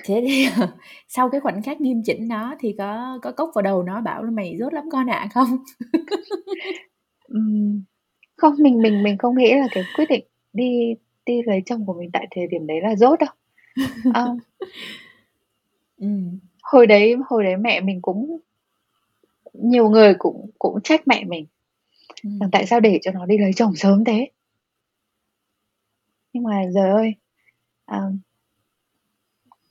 Thế 0.06 0.24
thì, 0.28 0.46
sau 1.08 1.30
cái 1.30 1.40
khoảnh 1.40 1.62
khắc 1.62 1.80
nghiêm 1.80 2.02
chỉnh 2.06 2.28
đó 2.28 2.54
thì 2.60 2.74
có 2.78 3.18
có 3.22 3.32
cốc 3.32 3.50
vào 3.54 3.62
đầu 3.62 3.82
nó 3.82 4.00
bảo 4.00 4.22
là 4.22 4.30
"Mày 4.30 4.56
dốt 4.60 4.72
lắm 4.74 4.84
con 4.92 5.06
ạ" 5.10 5.28
không? 5.34 5.48
Ừm, 7.28 7.82
không, 8.38 8.54
mình 8.58 8.82
mình 8.82 9.02
mình 9.02 9.18
không 9.18 9.36
nghĩ 9.38 9.54
là 9.54 9.68
cái 9.72 9.84
quyết 9.92 10.06
định 10.08 10.24
đi 10.52 10.94
đi 11.26 11.42
lấy 11.46 11.62
chồng 11.66 11.86
của 11.86 11.94
mình 11.94 12.10
tại 12.12 12.26
thời 12.30 12.46
điểm 12.46 12.66
đấy 12.66 12.80
là 12.82 12.96
dốt 12.96 13.16
đâu. 13.20 13.30
Ờ. 14.14 14.36
Ừm. 15.96 16.38
Hồi 16.62 16.86
đấy 16.86 17.14
hồi 17.28 17.44
đấy 17.44 17.56
mẹ 17.56 17.80
mình 17.80 17.98
cũng 18.02 18.38
nhiều 19.54 19.88
người 19.90 20.14
cũng 20.18 20.50
cũng 20.58 20.80
trách 20.84 21.02
mẹ 21.08 21.24
mình 21.24 21.46
rằng 22.40 22.48
Ừm. 22.48 22.50
tại 22.52 22.66
sao 22.66 22.80
để 22.80 22.98
cho 23.02 23.12
nó 23.12 23.26
đi 23.26 23.38
lấy 23.38 23.52
chồng 23.56 23.76
sớm 23.76 24.04
thế. 24.04 24.28
Nhưng 26.32 26.42
mà 26.44 26.62
giời 26.74 26.90
ơi, 26.90 27.14
à 27.86 28.00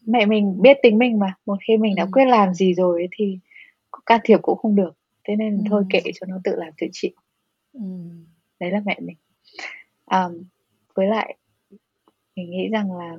mẹ 0.06 0.26
mình 0.26 0.62
biết 0.62 0.78
tính 0.84 0.98
mình 0.98 1.20
mà, 1.20 1.34
một 1.46 1.56
khi 1.68 1.78
mình 1.78 1.96
đã 1.96 2.04
Ừm. 2.04 2.12
quyết 2.12 2.26
làm 2.26 2.54
gì 2.54 2.74
rồi 2.74 3.02
ấy 3.02 3.08
thì 3.18 3.40
có 3.92 4.00
can 4.06 4.20
thiệp 4.24 4.38
cũng 4.42 4.58
không 4.58 4.76
được, 4.76 4.92
thế 5.28 5.36
nên 5.36 5.64
thôi 5.70 5.82
Ừm. 5.82 5.90
kệ 5.90 6.02
cho 6.22 6.26
nó 6.28 6.38
tự 6.44 6.52
làm 6.56 6.74
tự 6.78 6.88
chịu. 6.92 7.12
Ừm. 7.74 8.26
Đấy 8.60 8.72
là 8.72 8.82
mẹ 8.86 8.98
mình. 9.02 9.18
Ờm, 10.06 10.44
với 10.96 11.08
lại 11.08 11.38
mình 12.36 12.52
nghĩ 12.52 12.68
rằng 12.72 12.92
là 12.98 13.18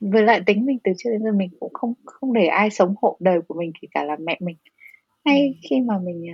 với 0.00 0.22
lại 0.22 0.40
tính 0.46 0.66
mình 0.66 0.78
từ 0.84 0.92
trước 0.98 1.10
đến 1.10 1.22
giờ 1.24 1.32
mình 1.32 1.50
cũng 1.60 1.72
không 1.72 1.94
không 2.04 2.32
để 2.32 2.46
ai 2.46 2.70
sống 2.70 2.94
hộ 3.02 3.16
đời 3.20 3.40
của 3.48 3.54
mình, 3.54 3.72
kể 3.82 3.88
cả 3.90 4.04
là 4.04 4.16
mẹ 4.20 4.38
mình. 4.40 4.56
Ừm. 5.24 5.34
khi 5.70 5.80
mà 5.80 5.98
mình, 5.98 6.26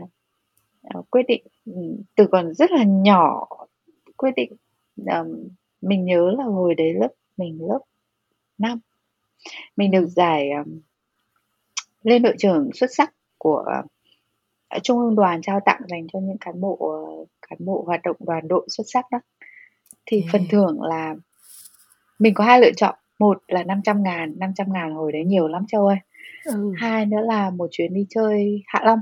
ờ, 0.82 1.02
quyết 1.10 1.22
định, 1.28 1.44
từ 2.16 2.26
còn 2.32 2.54
rất 2.54 2.70
là 2.70 2.84
nhỏ 2.84 3.48
quyết 4.16 4.30
định, 4.36 4.52
ờm, 5.06 5.48
mình 5.82 6.04
nhớ 6.04 6.30
là 6.38 6.44
hồi 6.44 6.74
đấy 6.74 6.94
lớp 6.94 7.08
mình 7.36 7.58
lớp 7.68 7.80
5, 8.58 8.80
mình 9.76 9.90
được 9.90 10.06
giải, 10.08 10.50
ờm, 10.50 10.80
lên 12.02 12.22
đội 12.22 12.34
trưởng 12.38 12.70
xuất 12.74 12.90
sắc 12.96 13.14
của, 13.38 13.56
ờ, 13.58 13.82
Trung 14.82 14.98
ương 14.98 15.16
đoàn 15.16 15.42
trao 15.42 15.60
tặng 15.64 15.80
dành 15.88 16.06
cho 16.12 16.18
những 16.20 16.38
cán 16.38 16.60
bộ, 16.60 16.76
ờ, 16.76 17.24
cán 17.48 17.58
bộ 17.64 17.84
hoạt 17.86 18.00
động 18.04 18.16
đoàn 18.20 18.48
đội 18.48 18.66
xuất 18.70 18.84
sắc 18.86 19.06
đó. 19.10 19.20
Thì 20.06 20.24
phần 20.32 20.40
Yeah. 20.42 20.50
thưởng 20.52 20.82
là 20.82 21.14
mình 22.18 22.34
có 22.34 22.44
2 22.44 22.60
lựa 22.60 22.72
chọn, 22.76 22.94
một 23.18 23.42
là 23.48 23.64
500.000, 23.64 24.38
500.000 24.38 24.94
hồi 24.94 25.12
đấy 25.12 25.24
nhiều 25.24 25.48
lắm 25.48 25.64
Châu 25.68 25.86
ơi. 25.86 25.96
Ừ. 26.44 26.72
Hai 26.78 27.06
nữa 27.06 27.20
là 27.22 27.50
một 27.50 27.68
chuyến 27.70 27.94
đi 27.94 28.06
chơi 28.10 28.62
Hạ 28.66 28.80
Long. 28.84 29.00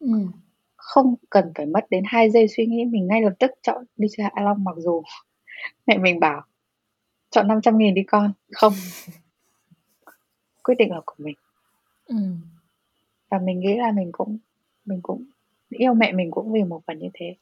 Ừm. 0.00 0.32
Không 0.76 1.14
cần 1.30 1.52
phải 1.54 1.66
mất 1.66 1.90
đến 1.90 2.04
2 2.06 2.30
giây 2.30 2.48
suy 2.56 2.66
nghĩ, 2.66 2.84
mình 2.84 3.06
ngay 3.06 3.22
lập 3.22 3.32
tức 3.38 3.50
chọn 3.62 3.84
đi 3.96 4.08
chơi 4.16 4.24
Hạ 4.34 4.42
Long, 4.42 4.64
mặc 4.64 4.76
dù 4.78 5.02
mẹ 5.86 5.98
mình 5.98 6.20
bảo 6.20 6.42
"Chọn 7.30 7.48
500.000 7.48 7.94
đi 7.94 8.02
con." 8.02 8.32
Không. 8.52 8.72
Quyết 10.64 10.74
định 10.78 10.90
là 10.92 11.00
của 11.06 11.14
mình. 11.18 11.36
Ừm. 12.06 12.40
Và 13.30 13.38
mình 13.38 13.60
nghĩ 13.60 13.76
là 13.78 13.92
mình 13.92 14.10
cũng 14.12 14.38
mình 14.88 15.00
cũng 15.02 15.24
yêu 15.68 15.94
mẹ 15.94 16.12
mình 16.12 16.30
cũng 16.30 16.52
vì 16.52 16.62
một 16.62 16.80
phần 16.86 16.98
như 16.98 17.08
thế. 17.14 17.36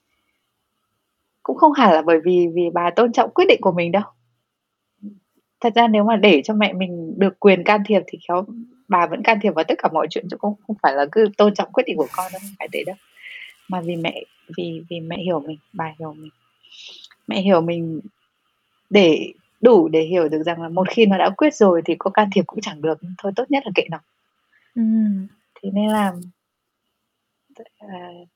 Cũng 1.42 1.56
không 1.56 1.72
hẳn 1.72 1.92
là 1.92 2.02
bởi 2.02 2.20
vì 2.24 2.46
vì 2.54 2.70
bà 2.74 2.90
tôn 2.90 3.12
trọng 3.12 3.30
quyết 3.30 3.44
định 3.48 3.60
của 3.60 3.72
mình 3.72 3.92
đâu. 3.92 4.02
Thật 5.60 5.72
ra 5.74 5.88
nếu 5.88 6.04
mà 6.04 6.16
để 6.16 6.42
cho 6.44 6.54
mẹ 6.54 6.72
mình 6.72 7.14
được 7.18 7.40
quyền 7.40 7.64
can 7.64 7.82
thiệp 7.86 8.02
thì 8.06 8.18
khéo 8.28 8.44
bà 8.88 9.06
vẫn 9.06 9.22
can 9.22 9.38
thiệp 9.42 9.50
vào 9.50 9.64
tất 9.64 9.74
cả 9.78 9.88
mọi 9.92 10.06
chuyện 10.10 10.26
chứ 10.30 10.36
không 10.40 10.54
không 10.66 10.76
phải 10.82 10.94
là 10.94 11.06
cứ 11.12 11.28
tôn 11.36 11.54
trọng 11.54 11.72
quyết 11.72 11.84
định 11.86 11.96
của 11.96 12.06
con 12.16 12.32
đâu, 12.32 12.40
không 12.42 12.54
phải 12.58 12.68
thế 12.72 12.84
đâu. 12.86 12.96
Mà 13.68 13.80
vì 13.80 13.96
mẹ 13.96 14.22
vì 14.56 14.82
vì 14.90 15.00
mẹ 15.00 15.16
hiểu 15.16 15.40
mình, 15.40 15.58
bà 15.72 15.92
hiểu 15.98 16.14
mình. 16.14 16.30
Mẹ 17.26 17.40
hiểu 17.40 17.60
mình 17.60 18.00
để 18.90 19.32
đủ 19.60 19.88
để 19.88 20.02
hiểu 20.02 20.28
được 20.28 20.42
rằng 20.42 20.62
là 20.62 20.68
một 20.68 20.88
khi 20.90 21.06
nó 21.06 21.18
đã 21.18 21.30
quyết 21.36 21.54
rồi 21.54 21.82
thì 21.84 21.94
có 21.98 22.10
can 22.10 22.28
thiệp 22.34 22.42
cũng 22.46 22.60
chẳng 22.60 22.82
được, 22.82 22.98
thôi 23.18 23.32
tốt 23.36 23.44
nhất 23.50 23.62
là 23.66 23.72
kệ 23.74 23.82
nó. 23.90 23.98
Ừm. 24.74 25.26
Thế 25.62 25.70
nên 25.72 25.88
là 25.88 26.12
à, 27.78 28.26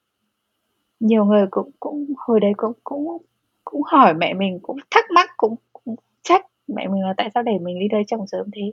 nhiều 1.00 1.24
người 1.24 1.46
cũng 1.50 1.70
cũng 1.80 2.06
hồi 2.18 2.40
đấy 2.40 2.52
cũng 2.56 2.72
cũng 2.84 3.18
cũng 3.64 3.82
hỏi 3.86 4.14
mẹ 4.14 4.34
mình, 4.34 4.58
cũng 4.62 4.76
thắc 4.90 5.04
mắc, 5.14 5.30
cũng 5.36 5.54
cũng 5.72 5.96
trách 6.22 6.46
mẹ 6.68 6.88
mình 6.88 7.02
là 7.02 7.14
tại 7.16 7.30
sao 7.34 7.42
để 7.42 7.58
mình 7.58 7.78
đi 7.80 7.88
đời 7.88 8.02
chồng 8.06 8.26
sớm 8.26 8.46
thế. 8.56 8.72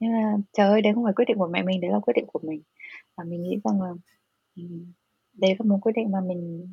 Nhưng 0.00 0.12
mà, 0.12 0.36
trời 0.52 0.68
ơi, 0.68 0.82
đấy 0.82 0.92
không 0.94 1.04
phải 1.04 1.12
quyết 1.12 1.24
định 1.28 1.38
của 1.38 1.48
mẹ 1.48 1.62
mình, 1.62 1.80
đấy 1.80 1.90
là 1.90 1.98
quyết 2.00 2.14
định 2.16 2.26
của 2.32 2.40
mình. 2.42 2.62
Và 3.16 3.24
mình 3.24 3.42
nghĩ 3.42 3.58
rằng 3.64 3.82
là, 3.82 3.90
đấy 5.34 5.54
là 5.58 5.64
một 5.64 5.78
quyết 5.82 5.92
định 5.96 6.10
mà 6.12 6.20
mình 6.20 6.68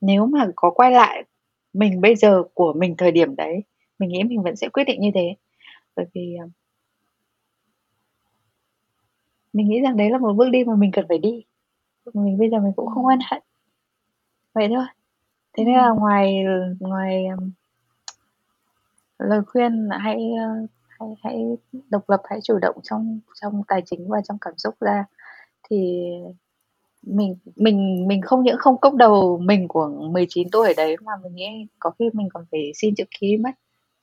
nếu 0.00 0.26
mà 0.26 0.48
có 0.56 0.70
quay 0.70 0.90
lại 0.90 1.24
mình 1.72 2.00
bây 2.00 2.16
giờ 2.16 2.42
của 2.54 2.72
mình 2.72 2.94
thời 2.98 3.12
điểm 3.12 3.36
đấy, 3.36 3.64
mình 3.98 4.08
nghĩ 4.10 4.24
mình 4.24 4.42
vẫn 4.42 4.56
sẽ 4.56 4.68
quyết 4.68 4.84
định 4.84 5.00
như 5.00 5.10
thế. 5.14 5.36
Bởi 5.96 6.06
vì, 6.14 6.36
ờ 6.40 6.48
mình 9.58 9.68
nghĩ 9.68 9.80
rằng 9.80 9.96
đấy 9.96 10.10
là 10.10 10.18
một 10.18 10.32
bước 10.32 10.50
đi 10.50 10.64
mà 10.64 10.74
mình 10.76 10.90
cần 10.92 11.04
phải 11.08 11.18
đi. 11.18 11.44
Mình 12.14 12.38
bây 12.38 12.50
giờ 12.50 12.58
mình 12.58 12.72
cũng 12.76 12.86
không 12.86 13.06
ân 13.06 13.18
hận. 13.30 13.42
Vậy 14.54 14.68
thôi. 14.74 14.84
Thế 15.56 15.64
nên 15.64 15.74
là 15.74 15.90
ngoài 15.90 16.44
ngoài, 16.80 17.26
ừm 17.26 17.50
lời 19.18 19.40
khuyên 19.46 19.72
là 19.88 19.98
hãy, 19.98 20.30
ơ, 20.38 20.66
hãy 20.88 21.08
hãy 21.22 21.36
độc 21.90 22.10
lập, 22.10 22.22
hãy 22.24 22.38
chủ 22.42 22.58
động 22.58 22.76
trong 22.82 23.20
trong 23.40 23.62
tài 23.68 23.82
chính 23.86 24.08
và 24.08 24.20
trong 24.28 24.38
cảm 24.40 24.54
xúc 24.56 24.74
ra, 24.80 25.04
thì 25.70 26.08
mình 27.02 27.36
mình 27.56 28.08
mình 28.08 28.22
không 28.22 28.42
những 28.42 28.56
không 28.58 28.78
cốc 28.80 28.94
đầu 28.94 29.38
mình 29.38 29.68
của 29.68 29.88
19 29.88 30.50
tuổi 30.50 30.74
đấy, 30.76 30.96
mà 31.04 31.12
mình 31.22 31.34
nghĩ 31.34 31.66
có 31.78 31.90
khi 31.98 32.10
mình 32.12 32.28
còn 32.34 32.44
phải 32.50 32.72
xin 32.74 32.94
chữ 32.94 33.04
ký 33.20 33.36
mất, 33.36 33.50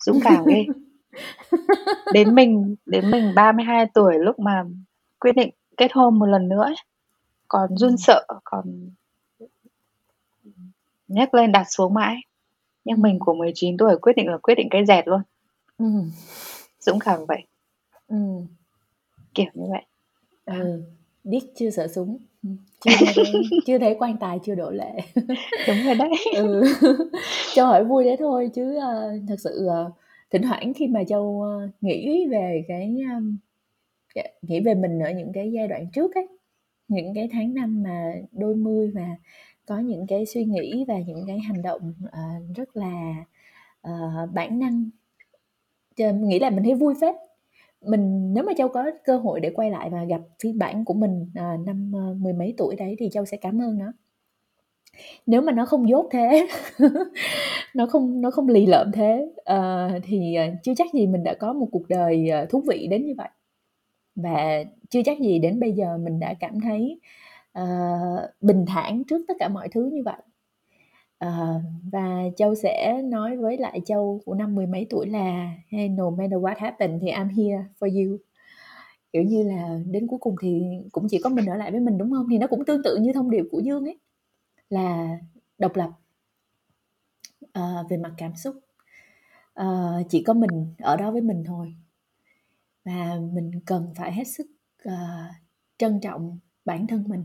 dũng 0.06 0.20
cảm 0.24 0.45
ghê. 0.45 0.66
Đến 2.14 2.36
mình 2.36 2.76
đến 2.86 3.12
mình 3.12 3.36
32 3.36 3.86
tuổi 3.93 4.14
lúc 4.20 4.39
mà 4.39 4.64
quyết 5.26 5.36
định 5.36 5.49
kết 5.78 5.91
hôn 5.93 6.19
một 6.19 6.26
lần 6.26 6.49
nữa 6.49 6.61
ấy, 6.63 6.76
còn 7.47 7.78
run 7.78 7.97
sợ, 7.97 8.26
còn 8.43 8.89
nhấc 11.07 11.34
lên 11.34 11.51
đặt 11.51 11.65
xuống 11.69 11.93
mãi. 11.93 12.15
Nhưng 12.86 13.01
mình 13.01 13.19
của 13.19 13.34
19 13.34 13.78
tuổi 13.78 13.97
quyết 14.01 14.13
định 14.15 14.28
là 14.28 14.38
quyết 14.38 14.55
định 14.55 14.67
cái 14.71 14.86
dẹt 14.86 15.07
luôn. 15.07 15.21
Ừm. 15.78 16.11
Dũng 16.80 16.99
cảm 16.99 17.26
vậy. 17.28 17.45
Ừm. 18.07 18.47
Kiểu 19.34 19.45
như 19.53 19.65
vậy. 19.69 19.86
Ừ, 20.45 20.84
điếc 21.23 21.43
chưa 21.55 21.69
sợ 21.69 21.88
súng, 21.88 22.17
ừm, 22.43 22.57
chưa 22.80 22.91
thấy 22.99 23.15
chưa 23.65 23.80
thấy 23.80 23.95
quan 23.99 24.17
tài 24.17 24.39
chưa 24.45 24.55
đổ 24.55 24.71
lệ. 24.71 24.93
Đúng 25.67 25.86
rồi 25.86 25.95
đấy. 25.95 26.09
Ừ, 26.36 26.63
Châu 27.53 27.65
hỏi 27.67 27.84
vui 27.84 28.03
thế 28.03 28.15
thôi 28.19 28.49
chứ, 28.53 28.76
ơ, 28.76 29.11
thực 29.28 29.39
sự, 29.39 29.65
ờ, 29.67 29.91
thỉnh 30.32 30.41
thoảng 30.41 30.73
khi 30.73 30.88
mà 30.88 31.03
Châu, 31.03 31.41
ơ, 31.41 31.69
nghĩ 31.82 32.28
về 32.32 32.65
cái, 32.67 32.95
dạ, 32.99 33.19
Dạ, 34.16 34.24
nghĩ 34.41 34.59
về 34.66 34.74
mình 34.76 34.99
ở 34.99 35.11
những 35.11 35.32
cái 35.34 35.51
giai 35.51 35.68
đoạn 35.68 35.86
trước 35.93 36.16
ấy, 36.16 36.28
những 36.88 37.13
cái 37.16 37.30
tháng 37.32 37.53
năm 37.53 37.84
mà 37.84 38.13
đôi 38.32 38.55
mươi 38.55 38.91
và 38.95 39.07
có 39.68 39.80
những 39.80 40.07
cái 40.07 40.26
suy 40.26 40.45
nghĩ 40.45 40.86
và 40.88 40.99
những 41.07 41.24
cái 41.28 41.39
hành 41.39 41.61
động, 41.61 41.93
uh, 42.05 42.55
rất 42.57 42.78
là, 42.78 43.16
uh, 43.89 44.34
bản 44.34 44.59
năng. 44.59 44.89
Nghĩ 45.97 46.39
là 46.39 46.49
mình 46.49 46.63
thấy 46.63 46.76
vui 46.76 46.93
phết. 47.01 47.16
Mình 47.82 48.34
nếu 48.34 48.43
mà 48.43 48.53
Châu 48.57 48.70
có 48.70 48.86
cơ 49.05 49.18
hội 49.18 49.39
để 49.39 49.49
quay 49.55 49.72
lại 49.72 49.89
và 49.89 50.03
gặp 50.05 50.22
phiên 50.43 50.59
bản 50.59 50.86
của 50.86 50.93
mình, 50.93 51.32
ờ, 51.36 51.57
năm, 51.68 51.91
ơ, 51.95 52.16
mười 52.20 52.34
mấy 52.34 52.53
tuổi 52.57 52.76
đấy 52.76 52.95
thì 52.99 53.09
Châu 53.13 53.26
sẽ 53.26 53.38
cảm 53.38 53.61
ơn 53.61 53.78
nó. 53.80 53.93
Nếu 55.26 55.41
mà 55.41 55.51
nó 55.51 55.66
không 55.66 55.89
dốt 55.89 56.07
thế, 56.11 56.47
nó 57.76 57.86
không 57.88 58.22
nó 58.22 58.32
không 58.32 58.47
lì 58.49 58.66
lợm 58.66 58.91
thế, 58.91 59.28
ờ, 59.45 59.89
thì, 60.03 60.36
chưa 60.63 60.74
chắc 60.78 60.88
gì 60.93 61.07
mình 61.07 61.24
đã 61.24 61.34
có 61.34 61.53
một 61.53 61.68
cuộc 61.72 61.88
đời, 61.89 62.30
ờ, 62.30 62.45
thú 62.45 62.63
vị 62.68 62.88
đến 62.91 63.05
như 63.05 63.13
vậy. 63.18 63.30
Và 64.16 64.63
chưa 64.89 65.01
chắc 65.05 65.20
gì 65.20 65.39
đến 65.39 65.59
bây 65.59 65.72
giờ 65.72 65.97
mình 65.97 66.20
đã 66.20 66.34
cảm 66.39 66.59
thấy, 66.61 66.99
uh, 67.59 68.20
bình 68.41 68.66
thản 68.68 69.03
trước 69.03 69.26
tất 69.28 69.34
cả 69.39 69.49
mọi 69.49 69.70
thứ 69.70 69.89
như 69.93 70.03
vậy. 70.03 70.22
uh, 71.26 71.61
và 71.91 72.24
Châu 72.38 72.55
sẽ 72.55 73.01
nói 73.03 73.38
với 73.38 73.57
lại 73.57 73.82
Châu 73.86 74.22
của 74.26 74.34
năm 74.36 74.55
mười 74.55 74.68
mấy 74.68 74.88
tuổi 74.89 75.07
là 75.07 75.51
"Hey, 75.70 75.89
no 75.89 76.09
matter 76.09 76.39
what 76.39 76.55
happen 76.57 76.99
thì 77.01 77.07
I'm 77.11 77.30
here 77.36 77.66
for 77.80 78.09
you." 78.09 78.18
Kiểu 79.13 79.24
như 79.24 79.43
là, 79.43 79.80
đến 79.88 80.07
cuối 80.07 80.20
cùng 80.20 80.36
thì 80.41 80.63
cũng 80.91 81.07
chỉ 81.09 81.20
có 81.24 81.30
mình 81.30 81.45
ở 81.45 81.55
lại 81.57 81.72
với 81.72 81.80
mình, 81.80 81.97
đúng 81.97 82.11
không 82.11 82.28
Thì 82.32 82.38
nó 82.38 82.47
cũng 82.47 82.66
tương 82.66 82.84
tự 82.84 82.97
như 83.01 83.13
thông 83.13 83.32
điệp 83.32 83.43
của 83.51 83.59
Dương 83.59 83.86
ấy, 83.86 83.99
là 84.70 85.20
độc 85.59 85.76
lập. 85.76 85.89
uh, 87.59 87.89
về 87.89 87.97
mặt 87.97 88.13
cảm 88.18 88.36
xúc. 88.36 88.55
uh, 89.61 90.05
chỉ 90.09 90.24
có 90.24 90.34
mình 90.34 90.74
ở 90.80 90.97
đó 90.97 91.11
với 91.11 91.22
mình 91.22 91.43
thôi. 91.47 91.76
Và 92.86 93.19
mình 93.33 93.51
cần 93.65 93.93
phải 93.95 94.13
hết 94.13 94.23
sức, 94.27 94.47
uh, 94.89 94.93
trân 95.77 95.99
trọng 95.99 96.39
bản 96.65 96.88
thân 96.88 97.03
mình. 97.07 97.23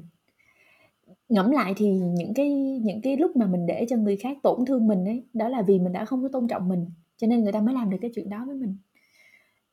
Ngẫm 1.29 1.51
lại 1.51 1.75
thì 1.77 1.91
những 1.91 2.35
cái 2.35 2.51
những 2.85 3.03
cái 3.03 3.17
lúc 3.17 3.37
mà 3.37 3.47
mình 3.47 3.67
để 3.67 3.87
cho 3.89 3.97
người 3.97 4.17
khác 4.17 4.39
tổn 4.43 4.67
thương 4.67 4.87
mình 4.87 5.05
ấy, 5.05 5.25
đó 5.33 5.49
là 5.49 5.63
vì 5.63 5.79
mình 5.79 5.93
đã 5.93 6.05
không 6.05 6.23
có 6.23 6.29
tôn 6.33 6.49
trọng 6.49 6.69
mình, 6.69 6.87
cho 7.17 7.27
nên 7.27 7.43
người 7.43 7.53
ta 7.53 7.61
mới 7.61 7.75
làm 7.75 7.91
được 7.91 7.99
cái 8.01 8.11
chuyện 8.15 8.29
đó 8.29 8.45
với 8.47 8.57
mình. 8.57 8.77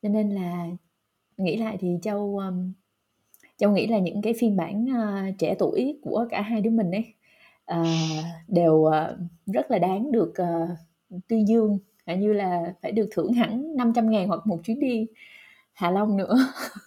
Cho 0.02 0.08
nên 0.08 0.30
là 0.30 0.66
nghĩ 1.36 1.56
lại 1.56 1.76
thì 1.80 1.98
Châu, 2.02 2.38
um, 2.38 2.72
Châu 3.56 3.70
nghĩ 3.72 3.86
là 3.86 3.98
những 3.98 4.22
cái 4.22 4.34
phiên 4.38 4.56
bản, 4.56 4.84
uh, 4.84 5.38
trẻ 5.38 5.54
tuổi 5.58 5.98
của 6.02 6.26
cả 6.30 6.42
hai 6.42 6.60
đứa 6.60 6.70
mình 6.70 6.90
ấy, 6.90 7.04
uh, 7.80 8.24
đều, 8.48 8.74
uh, 8.74 9.18
rất 9.46 9.70
là 9.70 9.78
đáng 9.78 10.12
được, 10.12 10.34
uh, 10.42 11.18
tuyên 11.28 11.48
dương, 11.48 11.78
như 12.06 12.32
là 12.32 12.74
phải 12.82 12.92
được 12.92 13.08
thưởng 13.12 13.32
hẳn 13.32 13.76
500 13.76 14.10
ngàn 14.10 14.28
hoặc 14.28 14.46
một 14.46 14.58
chuyến 14.64 14.80
đi 14.80 15.06
Hạ 15.78 15.90
Long 15.90 16.16
nữa 16.16 16.36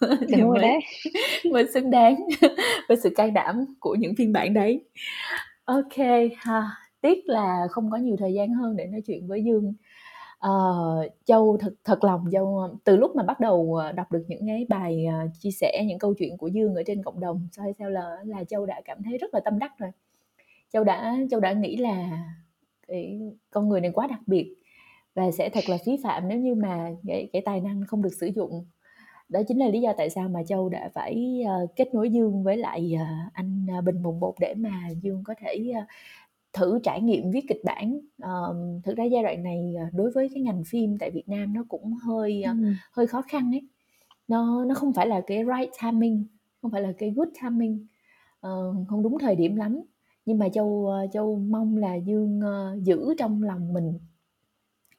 thì 0.28 0.40
Đúng 0.40 0.50
rồi 0.50 0.58
mới 0.58 0.62
đấy. 0.62 0.78
mới 1.52 1.66
xứng 1.74 1.90
đáng 1.90 2.16
với 2.88 2.96
sự 2.96 3.10
can 3.16 3.34
đảm 3.34 3.64
của 3.80 3.94
những 3.94 4.14
phiên 4.16 4.32
bản 4.32 4.54
đấy. 4.54 4.84
Kê, 5.90 6.30
ha, 6.36 6.70
tiếc 7.00 7.18
là 7.28 7.66
không 7.70 7.90
có 7.90 7.96
nhiều 7.96 8.16
thời 8.18 8.34
gian 8.34 8.54
hơn 8.54 8.76
để 8.76 8.86
nói 8.86 9.02
chuyện 9.06 9.26
với 9.28 9.44
Dương. 9.44 9.74
Ờ, 10.38 10.50
Châu 11.24 11.56
thật 11.60 11.74
thật 11.84 12.04
lòng 12.04 12.24
Châu, 12.32 12.68
từ 12.84 12.96
lúc 12.96 13.16
mà 13.16 13.22
bắt 13.22 13.40
đầu, 13.40 13.74
ờ, 13.74 13.92
đọc 13.92 14.12
được 14.12 14.24
những 14.28 14.46
cái 14.46 14.66
bài, 14.68 15.06
ờ, 15.06 15.28
chia 15.40 15.50
sẻ 15.50 15.84
những 15.86 15.98
câu 15.98 16.14
chuyện 16.18 16.36
của 16.36 16.46
Dương 16.46 16.74
ở 16.74 16.82
trên 16.86 17.02
cộng 17.02 17.20
đồng 17.20 17.48
Soi 17.52 17.72
Theo 17.78 17.90
L 17.90 17.96
á 17.96 18.16
là 18.24 18.44
Châu 18.44 18.66
đã 18.66 18.80
cảm 18.84 18.98
thấy 19.04 19.18
rất 19.18 19.34
là 19.34 19.40
tâm 19.44 19.58
đắc 19.58 19.72
rồi. 19.78 19.90
Châu 20.72 20.84
đã 20.84 21.16
Châu 21.30 21.40
đã 21.40 21.52
nghĩ 21.52 21.76
là 21.76 22.24
cái 22.88 23.20
con 23.50 23.68
người 23.68 23.80
này 23.80 23.90
quá 23.94 24.06
đặc 24.06 24.20
biệt 24.26 24.54
và 25.14 25.30
sẽ 25.30 25.48
thật 25.48 25.64
là 25.68 25.78
phí 25.84 25.92
phạm 26.04 26.28
nếu 26.28 26.38
như 26.38 26.54
mà 26.54 26.90
cái 27.08 27.28
cái 27.32 27.42
tài 27.44 27.60
năng 27.60 27.82
không 27.86 28.02
được 28.02 28.14
sử 28.20 28.30
dụng. 28.34 28.66
Đó 29.32 29.40
chính 29.48 29.58
là 29.58 29.68
lý 29.68 29.80
do 29.80 29.92
tại 29.98 30.10
sao 30.10 30.28
mà 30.28 30.44
Châu 30.44 30.68
đã 30.68 30.90
phải, 30.94 31.42
ờ, 31.48 31.66
kết 31.76 31.94
nối 31.94 32.10
Dương 32.10 32.42
với 32.44 32.56
lại, 32.56 32.94
ờ, 32.98 33.04
anh, 33.32 33.66
a, 33.70 33.80
Bình 33.80 34.02
Bồng 34.02 34.20
Bột 34.20 34.34
để 34.40 34.54
mà 34.58 34.70
Dương 35.02 35.22
có 35.24 35.34
thể, 35.40 35.72
ơ, 35.76 35.80
thử 36.52 36.80
trải 36.84 37.02
nghiệm 37.02 37.30
viết 37.30 37.44
kịch 37.48 37.60
bản. 37.64 38.00
Ờm, 38.22 38.80
thực 38.84 38.96
ra 38.98 39.04
giai 39.04 39.22
đoạn 39.22 39.42
này, 39.42 39.74
ờ, 39.78 39.84
đối 39.94 40.10
với 40.10 40.30
cái 40.34 40.42
ngành 40.42 40.62
phim 40.68 40.98
tại 40.98 41.10
Việt 41.10 41.28
Nam 41.28 41.54
nó 41.54 41.64
cũng 41.68 41.94
hơi, 41.94 42.42
ơ, 42.42 42.52
Ừm. 42.52 42.78
hơi 42.92 43.06
khó 43.06 43.22
khăn 43.22 43.52
ấy. 43.54 43.68
Nó 44.28 44.64
nó 44.64 44.74
không 44.74 44.92
phải 44.92 45.06
là 45.08 45.22
cái 45.26 45.38
right 45.44 45.72
timing, 45.82 46.26
không 46.62 46.70
phải 46.72 46.82
là 46.82 46.92
cái 46.98 47.10
good 47.16 47.28
timing, 47.42 47.86
ờ, 48.40 48.74
không 48.88 49.02
đúng 49.02 49.18
thời 49.18 49.36
điểm 49.36 49.56
lắm. 49.56 49.80
Nhưng 50.26 50.38
mà 50.38 50.48
Châu, 50.48 50.86
ơ, 50.86 51.06
Châu 51.12 51.36
mong 51.38 51.76
là 51.76 51.94
Dương, 51.96 52.40
ơ, 52.40 52.78
giữ 52.82 53.14
trong 53.18 53.42
lòng 53.42 53.72
mình 53.74 53.98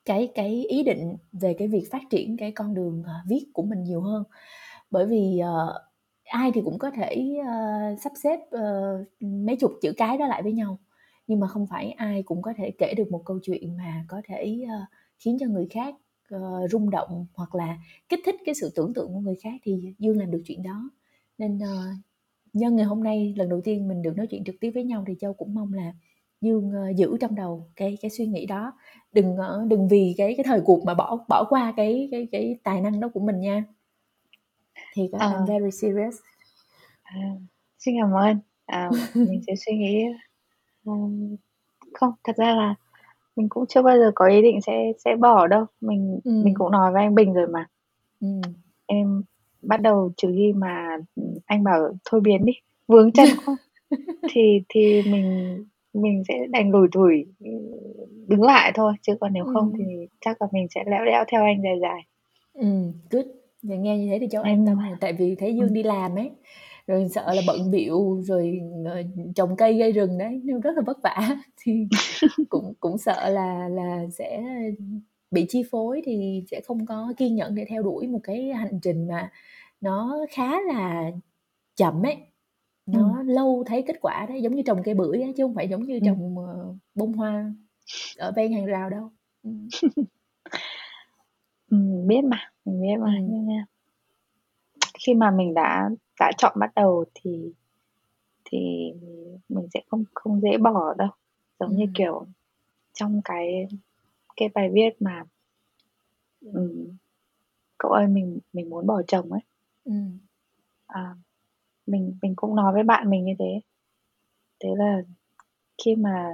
cái 0.05 0.31
cái 0.35 0.65
ý 0.69 0.83
định 0.83 1.15
về 1.31 1.53
cái 1.53 1.67
việc 1.67 1.83
phát 1.91 2.01
triển 2.09 2.37
cái 2.37 2.51
con 2.51 2.73
đường, 2.73 3.03
ờ, 3.05 3.13
viết 3.27 3.45
của 3.53 3.63
mình 3.63 3.83
nhiều 3.83 4.01
hơn. 4.01 4.23
Bởi 4.91 5.05
vì, 5.05 5.41
uh, 5.41 5.75
ai 6.23 6.51
thì 6.53 6.61
cũng 6.65 6.79
có 6.79 6.91
thể, 6.91 7.35
uh, 7.39 7.99
sắp 8.03 8.13
xếp, 8.23 8.39
uh, 8.55 9.07
mấy 9.21 9.55
chục 9.55 9.71
chữ 9.81 9.93
cái 9.97 10.17
đó 10.17 10.27
lại 10.27 10.43
với 10.43 10.53
nhau, 10.53 10.79
nhưng 11.27 11.39
mà 11.39 11.47
không 11.47 11.67
phải 11.67 11.91
ai 11.91 12.23
cũng 12.23 12.41
có 12.41 12.53
thể 12.57 12.71
kể 12.77 12.93
được 12.97 13.11
một 13.11 13.21
câu 13.25 13.39
chuyện 13.43 13.77
mà 13.77 14.05
có 14.07 14.21
thể, 14.25 14.59
uh, 14.63 14.89
khiến 15.19 15.37
cho 15.39 15.47
người 15.47 15.67
khác, 15.71 15.95
uh, 16.35 16.71
rung 16.71 16.89
động 16.89 17.25
hoặc 17.33 17.55
là 17.55 17.77
kích 18.09 18.19
thích 18.25 18.35
cái 18.45 18.55
sự 18.55 18.71
tưởng 18.75 18.93
tượng 18.93 19.13
của 19.13 19.19
người 19.19 19.35
khác 19.43 19.53
thì 19.63 19.93
Dương 19.99 20.19
làm 20.19 20.31
được 20.31 20.41
chuyện 20.45 20.63
đó. 20.63 20.89
Nên, 21.37 21.57
uh, 21.57 21.97
nhân 22.53 22.75
ngày 22.75 22.85
hôm 22.85 23.03
nay 23.03 23.33
lần 23.37 23.49
đầu 23.49 23.61
tiên 23.63 23.87
mình 23.87 24.01
được 24.01 24.17
nói 24.17 24.27
chuyện 24.27 24.43
trực 24.43 24.55
tiếp 24.59 24.71
với 24.73 24.83
nhau 24.83 25.03
thì 25.07 25.15
Châu 25.19 25.33
cũng 25.33 25.53
mong 25.53 25.73
là 25.73 25.93
Dương, 26.43 26.71
ơ, 26.71 26.89
giữ 26.97 27.17
trong 27.21 27.35
đầu 27.35 27.67
cái 27.75 27.97
cái 28.01 28.11
suy 28.11 28.27
nghĩ 28.27 28.45
đó, 28.45 28.73
đừng, 29.13 29.37
ờ, 29.37 29.65
đừng 29.69 29.87
vì 29.87 30.15
cái 30.17 30.33
cái 30.37 30.43
thời 30.43 30.61
cuộc 30.65 30.85
mà 30.85 30.93
bỏ 30.93 31.25
bỏ 31.29 31.45
qua 31.49 31.73
cái 31.77 32.09
cái 32.11 32.27
cái 32.31 32.57
tài 32.63 32.81
năng 32.81 32.99
đó 32.99 33.09
của 33.13 33.19
mình 33.19 33.39
nha. 33.41 33.63
Thiệt 34.95 35.11
á, 35.13 35.19
I'm 35.19 35.45
Ờ. 35.45 35.45
very 35.45 35.71
serious. 35.71 36.15
À, 37.03 37.15
xin 37.79 37.95
cảm 38.01 38.13
ơn. 38.13 38.37
À, 38.65 38.91
mình 39.23 39.41
sẽ 39.47 39.53
suy 39.65 39.73
nghĩ. 39.77 40.05
Ừm, 40.85 41.35
không, 41.93 42.13
thật 42.23 42.33
ra 42.37 42.55
là 42.55 42.75
mình 43.37 43.49
cũng 43.49 43.65
chưa 43.69 43.83
bao 43.83 43.97
giờ 43.99 44.11
có 44.15 44.27
ý 44.27 44.41
định 44.41 44.61
sẽ 44.61 44.93
sẽ 45.05 45.17
bỏ 45.17 45.47
đâu. 45.47 45.65
Mình 45.81 46.21
mình 46.41 46.53
Ừm. 46.53 46.55
cũng 46.55 46.71
nói 46.71 46.93
với 46.93 47.03
anh 47.03 47.15
Bình 47.15 47.33
rồi 47.33 47.47
mà. 47.47 47.67
Ừm. 48.21 48.41
Em 48.87 49.23
bắt 49.61 49.81
đầu 49.81 50.13
trừ 50.17 50.29
khi 50.35 50.53
mà, 50.53 50.97
anh 51.45 51.63
bảo 51.63 51.79
thôi 52.11 52.21
biến 52.21 52.45
đi, 52.45 52.53
vướng 52.87 53.11
chân 53.13 53.29
quá, 53.45 53.57
thì 54.33 54.41
thì 54.69 55.03
mình 55.03 55.57
mình 55.93 56.23
sẽ 56.27 56.33
đành 56.49 56.71
lủi 56.71 56.87
thủi, 56.93 57.25
ừm, 57.39 57.71
đứng 58.27 58.41
lại 58.43 58.71
thôi, 58.75 58.93
chứ 59.01 59.13
còn 59.21 59.33
nếu 59.33 59.45
không 59.45 59.71
thì 59.77 59.83
Ừm. 59.85 60.07
chắc 60.21 60.41
là 60.41 60.47
mình 60.51 60.67
sẽ 60.75 60.83
lẽo 60.87 61.05
đẽo 61.05 61.23
theo 61.31 61.43
anh 61.43 61.61
dài 61.63 61.79
dài. 61.81 62.01
Ừm, 62.53 62.93
good. 63.09 63.25
Vậy 63.63 63.77
nghe 63.77 63.97
như 63.97 64.07
thế 64.11 64.17
thì 64.21 64.27
an 64.43 64.43
Em 64.43 64.65
tâm 64.65 64.77
rồi, 64.79 64.97
tại 65.01 65.13
vì 65.13 65.35
thấy 65.35 65.55
Dương 65.55 65.67
ừm. 65.67 65.73
đi 65.73 65.83
làm 65.83 66.15
ấy, 66.15 66.31
rồi 66.87 67.07
sợ 67.09 67.33
là 67.33 67.41
bận 67.47 67.71
biệu 67.71 68.21
rồi 68.21 68.59
ờ, 68.85 69.01
trồng 69.35 69.55
cây 69.55 69.73
gây 69.79 69.91
rừng 69.91 70.17
đấy 70.17 70.41
nên 70.43 70.59
rất 70.61 70.71
là 70.75 70.81
vất 70.85 70.97
vả 71.03 71.15
thì 71.61 71.87
cũng 72.49 72.73
cũng 72.79 72.97
sợ 72.97 73.29
là 73.29 73.67
là 73.69 74.05
sẽ 74.13 74.43
bị 75.31 75.45
chi 75.49 75.63
phối 75.71 76.01
thì 76.05 76.43
sẽ 76.51 76.61
không 76.65 76.85
có 76.85 77.13
kiên 77.17 77.35
nhẫn 77.35 77.55
để 77.55 77.65
theo 77.69 77.83
đuổi 77.83 78.07
một 78.07 78.19
cái 78.23 78.47
hành 78.53 78.79
trình 78.83 79.07
mà 79.07 79.31
nó 79.81 80.17
khá 80.31 80.61
là 80.61 81.11
chậm 81.75 82.03
ấy 82.05 82.17
nó 82.85 83.17
ừ. 83.17 83.23
lâu 83.23 83.63
thấy 83.67 83.83
kết 83.87 83.95
quả 84.01 84.25
đấy 84.29 84.41
giống 84.41 84.55
như 84.55 84.63
trồng 84.65 84.83
cây 84.83 84.95
bưởi 84.95 85.21
ấy, 85.21 85.33
chứ 85.37 85.43
không 85.43 85.55
phải 85.55 85.67
giống 85.67 85.83
như 85.83 85.99
trồng 86.05 86.37
uh, 86.37 86.75
bông 86.95 87.13
hoa 87.13 87.53
ở 88.17 88.31
ven 88.35 88.53
hàng 88.53 88.65
rào 88.65 88.89
đâu 88.89 89.11
ừ. 89.43 89.49
ừ, 91.71 91.77
biết 92.07 92.21
mà 92.23 92.51
mình 92.65 92.81
biết 92.81 92.97
mà 92.99 93.17
nhưng 93.21 93.47
khi 95.05 95.13
mà 95.13 95.31
mình 95.31 95.53
đã 95.53 95.89
đã 96.19 96.31
chọn 96.37 96.59
bắt 96.59 96.71
đầu 96.75 97.05
thì 97.13 97.53
thì 98.45 98.91
mình 99.49 99.67
sẽ 99.73 99.81
không 99.87 100.03
không 100.13 100.41
dễ 100.41 100.57
bỏ 100.57 100.93
đâu 100.93 101.09
giống 101.59 101.75
như 101.75 101.85
kiểu 101.95 102.25
trong 102.93 103.21
cái 103.25 103.67
cái 104.35 104.49
bài 104.53 104.69
viết 104.73 104.89
mà 104.99 105.23
um, 106.41 106.97
cậu 107.77 107.91
ơi 107.91 108.07
mình 108.07 108.39
mình 108.53 108.69
muốn 108.69 108.87
bỏ 108.87 109.01
chồng 109.07 109.31
ấy 109.31 109.41
ừ. 109.83 109.93
à, 110.87 111.15
mình 111.87 112.17
mình 112.21 112.33
cũng 112.35 112.55
nói 112.55 112.73
với 112.73 112.83
bạn 112.83 113.09
mình 113.09 113.25
như 113.25 113.33
thế. 113.39 113.61
Thế 114.59 114.69
là 114.77 115.01
khi 115.83 115.95
mà 115.95 116.33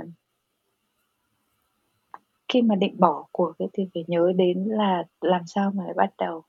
khi 2.48 2.62
mà 2.62 2.76
định 2.76 2.96
bỏ 3.00 3.26
cuộc 3.32 3.58
ấy 3.58 3.70
thì 3.74 3.88
phải 3.94 4.04
nhớ 4.08 4.32
đến 4.36 4.64
là 4.64 5.04
làm 5.22 5.42
sao 5.46 5.72
mà 5.72 5.84
bắt 5.96 6.14
đầu. 6.18 6.44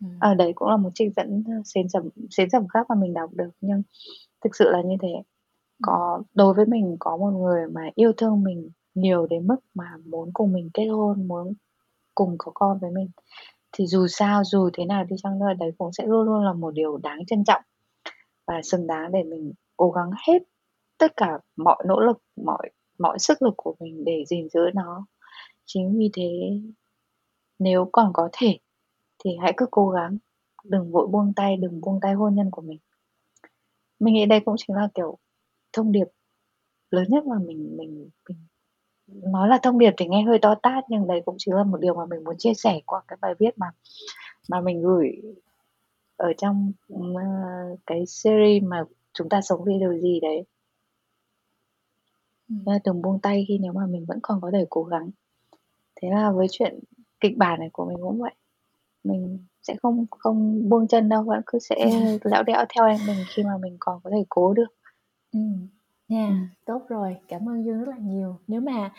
Ừ. 0.00 0.06
ở 0.20 0.34
đấy 0.34 0.52
cũng 0.54 0.68
là 0.68 0.76
một 0.76 0.90
trích 0.94 1.12
dẫn 1.16 1.44
xến 1.64 1.88
sầm 1.88 2.08
xến 2.30 2.50
sầm 2.50 2.68
khác 2.68 2.86
mà 2.88 2.94
mình 2.94 3.14
đọc 3.14 3.30
được 3.32 3.50
nhưng 3.60 3.82
thực 4.44 4.56
sự 4.56 4.70
là 4.70 4.82
như 4.82 4.96
thế. 5.02 5.22
Có 5.82 6.22
đối 6.34 6.54
với 6.54 6.66
mình 6.66 6.96
có 6.98 7.16
một 7.16 7.30
người 7.30 7.68
mà 7.68 7.90
yêu 7.94 8.12
thương 8.16 8.42
mình 8.42 8.70
nhiều 8.94 9.26
đến 9.26 9.46
mức 9.46 9.56
mà 9.74 9.84
muốn 10.04 10.30
cùng 10.32 10.52
mình 10.52 10.70
kết 10.74 10.86
hôn 10.86 11.28
muốn 11.28 11.52
cùng 12.14 12.34
có 12.38 12.52
con 12.54 12.78
với 12.78 12.90
mình 12.90 13.08
thì 13.72 13.86
dù 13.86 14.06
sao 14.06 14.44
dù 14.44 14.70
thế 14.72 14.84
nào 14.84 15.04
đi 15.04 15.16
chăng 15.22 15.38
nữa 15.38 15.46
đấy 15.58 15.72
cũng 15.78 15.92
sẽ 15.92 16.06
luôn 16.06 16.26
luôn 16.26 16.44
là 16.44 16.52
một 16.52 16.70
điều 16.70 16.96
đáng 16.96 17.26
trân 17.26 17.44
trọng 17.44 17.62
và 18.48 18.62
xứng 18.62 18.86
đáng 18.86 19.12
để 19.12 19.22
mình 19.22 19.52
cố 19.76 19.90
gắng 19.90 20.10
hết 20.28 20.42
tất 20.98 21.16
cả 21.16 21.38
mọi 21.56 21.84
nỗ 21.86 22.00
lực, 22.00 22.18
mọi 22.36 22.70
mọi 22.98 23.18
sức 23.18 23.42
lực 23.42 23.54
của 23.56 23.74
mình 23.80 24.04
để 24.04 24.24
gìn 24.28 24.48
giữ 24.48 24.60
nó. 24.74 25.06
Chính 25.66 25.98
vì 25.98 26.10
thế, 26.12 26.60
nếu 27.58 27.88
còn 27.92 28.10
có 28.14 28.28
thể 28.32 28.58
thì 29.24 29.30
hãy 29.42 29.52
cứ 29.56 29.66
cố 29.70 29.88
gắng, 29.88 30.18
đừng 30.64 30.92
vội 30.92 31.06
buông 31.06 31.32
tay, 31.36 31.56
đừng 31.56 31.80
buông 31.80 32.00
tay 32.02 32.14
hôn 32.14 32.34
nhân 32.34 32.50
của 32.50 32.62
mình. 32.62 32.78
Mình 34.00 34.14
nghĩ 34.14 34.26
đây 34.26 34.40
cũng 34.40 34.54
chính 34.58 34.76
là 34.76 34.88
kiểu 34.94 35.18
thông 35.72 35.92
điệp 35.92 36.06
lớn 36.90 37.04
nhất 37.08 37.26
mà 37.26 37.36
mình 37.46 37.76
mình 37.76 38.10
mình 38.26 38.48
nói 39.08 39.48
là 39.48 39.58
thông 39.62 39.78
điệp 39.78 39.94
thì 39.96 40.06
nghe 40.08 40.22
hơi 40.22 40.38
to 40.42 40.54
tát 40.62 40.84
nhưng 40.88 41.06
đây 41.06 41.22
cũng 41.26 41.34
chính 41.38 41.54
là 41.54 41.64
một 41.64 41.80
điều 41.80 41.94
mà 41.94 42.06
mình 42.06 42.24
muốn 42.24 42.34
chia 42.38 42.54
sẻ 42.54 42.80
qua 42.86 43.02
cái 43.08 43.18
bài 43.22 43.34
viết 43.38 43.58
mà 43.58 43.66
mà 44.48 44.60
mình 44.60 44.82
gửi 44.82 45.08
ở 46.18 46.32
trong 46.38 46.72
uh, 46.94 47.78
cái 47.86 48.06
series 48.06 48.62
mà 48.62 48.84
chúng 49.12 49.28
ta 49.28 49.40
sống 49.40 49.64
vì 49.64 49.78
điều 49.78 49.98
gì 49.98 50.20
đấy 50.20 50.44
ừ. 52.48 52.72
đừng 52.84 53.02
buông 53.02 53.20
tay 53.20 53.44
khi 53.48 53.58
nếu 53.58 53.72
mà 53.72 53.86
mình 53.86 54.04
vẫn 54.08 54.18
còn 54.22 54.40
có 54.40 54.50
thể 54.52 54.66
cố 54.70 54.84
gắng 54.84 55.10
thế 56.02 56.10
là 56.10 56.32
với 56.32 56.46
chuyện 56.50 56.78
kịch 57.20 57.36
bản 57.36 57.60
này 57.60 57.68
của 57.72 57.84
mình 57.84 57.98
cũng 58.00 58.20
vậy 58.20 58.34
mình 59.04 59.38
sẽ 59.62 59.76
không 59.82 60.06
không 60.10 60.68
buông 60.68 60.88
chân 60.88 61.08
đâu 61.08 61.22
vẫn 61.22 61.40
cứ 61.46 61.58
sẽ 61.58 61.76
lẽo 62.24 62.42
đẽo 62.42 62.64
theo 62.74 62.86
em 62.86 63.00
mình 63.06 63.16
khi 63.28 63.42
mà 63.42 63.58
mình 63.60 63.76
còn 63.80 64.00
có 64.04 64.10
thể 64.10 64.24
cố 64.28 64.54
được 64.54 64.68
ừ. 65.32 65.40
Nha, 66.08 66.26
Ừm. 66.26 66.48
tốt 66.66 66.82
rồi, 66.88 67.16
cảm 67.28 67.48
ơn 67.48 67.64
Dương 67.64 67.78
rất 67.78 67.88
là 67.88 67.96
nhiều. 68.00 68.36
Nếu 68.46 68.60
mà, 68.60 68.90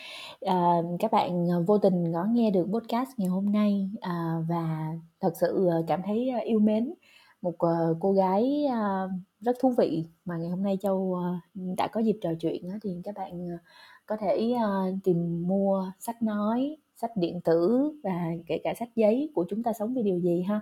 ờ, 0.41 0.55
các 0.99 1.11
bạn, 1.11 1.47
ờ, 1.49 1.63
vô 1.67 1.77
tình 1.77 2.13
có 2.13 2.25
nghe 2.25 2.51
được 2.51 2.67
podcast 2.73 3.09
ngày 3.17 3.27
hôm 3.27 3.51
nay, 3.51 3.89
à, 4.01 4.35
và 4.49 4.93
thật 5.19 5.33
sự, 5.41 5.69
cảm 5.87 6.01
thấy, 6.05 6.29
yêu 6.43 6.59
mến 6.59 6.93
một, 7.41 7.55
uh, 7.65 7.97
cô 7.99 8.11
gái, 8.11 8.65
uh, 8.67 9.11
rất 9.41 9.55
thú 9.59 9.73
vị 9.77 10.05
mà 10.25 10.37
ngày 10.37 10.49
hôm 10.49 10.63
nay 10.63 10.77
Châu, 10.81 10.97
uh, 10.97 11.77
đã 11.77 11.87
có 11.87 11.99
dịp 11.99 12.17
trò 12.21 12.29
chuyện 12.39 12.67
uh, 12.75 12.81
thì 12.83 13.01
các 13.03 13.15
bạn, 13.15 13.45
uh, 13.55 13.59
có 14.05 14.17
thể, 14.17 14.53
uh, 14.55 14.95
tìm 15.03 15.47
mua 15.47 15.91
sách 15.99 16.21
nói, 16.21 16.77
sách 16.95 17.11
điện 17.15 17.41
tử 17.41 17.91
và 18.03 18.31
kể 18.47 18.59
cả 18.63 18.73
sách 18.79 18.89
giấy 18.95 19.31
của 19.35 19.45
"Chúng 19.49 19.63
ta 19.63 19.73
sống 19.73 19.93
vì 19.93 20.03
điều 20.03 20.19
gì" 20.19 20.41
ha. 20.41 20.61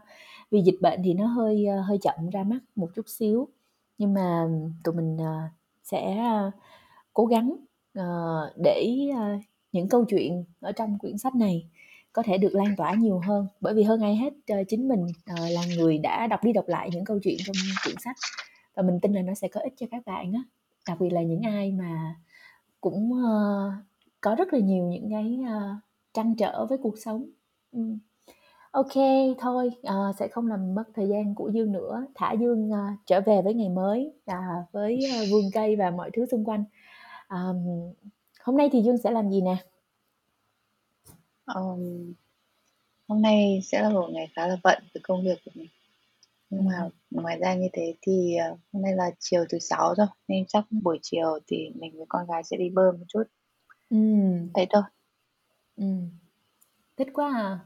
Vì 0.51 0.61
dịch 0.61 0.77
bệnh 0.81 1.01
thì 1.03 1.13
nó 1.13 1.25
hơi, 1.27 1.65
uh, 1.79 1.85
hơi 1.85 1.97
chậm 2.01 2.29
ra 2.29 2.43
mắt 2.43 2.59
một 2.75 2.89
chút 2.95 3.09
xíu, 3.09 3.47
nhưng 3.97 4.13
mà 4.13 4.47
tụi 4.83 4.95
mình, 4.95 5.15
uh, 5.15 5.51
sẽ 5.83 6.23
uh, 6.47 6.53
cố 7.13 7.25
gắng 7.25 7.55
uh, 7.99 8.57
để 8.63 9.09
uh, 9.11 9.41
những 9.71 9.89
câu 9.89 10.05
chuyện 10.05 10.43
ở 10.59 10.71
trong 10.71 10.99
quyển 10.99 11.17
sách 11.17 11.35
này 11.35 11.69
có 12.17 12.23
thể 12.25 12.37
được 12.37 12.55
lan 12.55 12.75
tỏa 12.77 12.93
nhiều 12.93 13.19
hơn. 13.19 13.47
Bởi 13.61 13.73
vì 13.73 13.83
hơn 13.83 14.01
ai 14.01 14.15
hết 14.15 14.33
ờ, 14.47 14.55
chính 14.67 14.87
mình 14.87 15.05
ờ, 15.25 15.49
là 15.49 15.61
người 15.77 15.97
đã 15.97 16.27
đọc 16.27 16.43
đi 16.43 16.53
đọc 16.53 16.67
lại 16.67 16.89
những 16.93 17.05
câu 17.05 17.19
chuyện 17.23 17.37
trong 17.45 17.55
quyển 17.83 17.95
sách. 18.03 18.15
Và 18.75 18.83
mình 18.83 18.99
tin 18.99 19.13
là 19.13 19.21
nó 19.21 19.33
sẽ 19.33 19.47
có 19.47 19.61
ích 19.61 19.73
cho 19.77 19.87
các 19.91 20.05
bạn 20.05 20.33
á. 20.33 20.41
Đặc 20.87 20.97
biệt 20.99 21.09
là 21.09 21.21
những 21.21 21.41
ai 21.41 21.71
mà 21.71 22.15
cũng 22.81 23.13
ờ, 23.23 23.71
có 24.21 24.35
rất 24.35 24.53
là 24.53 24.59
nhiều 24.59 24.85
những 24.85 25.09
cái 25.11 25.39
trăn 26.13 26.35
trở 26.35 26.65
với 26.65 26.77
cuộc 26.77 26.95
sống. 26.97 27.25
Ok 28.71 28.93
thôi 29.39 29.71
uh, 29.81 30.15
sẽ 30.19 30.27
không 30.27 30.47
làm 30.47 30.75
mất 30.75 30.83
thời 30.95 31.07
gian 31.07 31.35
của 31.35 31.49
dương 31.49 31.71
nữa. 31.71 32.05
Thả 32.15 32.31
dương 32.31 32.71
uh, 32.71 32.99
trở 33.05 33.21
về 33.21 33.41
với 33.41 33.53
ngày 33.53 33.69
mới 33.69 34.13
uh, 34.31 34.71
với 34.71 34.99
uh, 35.23 35.27
vườn 35.31 35.43
cây 35.53 35.75
và 35.75 35.91
mọi 35.91 36.09
thứ 36.13 36.25
xung 36.25 36.45
quanh. 36.45 36.63
Um, 37.29 37.93
hôm 38.43 38.57
nay 38.57 38.69
thì 38.71 38.81
dương 38.81 38.97
sẽ 38.97 39.11
làm 39.11 39.29
gì 39.29 39.41
nè? 39.41 39.57
Um, 41.55 42.13
hôm 43.07 43.21
nay 43.21 43.61
sẽ 43.63 43.81
là 43.81 43.89
một 43.89 44.09
ngày 44.11 44.27
khá 44.35 44.47
là 44.47 44.57
bận 44.63 44.83
với 44.93 45.01
công 45.03 45.23
việc 45.23 45.39
của 45.45 45.51
mình. 45.55 45.67
Nhưng 46.49 46.65
mà 46.65 46.89
ngoài 47.11 47.37
ra 47.39 47.55
như 47.55 47.67
thế 47.73 47.93
thì 48.01 48.37
uh, 48.51 48.59
hôm 48.73 48.81
nay 48.81 48.93
là 48.95 49.11
chiều 49.19 49.45
thứ 49.49 49.59
sáu 49.59 49.93
rồi 49.97 50.07
nên 50.27 50.45
chắc 50.45 50.63
buổi 50.71 50.99
chiều 51.01 51.39
thì 51.47 51.69
mình 51.75 51.97
với 51.97 52.05
con 52.09 52.27
gái 52.27 52.43
sẽ 52.43 52.57
đi 52.57 52.69
bơi 52.69 52.91
một 52.91 53.05
chút. 53.07 53.23
Ừ. 53.89 53.97
thế 54.53 54.67
thôi. 54.69 54.83
Ừ. 55.77 55.85
thích 56.97 57.07
quá 57.13 57.31
à. 57.35 57.59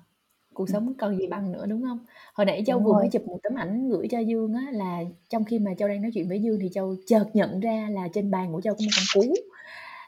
Cuộc 0.53 0.69
sống 0.69 0.93
còn 0.97 1.17
gì 1.17 1.27
bằng 1.27 1.51
nữa 1.51 1.65
đúng 1.65 1.83
không? 1.83 1.99
Hồi 2.33 2.45
nãy 2.45 2.63
châu 2.65 2.79
Đúng 2.79 2.85
vừa 2.85 2.93
mới 2.93 3.09
chụp 3.11 3.27
một 3.27 3.39
tấm 3.43 3.55
ảnh 3.55 3.89
gửi 3.89 4.07
cho 4.11 4.19
dương 4.19 4.53
á 4.53 4.67
là 4.71 4.99
trong 5.29 5.43
khi 5.43 5.59
mà 5.59 5.73
châu 5.73 5.87
đang 5.87 6.01
nói 6.01 6.11
chuyện 6.13 6.29
với 6.29 6.41
dương 6.41 6.59
thì 6.61 6.69
châu 6.73 6.95
chợt 7.07 7.25
nhận 7.33 7.59
ra 7.59 7.87
là 7.91 8.07
trên 8.13 8.31
bàn 8.31 8.53
của 8.53 8.61
châu 8.61 8.73
có 8.73 8.79
một 8.81 8.91
con 8.95 9.05
cú. 9.13 9.33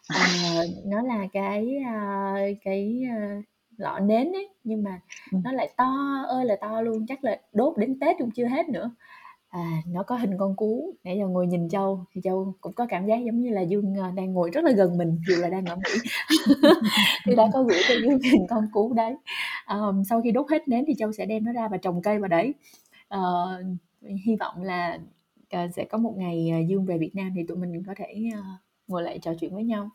À, 0.07 0.63
nó 0.85 1.01
là 1.01 1.27
cái 1.33 1.77
à, 1.85 2.35
cái 2.63 3.01
à, 3.09 3.41
lọ 3.77 3.99
nến 3.99 4.31
ấy 4.31 4.49
nhưng 4.63 4.83
mà 4.83 5.01
ừ. 5.31 5.37
nó 5.43 5.51
lại 5.51 5.69
to 5.77 6.23
ơi 6.27 6.45
là 6.45 6.55
to 6.61 6.81
luôn 6.81 7.05
chắc 7.07 7.23
là 7.23 7.39
đốt 7.53 7.77
đến 7.77 7.99
tết 7.99 8.15
cũng 8.19 8.31
chưa 8.31 8.47
hết 8.47 8.69
nữa. 8.69 8.91
À, 9.49 9.81
nó 9.87 10.03
có 10.03 10.15
hình 10.15 10.37
con 10.37 10.55
cú 10.55 10.93
nãy 11.03 11.17
giờ 11.17 11.27
ngồi 11.27 11.47
nhìn 11.47 11.69
châu 11.69 12.05
thì 12.13 12.21
châu 12.23 12.55
cũng 12.61 12.73
có 12.73 12.85
cảm 12.89 13.05
giác 13.05 13.17
giống 13.25 13.41
như 13.41 13.49
là 13.49 13.61
dương 13.61 13.95
à, 13.99 14.11
đang 14.15 14.33
ngồi 14.33 14.49
rất 14.49 14.63
là 14.63 14.71
gần 14.71 14.97
mình 14.97 15.19
dù 15.27 15.35
là 15.35 15.49
đang 15.49 15.65
ở 15.65 15.75
mỹ. 15.75 16.09
Thì 17.25 17.35
đã 17.35 17.43
có 17.53 17.63
gửi 17.63 17.79
cho 17.87 17.95
dương 18.03 18.19
hình 18.19 18.47
con 18.49 18.67
cú 18.73 18.93
đấy. 18.93 19.15
Um, 19.69 20.03
sau 20.03 20.21
khi 20.21 20.31
đốt 20.31 20.45
hết 20.51 20.67
nến 20.67 20.83
thì 20.87 20.93
châu 20.97 21.11
sẽ 21.11 21.25
đem 21.25 21.45
nó 21.45 21.51
ra 21.51 21.67
và 21.67 21.77
trồng 21.77 22.01
cây 22.01 22.19
vào 22.19 22.27
đấy. 22.27 22.53
Uh, 23.15 23.65
hy 24.25 24.35
vọng 24.35 24.63
là 24.63 24.99
uh, 25.55 25.73
sẽ 25.75 25.85
có 25.85 25.97
một 25.97 26.13
ngày 26.17 26.65
dương 26.69 26.85
về 26.85 26.97
việt 26.97 27.15
nam 27.15 27.31
thì 27.35 27.43
tụi 27.47 27.57
mình 27.57 27.83
có 27.87 27.93
thể 27.97 28.29
ngồi 28.87 29.03
lại 29.03 29.19
trò 29.19 29.33
chuyện 29.39 29.53
với 29.53 29.63
nhau 29.63 29.89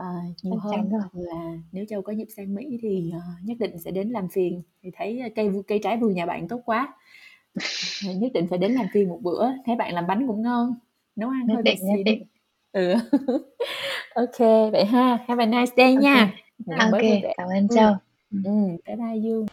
uh, 0.00 0.06
nhiều 0.42 0.54
Chắc 0.62 0.70
hơn 0.70 0.90
là 1.14 1.58
nếu 1.72 1.84
châu 1.88 2.02
có 2.02 2.12
dịp 2.12 2.26
sang 2.36 2.54
mỹ 2.54 2.78
thì 2.82 3.12
uh, 3.16 3.44
nhất 3.44 3.56
định 3.60 3.78
sẽ 3.78 3.90
đến 3.90 4.10
làm 4.10 4.28
phiền 4.28 4.62
thì 4.82 4.90
thấy 4.96 5.22
cây 5.36 5.50
cây 5.66 5.80
trái 5.82 5.96
vườn 5.96 6.14
nhà 6.14 6.26
bạn 6.26 6.48
tốt 6.48 6.60
quá. 6.64 6.94
Nhất 8.04 8.32
định 8.34 8.46
phải 8.50 8.58
đến 8.58 8.72
làm 8.72 8.86
phiên 8.92 9.08
một 9.08 9.18
bữa 9.22 9.48
thấy 9.66 9.76
bạn 9.76 9.94
làm 9.94 10.06
bánh 10.06 10.26
cũng 10.26 10.42
ngon 10.42 10.74
nấu 11.16 11.30
ăn 11.30 11.46
nhất 11.46 11.54
hơi 11.54 11.62
định, 11.62 11.78
nhất 11.82 12.02
định. 12.04 12.24
ừ. 12.72 12.94
Ok 14.14 14.38
vậy 14.72 14.84
ha 14.84 15.18
have 15.28 15.44
a 15.44 15.46
nice 15.46 15.72
day 15.76 15.94
okay. 15.94 16.02
nha. 16.02 16.34
Ok. 16.66 17.00
Cảm 17.36 17.48
ơn 17.48 17.68
châu. 17.68 17.94
Ừ. 18.30 18.38
ừ 18.44 18.52
bye 18.86 18.96
bye 18.96 19.20
dương. 19.22 19.46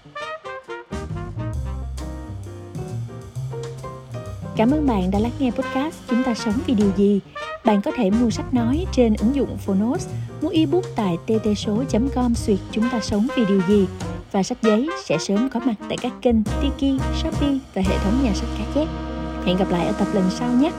Cảm 4.58 4.72
ơn 4.72 4.88
bạn 4.88 5.12
đã 5.12 5.20
lắng 5.20 5.32
nghe 5.40 5.52
podcast 5.52 5.96
Chúng 6.08 6.24
ta 6.24 6.34
sống 6.34 6.54
vì 6.68 6.74
điều 6.74 6.92
gì. 6.98 7.22
Bạn 7.70 7.82
có 7.82 7.92
thể 7.96 8.10
mua 8.10 8.30
sách 8.30 8.54
nói 8.54 8.86
trên 8.92 9.14
ứng 9.20 9.36
dụng 9.36 9.58
Phonos, 9.58 10.08
mua 10.42 10.50
ebook 10.50 10.84
tại 10.96 11.18
ttso.com 11.26 12.36
xuyệt 12.36 12.60
Chúng 12.72 12.90
ta 12.92 13.00
sống 13.00 13.28
vì 13.36 13.46
điều 13.46 13.62
gì 13.68 13.88
và 14.32 14.44
sách 14.44 14.58
giấy 14.62 14.90
sẽ 15.06 15.18
sớm 15.18 15.50
có 15.50 15.60
mặt 15.60 15.74
tại 15.90 15.98
các 16.02 16.14
kênh 16.22 16.44
Tiki, 16.44 17.02
Shopee 17.22 17.58
và 17.74 17.82
hệ 17.82 17.98
thống 17.98 18.24
nhà 18.24 18.34
sách 18.34 18.50
cá 18.58 18.66
chép. 18.76 18.88
Hẹn 19.46 19.58
gặp 19.58 19.72
lại 19.72 19.88
ở 19.88 19.92
tập 19.92 20.08
lần 20.14 20.24
sau 20.30 20.52
nhé! 20.52 20.72